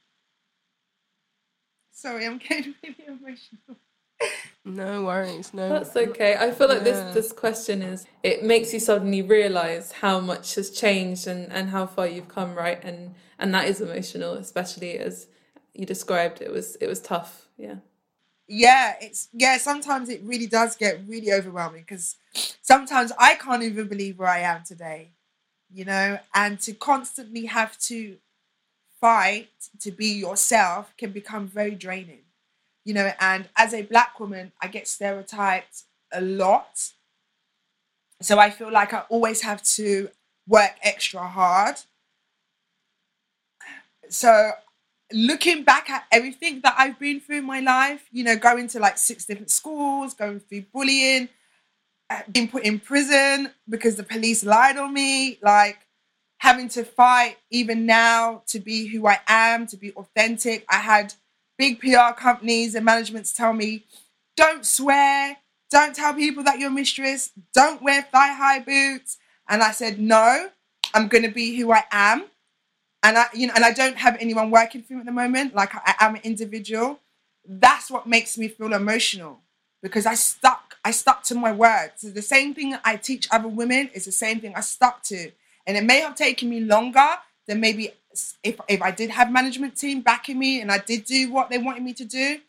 Sorry, 2.01 2.25
I'm 2.25 2.39
getting 2.49 2.75
really 2.83 3.05
emotional. 3.07 3.77
No 4.65 5.05
worries, 5.05 5.53
no. 5.53 5.69
That's 5.69 5.95
okay. 5.95 6.35
I 6.35 6.51
feel 6.51 6.69
like 6.69 6.79
yeah. 6.79 6.85
this 6.85 7.15
this 7.15 7.33
question 7.33 7.83
is 7.83 8.07
it 8.23 8.43
makes 8.43 8.73
you 8.73 8.81
suddenly 8.81 9.21
realize 9.21 9.93
how 9.93 10.19
much 10.19 10.55
has 10.55 10.71
changed 10.71 11.27
and 11.27 11.53
and 11.53 11.69
how 11.69 11.87
far 11.87 12.07
you've 12.07 12.29
come, 12.29 12.55
right? 12.55 12.83
And 12.83 13.15
and 13.39 13.53
that 13.55 13.67
is 13.69 13.83
emotional, 13.83 14.35
especially 14.35 14.99
as 14.99 15.27
you 15.75 15.85
described 15.85 16.41
it 16.41 16.51
was 16.51 16.77
it 16.77 16.87
was 16.87 17.01
tough. 17.01 17.49
Yeah. 17.59 17.77
Yeah, 18.49 18.95
it's 19.01 19.29
yeah, 19.33 19.59
sometimes 19.59 20.09
it 20.09 20.23
really 20.23 20.47
does 20.47 20.77
get 20.77 21.01
really 21.07 21.33
overwhelming 21.33 21.83
because 21.83 22.17
sometimes 22.63 23.13
I 23.19 23.35
can't 23.35 23.63
even 23.63 23.89
believe 23.89 24.19
where 24.19 24.29
I 24.29 24.41
am 24.41 24.63
today. 24.65 25.13
You 25.73 25.85
know, 25.85 26.19
and 26.35 26.59
to 26.61 26.73
constantly 26.73 27.45
have 27.47 27.79
to 27.91 28.17
fight 29.01 29.51
to 29.81 29.91
be 29.91 30.07
yourself 30.07 30.95
can 30.97 31.11
become 31.13 31.47
very 31.47 31.75
draining. 31.75 32.23
You 32.85 32.95
know, 32.95 33.13
and 33.21 33.49
as 33.57 33.75
a 33.75 33.83
black 33.83 34.19
woman, 34.19 34.53
I 34.61 34.69
get 34.69 34.89
stereotyped 34.89 35.83
a 36.13 36.21
lot. 36.21 36.93
So 38.23 38.39
I 38.39 38.51
feel 38.51 38.73
like 38.73 38.93
I 38.93 39.05
always 39.09 39.43
have 39.43 39.63
to 39.77 40.09
work 40.47 40.73
extra 40.83 41.27
hard. 41.27 41.77
So 44.09 44.53
looking 45.13 45.63
back 45.63 45.91
at 45.91 46.05
everything 46.11 46.61
that 46.63 46.75
I've 46.79 46.99
been 46.99 47.21
through 47.21 47.39
in 47.39 47.45
my 47.45 47.61
life, 47.61 48.07
you 48.11 48.25
know, 48.25 48.37
going 48.37 48.69
to 48.69 48.81
like 48.81 48.99
six 48.99 49.25
different 49.25 49.51
schools, 49.51 50.15
going 50.15 50.41
through 50.41 50.63
bullying, 50.73 51.29
uh, 52.09 52.23
being 52.31 52.49
put 52.49 52.65
in 52.65 52.81
prison 52.81 53.53
because 53.69 53.97
the 53.97 54.03
police 54.03 54.45
lied 54.45 54.77
on 54.77 54.93
me, 54.93 55.39
like 55.43 55.79
having 56.41 56.69
to 56.71 56.83
fight 56.85 57.37
even 57.51 57.85
now 57.85 58.43
to 58.47 58.59
be 58.59 58.87
who 58.89 59.07
I 59.07 59.21
am, 59.29 59.67
to 59.67 59.77
be 59.77 59.93
authentic. 59.93 60.65
I 60.71 60.77
had 60.77 61.13
big 61.59 61.81
PR 61.81 62.15
companies 62.17 62.75
and 62.75 62.85
managements 62.85 63.35
tell 63.35 63.53
me, 63.53 63.85
don't 64.37 64.65
swear, 64.65 65.37
don't 65.71 65.95
tell 65.95 66.15
people 66.15 66.43
that 66.45 66.59
you're 66.59 66.71
mistress, 66.71 67.31
don't 67.53 67.83
wear 67.83 68.03
thigh 68.03 68.33
high 68.33 68.59
boots. 68.59 69.19
And 69.51 69.63
I 69.63 69.73
said, 69.73 70.01
no, 70.01 70.49
I'm 70.95 71.09
going 71.09 71.25
to 71.25 71.31
be 71.31 71.57
who 71.57 71.73
I 71.73 71.85
am. 71.93 72.25
And 73.03 73.19
I, 73.19 73.27
you 73.35 73.47
know, 73.47 73.53
and 73.55 73.65
I 73.65 73.73
don't 73.73 73.99
have 73.99 74.17
anyone 74.19 74.51
working 74.51 74.83
for 74.83 74.95
me 74.95 75.01
at 75.01 75.07
the 75.07 75.13
moment. 75.13 75.55
Like 75.55 75.75
I, 75.75 75.95
am 76.01 76.15
an 76.15 76.23
individual. 76.25 77.01
That's 77.47 77.91
what 77.91 78.07
makes 78.07 78.39
me 78.39 78.49
feel 78.49 78.73
emotional 78.73 79.41
because 79.83 80.07
I 80.07 80.15
stuck, 80.15 80.77
I 80.87 80.91
stuck 80.91 81.23
to 81.25 81.35
my 81.35 81.53
words. 81.53 81.93
So 81.99 82.09
the 82.09 82.23
same 82.23 82.55
thing 82.55 82.77
I 82.83 82.97
teach 82.97 83.29
other 83.31 83.49
women 83.49 83.91
is 83.93 84.07
the 84.07 84.13
same 84.13 84.41
thing 84.41 84.55
I 84.57 84.61
stuck 84.61 85.03
to. 85.05 85.33
And 85.71 85.77
it 85.79 85.85
may 85.85 86.01
have 86.01 86.17
taken 86.17 86.51
me 86.51 86.59
longer 86.59 87.07
than 87.47 87.61
maybe 87.61 87.93
if, 88.43 88.61
if 88.67 88.83
I 88.83 88.91
did 88.91 89.09
have 89.11 89.31
management 89.31 89.77
team 89.77 90.01
backing 90.01 90.37
me 90.37 90.61
and 90.61 90.73
I 90.73 90.79
did 90.79 91.05
do 91.05 91.31
what 91.31 91.49
they 91.49 91.59
wanted 91.59 91.85
me 91.85 91.93
to 91.95 92.05
do. 92.05 92.41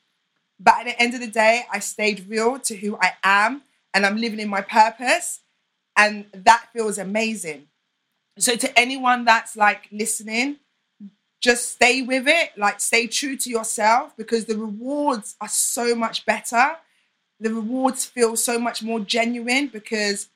But 0.59 0.79
at 0.79 0.85
the 0.85 0.99
end 0.99 1.13
of 1.13 1.19
the 1.19 1.27
day, 1.27 1.61
I 1.71 1.77
stayed 1.77 2.27
real 2.27 2.57
to 2.57 2.75
who 2.75 2.97
I 2.99 3.13
am 3.23 3.61
and 3.93 4.07
I'm 4.07 4.17
living 4.17 4.39
in 4.39 4.49
my 4.49 4.61
purpose. 4.61 5.41
And 5.95 6.25
that 6.33 6.69
feels 6.73 6.97
amazing. 6.97 7.67
So 8.39 8.55
to 8.55 8.79
anyone 8.79 9.23
that's 9.23 9.55
like 9.55 9.87
listening, 9.91 10.57
just 11.41 11.73
stay 11.73 12.01
with 12.01 12.27
it, 12.27 12.57
like 12.57 12.79
stay 12.79 13.05
true 13.05 13.37
to 13.37 13.51
yourself 13.51 14.17
because 14.17 14.45
the 14.45 14.57
rewards 14.57 15.35
are 15.39 15.47
so 15.47 15.93
much 15.93 16.25
better. 16.25 16.71
The 17.39 17.53
rewards 17.53 18.03
feel 18.03 18.35
so 18.35 18.57
much 18.57 18.81
more 18.81 18.99
genuine 18.99 19.67
because 19.67 20.29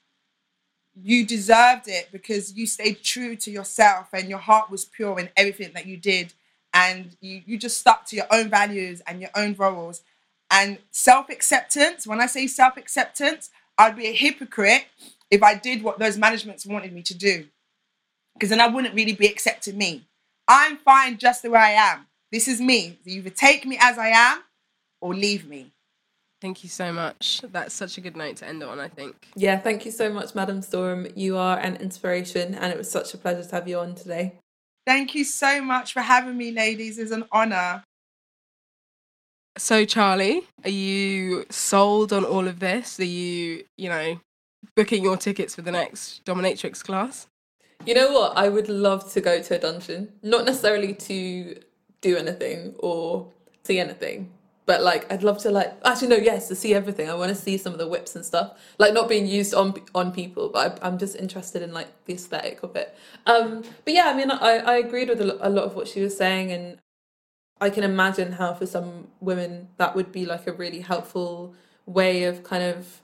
you 1.01 1.25
deserved 1.25 1.87
it 1.87 2.09
because 2.11 2.55
you 2.55 2.65
stayed 2.65 3.03
true 3.03 3.35
to 3.37 3.51
yourself 3.51 4.07
and 4.13 4.29
your 4.29 4.39
heart 4.39 4.71
was 4.71 4.85
pure 4.85 5.19
in 5.19 5.29
everything 5.35 5.71
that 5.73 5.85
you 5.85 5.97
did. 5.97 6.33
And 6.73 7.15
you, 7.21 7.41
you 7.45 7.57
just 7.57 7.77
stuck 7.77 8.05
to 8.07 8.15
your 8.15 8.27
own 8.31 8.49
values 8.49 9.01
and 9.07 9.21
your 9.21 9.29
own 9.35 9.55
morals. 9.57 10.03
And 10.51 10.77
self-acceptance 10.91 12.05
when 12.05 12.21
i 12.21 12.27
say 12.27 12.47
self-acceptance 12.47 13.49
i'd 13.77 13.95
be 13.95 14.07
a 14.07 14.13
hypocrite 14.13 14.85
if 15.31 15.41
i 15.41 15.55
did 15.55 15.83
what 15.83 15.97
those 15.97 16.17
managements 16.17 16.65
wanted 16.65 16.93
me 16.93 17.01
to 17.03 17.15
do. 17.15 17.45
Because 18.33 18.49
then 18.49 18.61
i 18.61 18.67
wouldn't 18.67 18.95
really 18.95 19.13
be 19.13 19.27
accepting 19.27 19.77
me. 19.77 20.05
I'm 20.47 20.77
fine 20.77 21.17
just 21.17 21.41
the 21.41 21.49
way 21.49 21.59
i 21.59 21.71
am. 21.71 22.07
This 22.31 22.47
is 22.47 22.61
me. 22.61 22.99
You 23.03 23.19
either 23.19 23.31
take 23.31 23.65
me 23.65 23.77
as 23.81 23.97
i 23.97 24.09
am 24.09 24.43
or 25.01 25.13
leave 25.13 25.47
me 25.47 25.71
Thank 26.45 26.63
you 26.63 26.69
so 26.69 26.93
much. 26.93 27.41
That's 27.51 27.73
such 27.73 27.97
a 27.97 28.01
good 28.01 28.15
note 28.15 28.35
to 28.35 28.47
end 28.47 28.61
on, 28.61 28.79
I 28.79 28.87
think. 28.87 29.15
Yeah, 29.35 29.57
thank 29.57 29.83
you 29.83 29.89
so 29.89 30.13
much, 30.13 30.35
Madam 30.35 30.61
Storm. 30.61 31.07
You 31.15 31.37
are 31.37 31.57
an 31.57 31.77
inspiration, 31.77 32.53
and 32.53 32.71
it 32.71 32.77
was 32.77 32.87
such 32.87 33.15
a 33.15 33.17
pleasure 33.17 33.43
to 33.43 33.55
have 33.55 33.67
you 33.67 33.79
on 33.79 33.95
today. 33.95 34.35
Thank 34.85 35.15
you 35.15 35.23
so 35.23 35.59
much 35.59 35.91
for 35.91 36.01
having 36.01 36.37
me, 36.37 36.51
ladies. 36.51 36.99
It's 36.99 37.09
an 37.09 37.25
honour. 37.33 37.83
So, 39.57 39.85
Charlie, 39.85 40.43
are 40.63 40.69
you 40.69 41.47
sold 41.49 42.13
on 42.13 42.23
all 42.23 42.47
of 42.47 42.59
this? 42.59 42.99
Are 42.99 43.05
you, 43.05 43.63
you 43.75 43.89
know, 43.89 44.19
booking 44.75 45.03
your 45.03 45.17
tickets 45.17 45.55
for 45.55 45.63
the 45.63 45.71
next 45.71 46.23
Dominatrix 46.25 46.83
class? 46.83 47.25
You 47.87 47.95
know 47.95 48.11
what? 48.11 48.37
I 48.37 48.49
would 48.49 48.69
love 48.69 49.11
to 49.13 49.19
go 49.19 49.41
to 49.41 49.55
a 49.55 49.57
dungeon, 49.57 50.13
not 50.21 50.45
necessarily 50.45 50.93
to 50.93 51.59
do 52.01 52.17
anything 52.17 52.75
or 52.77 53.31
see 53.63 53.79
anything, 53.79 54.29
but 54.65 54.81
like 54.81 55.11
I'd 55.11 55.23
love 55.23 55.37
to 55.39 55.51
like 55.51 55.73
actually 55.83 56.07
no 56.07 56.15
yes 56.15 56.47
to 56.47 56.55
see 56.55 56.73
everything. 56.73 57.09
I 57.09 57.15
want 57.15 57.29
to 57.29 57.35
see 57.35 57.57
some 57.57 57.73
of 57.73 57.79
the 57.79 57.87
whips 57.87 58.15
and 58.15 58.25
stuff, 58.25 58.57
like 58.77 58.93
not 58.93 59.07
being 59.07 59.27
used 59.27 59.53
on 59.53 59.73
on 59.93 60.11
people, 60.11 60.49
but 60.49 60.79
I, 60.83 60.87
am 60.87 60.97
just 60.97 61.15
interested 61.15 61.61
in 61.61 61.73
like 61.73 61.87
the 62.05 62.13
aesthetic 62.13 62.63
of 62.63 62.75
it. 62.75 62.95
Um, 63.25 63.63
but 63.83 63.93
yeah, 63.93 64.05
I 64.07 64.13
mean, 64.13 64.31
I 64.31 64.57
I 64.57 64.77
agreed 64.77 65.09
with 65.09 65.21
a, 65.21 65.47
a 65.47 65.49
lot 65.49 65.65
of 65.65 65.75
what 65.75 65.87
she 65.87 66.01
was 66.01 66.17
saying, 66.17 66.51
and 66.51 66.79
I 67.61 67.69
can 67.69 67.83
imagine 67.83 68.33
how 68.33 68.53
for 68.53 68.65
some 68.65 69.07
women 69.19 69.69
that 69.77 69.95
would 69.95 70.11
be 70.11 70.25
like 70.25 70.47
a 70.47 70.53
really 70.53 70.81
helpful 70.81 71.53
way 71.85 72.23
of 72.23 72.43
kind 72.43 72.63
of 72.63 73.01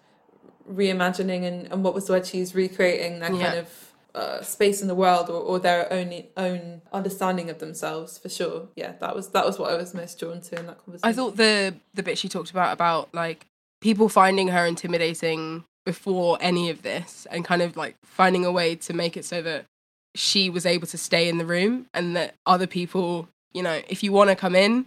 reimagining 0.70 1.44
and 1.44 1.72
and 1.72 1.84
what 1.84 1.94
was 1.94 2.08
the 2.08 2.14
word 2.14 2.26
she's 2.26 2.56
recreating 2.56 3.20
that 3.20 3.34
yeah. 3.36 3.46
kind 3.46 3.60
of 3.60 3.91
uh, 4.14 4.42
space 4.42 4.82
in 4.82 4.88
the 4.88 4.96
world 4.96 5.30
or, 5.30 5.40
or 5.42 5.60
their 5.60 5.92
own 5.92 6.24
own 6.38 6.82
understanding 6.92 7.50
of 7.50 7.60
themselves 7.60 8.18
for 8.18 8.30
sure. 8.30 8.68
Yeah 8.76 8.94
that 9.00 9.16
was 9.16 9.30
that 9.30 9.46
was 9.46 9.58
what 9.58 9.72
i 9.72 9.76
was 9.76 9.94
most 9.94 10.20
drawn 10.20 10.42
to 10.42 10.60
in 10.60 10.68
that 10.68 10.78
conversation. 10.84 11.10
I 11.10 11.14
thought 11.14 11.38
the 11.38 11.76
the 11.94 12.04
bit 12.04 12.18
she 12.18 12.30
talked 12.30 12.52
about 12.52 12.74
about 12.74 13.14
like 13.14 13.48
people 13.82 14.10
finding 14.10 14.50
her 14.50 14.66
intimidating 14.66 15.64
before 15.86 16.38
any 16.42 16.70
of 16.70 16.84
this 16.84 17.26
and 17.32 17.44
kind 17.44 17.62
of 17.62 17.76
like 17.76 17.96
finding 18.04 18.46
a 18.46 18.52
way 18.52 18.76
to 18.76 18.94
make 18.94 19.18
it 19.18 19.26
so 19.26 19.42
that 19.42 19.66
she 20.14 20.50
was 20.50 20.66
able 20.66 20.86
to 20.88 20.98
stay 20.98 21.28
in 21.28 21.38
the 21.38 21.46
room 21.46 21.88
and 21.94 22.16
that 22.16 22.36
other 22.46 22.68
people 22.68 23.28
you 23.54 23.64
know 23.64 23.82
if 23.90 24.04
you 24.04 24.12
want 24.12 24.30
to 24.30 24.36
come 24.36 24.56
in 24.56 24.86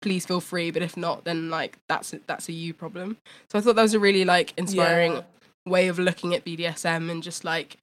please 0.00 0.24
feel 0.24 0.40
free 0.40 0.70
but 0.70 0.80
if 0.80 0.96
not 0.96 1.24
then 1.24 1.50
like 1.50 1.76
that's 1.88 2.12
a, 2.14 2.20
that's 2.26 2.48
a 2.48 2.52
you 2.52 2.72
problem. 2.72 3.16
So 3.48 3.58
i 3.58 3.62
thought 3.62 3.76
that 3.76 3.82
was 3.82 3.94
a 3.94 4.00
really 4.00 4.24
like 4.24 4.54
inspiring 4.56 5.14
yeah. 5.14 5.22
way 5.66 5.88
of 5.88 5.98
looking 5.98 6.34
at 6.34 6.44
bdsm 6.44 7.10
and 7.10 7.22
just 7.22 7.44
like 7.44 7.76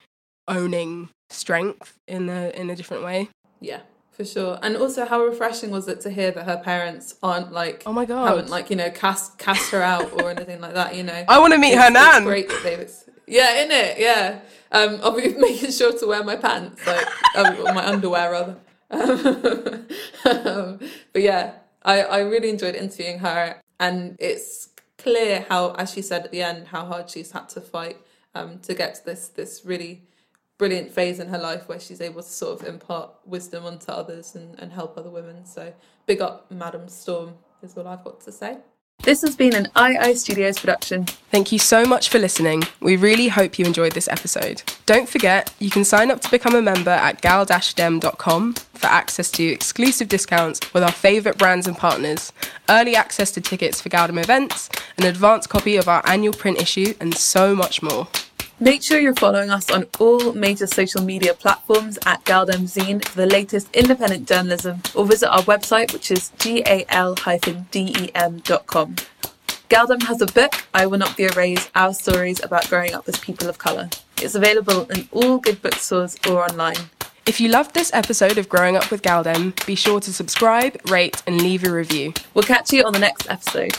owning 0.48 1.10
strength 1.30 1.98
in 2.06 2.28
a 2.28 2.50
in 2.50 2.70
a 2.70 2.76
different 2.76 3.04
way. 3.04 3.28
Yeah, 3.60 3.80
for 4.10 4.24
sure. 4.24 4.58
And 4.62 4.76
also, 4.76 5.06
how 5.06 5.22
refreshing 5.22 5.70
was 5.70 5.88
it 5.88 6.00
to 6.02 6.10
hear 6.10 6.30
that 6.32 6.44
her 6.44 6.58
parents 6.58 7.14
aren't 7.22 7.52
like, 7.52 7.82
oh 7.86 7.92
my 7.92 8.04
god, 8.04 8.28
haven't 8.28 8.50
like 8.50 8.70
you 8.70 8.76
know 8.76 8.90
cast 8.90 9.38
cast 9.38 9.70
her 9.70 9.82
out 9.82 10.12
or 10.12 10.30
anything 10.30 10.60
like 10.60 10.74
that. 10.74 10.96
You 10.96 11.04
know, 11.04 11.24
I 11.28 11.38
want 11.38 11.52
to 11.52 11.58
meet 11.58 11.74
it's, 11.74 11.82
her 11.82 11.90
nan. 11.90 12.24
Great 12.24 12.48
that 12.48 12.62
they 12.62 12.76
was 12.76 13.08
yeah, 13.28 13.62
in 13.62 13.70
it, 13.70 13.98
yeah. 13.98 14.40
Um, 14.72 15.00
I'll 15.02 15.14
be 15.14 15.34
making 15.38 15.70
sure 15.70 15.96
to 15.96 16.06
wear 16.06 16.24
my 16.24 16.36
pants, 16.36 16.86
like 16.86 17.06
um, 17.36 17.62
my 17.74 17.86
underwear 17.86 18.32
rather. 18.32 18.56
um, 18.90 20.78
but 21.12 21.22
yeah, 21.22 21.52
I 21.82 22.02
I 22.02 22.18
really 22.20 22.50
enjoyed 22.50 22.74
interviewing 22.74 23.18
her, 23.20 23.60
and 23.78 24.16
it's 24.18 24.70
clear 24.96 25.44
how, 25.48 25.72
as 25.72 25.92
she 25.92 26.02
said 26.02 26.24
at 26.24 26.32
the 26.32 26.42
end, 26.42 26.68
how 26.68 26.84
hard 26.86 27.10
she's 27.10 27.30
had 27.32 27.48
to 27.50 27.60
fight 27.60 27.98
um, 28.34 28.58
to 28.60 28.74
get 28.74 28.96
to 28.96 29.04
this 29.04 29.28
this 29.28 29.62
really 29.64 30.02
brilliant 30.58 30.90
phase 30.90 31.20
in 31.20 31.28
her 31.28 31.38
life 31.38 31.68
where 31.68 31.80
she's 31.80 32.00
able 32.00 32.22
to 32.22 32.28
sort 32.28 32.60
of 32.60 32.68
impart 32.68 33.10
wisdom 33.24 33.64
onto 33.64 33.90
others 33.90 34.34
and, 34.34 34.58
and 34.58 34.72
help 34.72 34.98
other 34.98 35.10
women. 35.10 35.46
So 35.46 35.72
big 36.06 36.20
up 36.20 36.50
Madam 36.50 36.88
Storm 36.88 37.34
is 37.62 37.76
all 37.76 37.86
I've 37.86 38.04
got 38.04 38.20
to 38.22 38.32
say. 38.32 38.58
This 39.02 39.22
has 39.22 39.36
been 39.36 39.54
an 39.54 39.68
II 39.78 40.14
Studios 40.16 40.58
production. 40.58 41.04
Thank 41.30 41.52
you 41.52 41.58
so 41.58 41.84
much 41.84 42.08
for 42.08 42.18
listening. 42.18 42.64
We 42.80 42.96
really 42.96 43.28
hope 43.28 43.58
you 43.58 43.64
enjoyed 43.64 43.92
this 43.92 44.08
episode. 44.08 44.62
Don't 44.86 45.08
forget, 45.08 45.54
you 45.60 45.70
can 45.70 45.84
sign 45.84 46.10
up 46.10 46.20
to 46.22 46.30
become 46.30 46.56
a 46.56 46.60
member 46.60 46.90
at 46.90 47.20
gal-dem.com 47.22 48.54
for 48.54 48.86
access 48.86 49.30
to 49.30 49.44
exclusive 49.44 50.08
discounts 50.08 50.60
with 50.74 50.82
our 50.82 50.92
favourite 50.92 51.38
brands 51.38 51.68
and 51.68 51.76
partners, 51.76 52.32
early 52.68 52.96
access 52.96 53.30
to 53.30 53.40
tickets 53.40 53.80
for 53.80 53.88
gal-dem 53.88 54.18
events, 54.18 54.68
an 54.98 55.06
advance 55.06 55.46
copy 55.46 55.76
of 55.76 55.88
our 55.88 56.02
annual 56.06 56.34
print 56.34 56.60
issue, 56.60 56.92
and 57.00 57.14
so 57.14 57.54
much 57.54 57.82
more. 57.82 58.08
Make 58.60 58.82
sure 58.82 58.98
you're 58.98 59.14
following 59.14 59.50
us 59.50 59.70
on 59.70 59.86
all 60.00 60.32
major 60.32 60.66
social 60.66 61.00
media 61.00 61.32
platforms 61.32 61.96
at 62.04 62.24
Galdem 62.24 62.62
Zine 62.64 63.04
for 63.04 63.16
the 63.16 63.26
latest 63.26 63.72
independent 63.72 64.26
journalism 64.26 64.82
or 64.96 65.06
visit 65.06 65.30
our 65.30 65.42
website 65.42 65.92
which 65.92 66.10
is 66.10 66.32
gal-dem.com. 66.38 67.26
gal-dem 69.68 70.00
has 70.00 70.20
a 70.20 70.26
book, 70.26 70.54
I 70.74 70.86
Will 70.86 70.98
Not 70.98 71.16
Be 71.16 71.22
Erased, 71.24 71.70
Our 71.76 71.94
Stories 71.94 72.42
About 72.42 72.68
Growing 72.68 72.94
Up 72.94 73.08
as 73.08 73.16
People 73.20 73.48
of 73.48 73.58
Colour. 73.58 73.90
It's 74.20 74.34
available 74.34 74.90
in 74.90 75.08
all 75.12 75.38
good 75.38 75.62
bookstores 75.62 76.16
or 76.28 76.42
online. 76.42 76.90
If 77.26 77.40
you 77.40 77.50
loved 77.50 77.74
this 77.74 77.92
episode 77.94 78.38
of 78.38 78.48
Growing 78.48 78.76
Up 78.76 78.90
with 78.90 79.02
gal-dem, 79.02 79.54
be 79.66 79.76
sure 79.76 80.00
to 80.00 80.12
subscribe, 80.12 80.80
rate, 80.90 81.22
and 81.28 81.40
leave 81.40 81.62
a 81.62 81.70
review. 81.70 82.12
We'll 82.34 82.42
catch 82.42 82.72
you 82.72 82.82
on 82.82 82.92
the 82.92 82.98
next 82.98 83.30
episode. 83.30 83.78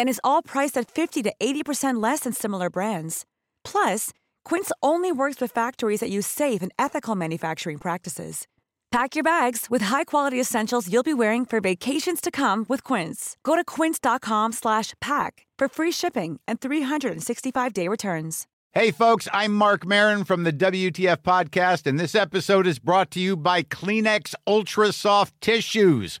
And 0.00 0.08
is 0.08 0.20
all 0.24 0.40
priced 0.40 0.78
at 0.78 0.90
50 0.90 1.22
to 1.24 1.34
80% 1.38 2.02
less 2.02 2.20
than 2.20 2.32
similar 2.32 2.70
brands. 2.70 3.26
Plus, 3.64 4.14
Quince 4.46 4.72
only 4.82 5.12
works 5.12 5.42
with 5.42 5.52
factories 5.52 6.00
that 6.00 6.08
use 6.08 6.26
safe 6.26 6.62
and 6.62 6.72
ethical 6.78 7.14
manufacturing 7.14 7.76
practices. 7.76 8.48
Pack 8.90 9.14
your 9.14 9.22
bags 9.22 9.66
with 9.68 9.82
high-quality 9.82 10.40
essentials 10.40 10.90
you'll 10.90 11.02
be 11.02 11.12
wearing 11.12 11.44
for 11.44 11.60
vacations 11.60 12.22
to 12.22 12.30
come 12.30 12.64
with 12.66 12.82
Quince. 12.82 13.36
Go 13.44 13.56
to 13.56 13.62
quince.com/pack 13.62 15.32
for 15.58 15.68
free 15.68 15.92
shipping 15.92 16.40
and 16.48 16.60
365-day 16.60 17.86
returns. 17.86 18.46
Hey 18.72 18.92
folks, 18.92 19.26
I'm 19.32 19.52
Marc 19.52 19.84
Maron 19.84 20.22
from 20.22 20.44
the 20.44 20.52
WTF 20.52 21.24
podcast 21.24 21.88
and 21.88 21.98
this 21.98 22.14
episode 22.14 22.68
is 22.68 22.78
brought 22.78 23.10
to 23.10 23.20
you 23.20 23.36
by 23.36 23.64
Kleenex 23.64 24.32
Ultra 24.46 24.92
Soft 24.92 25.34
Tissues, 25.40 26.20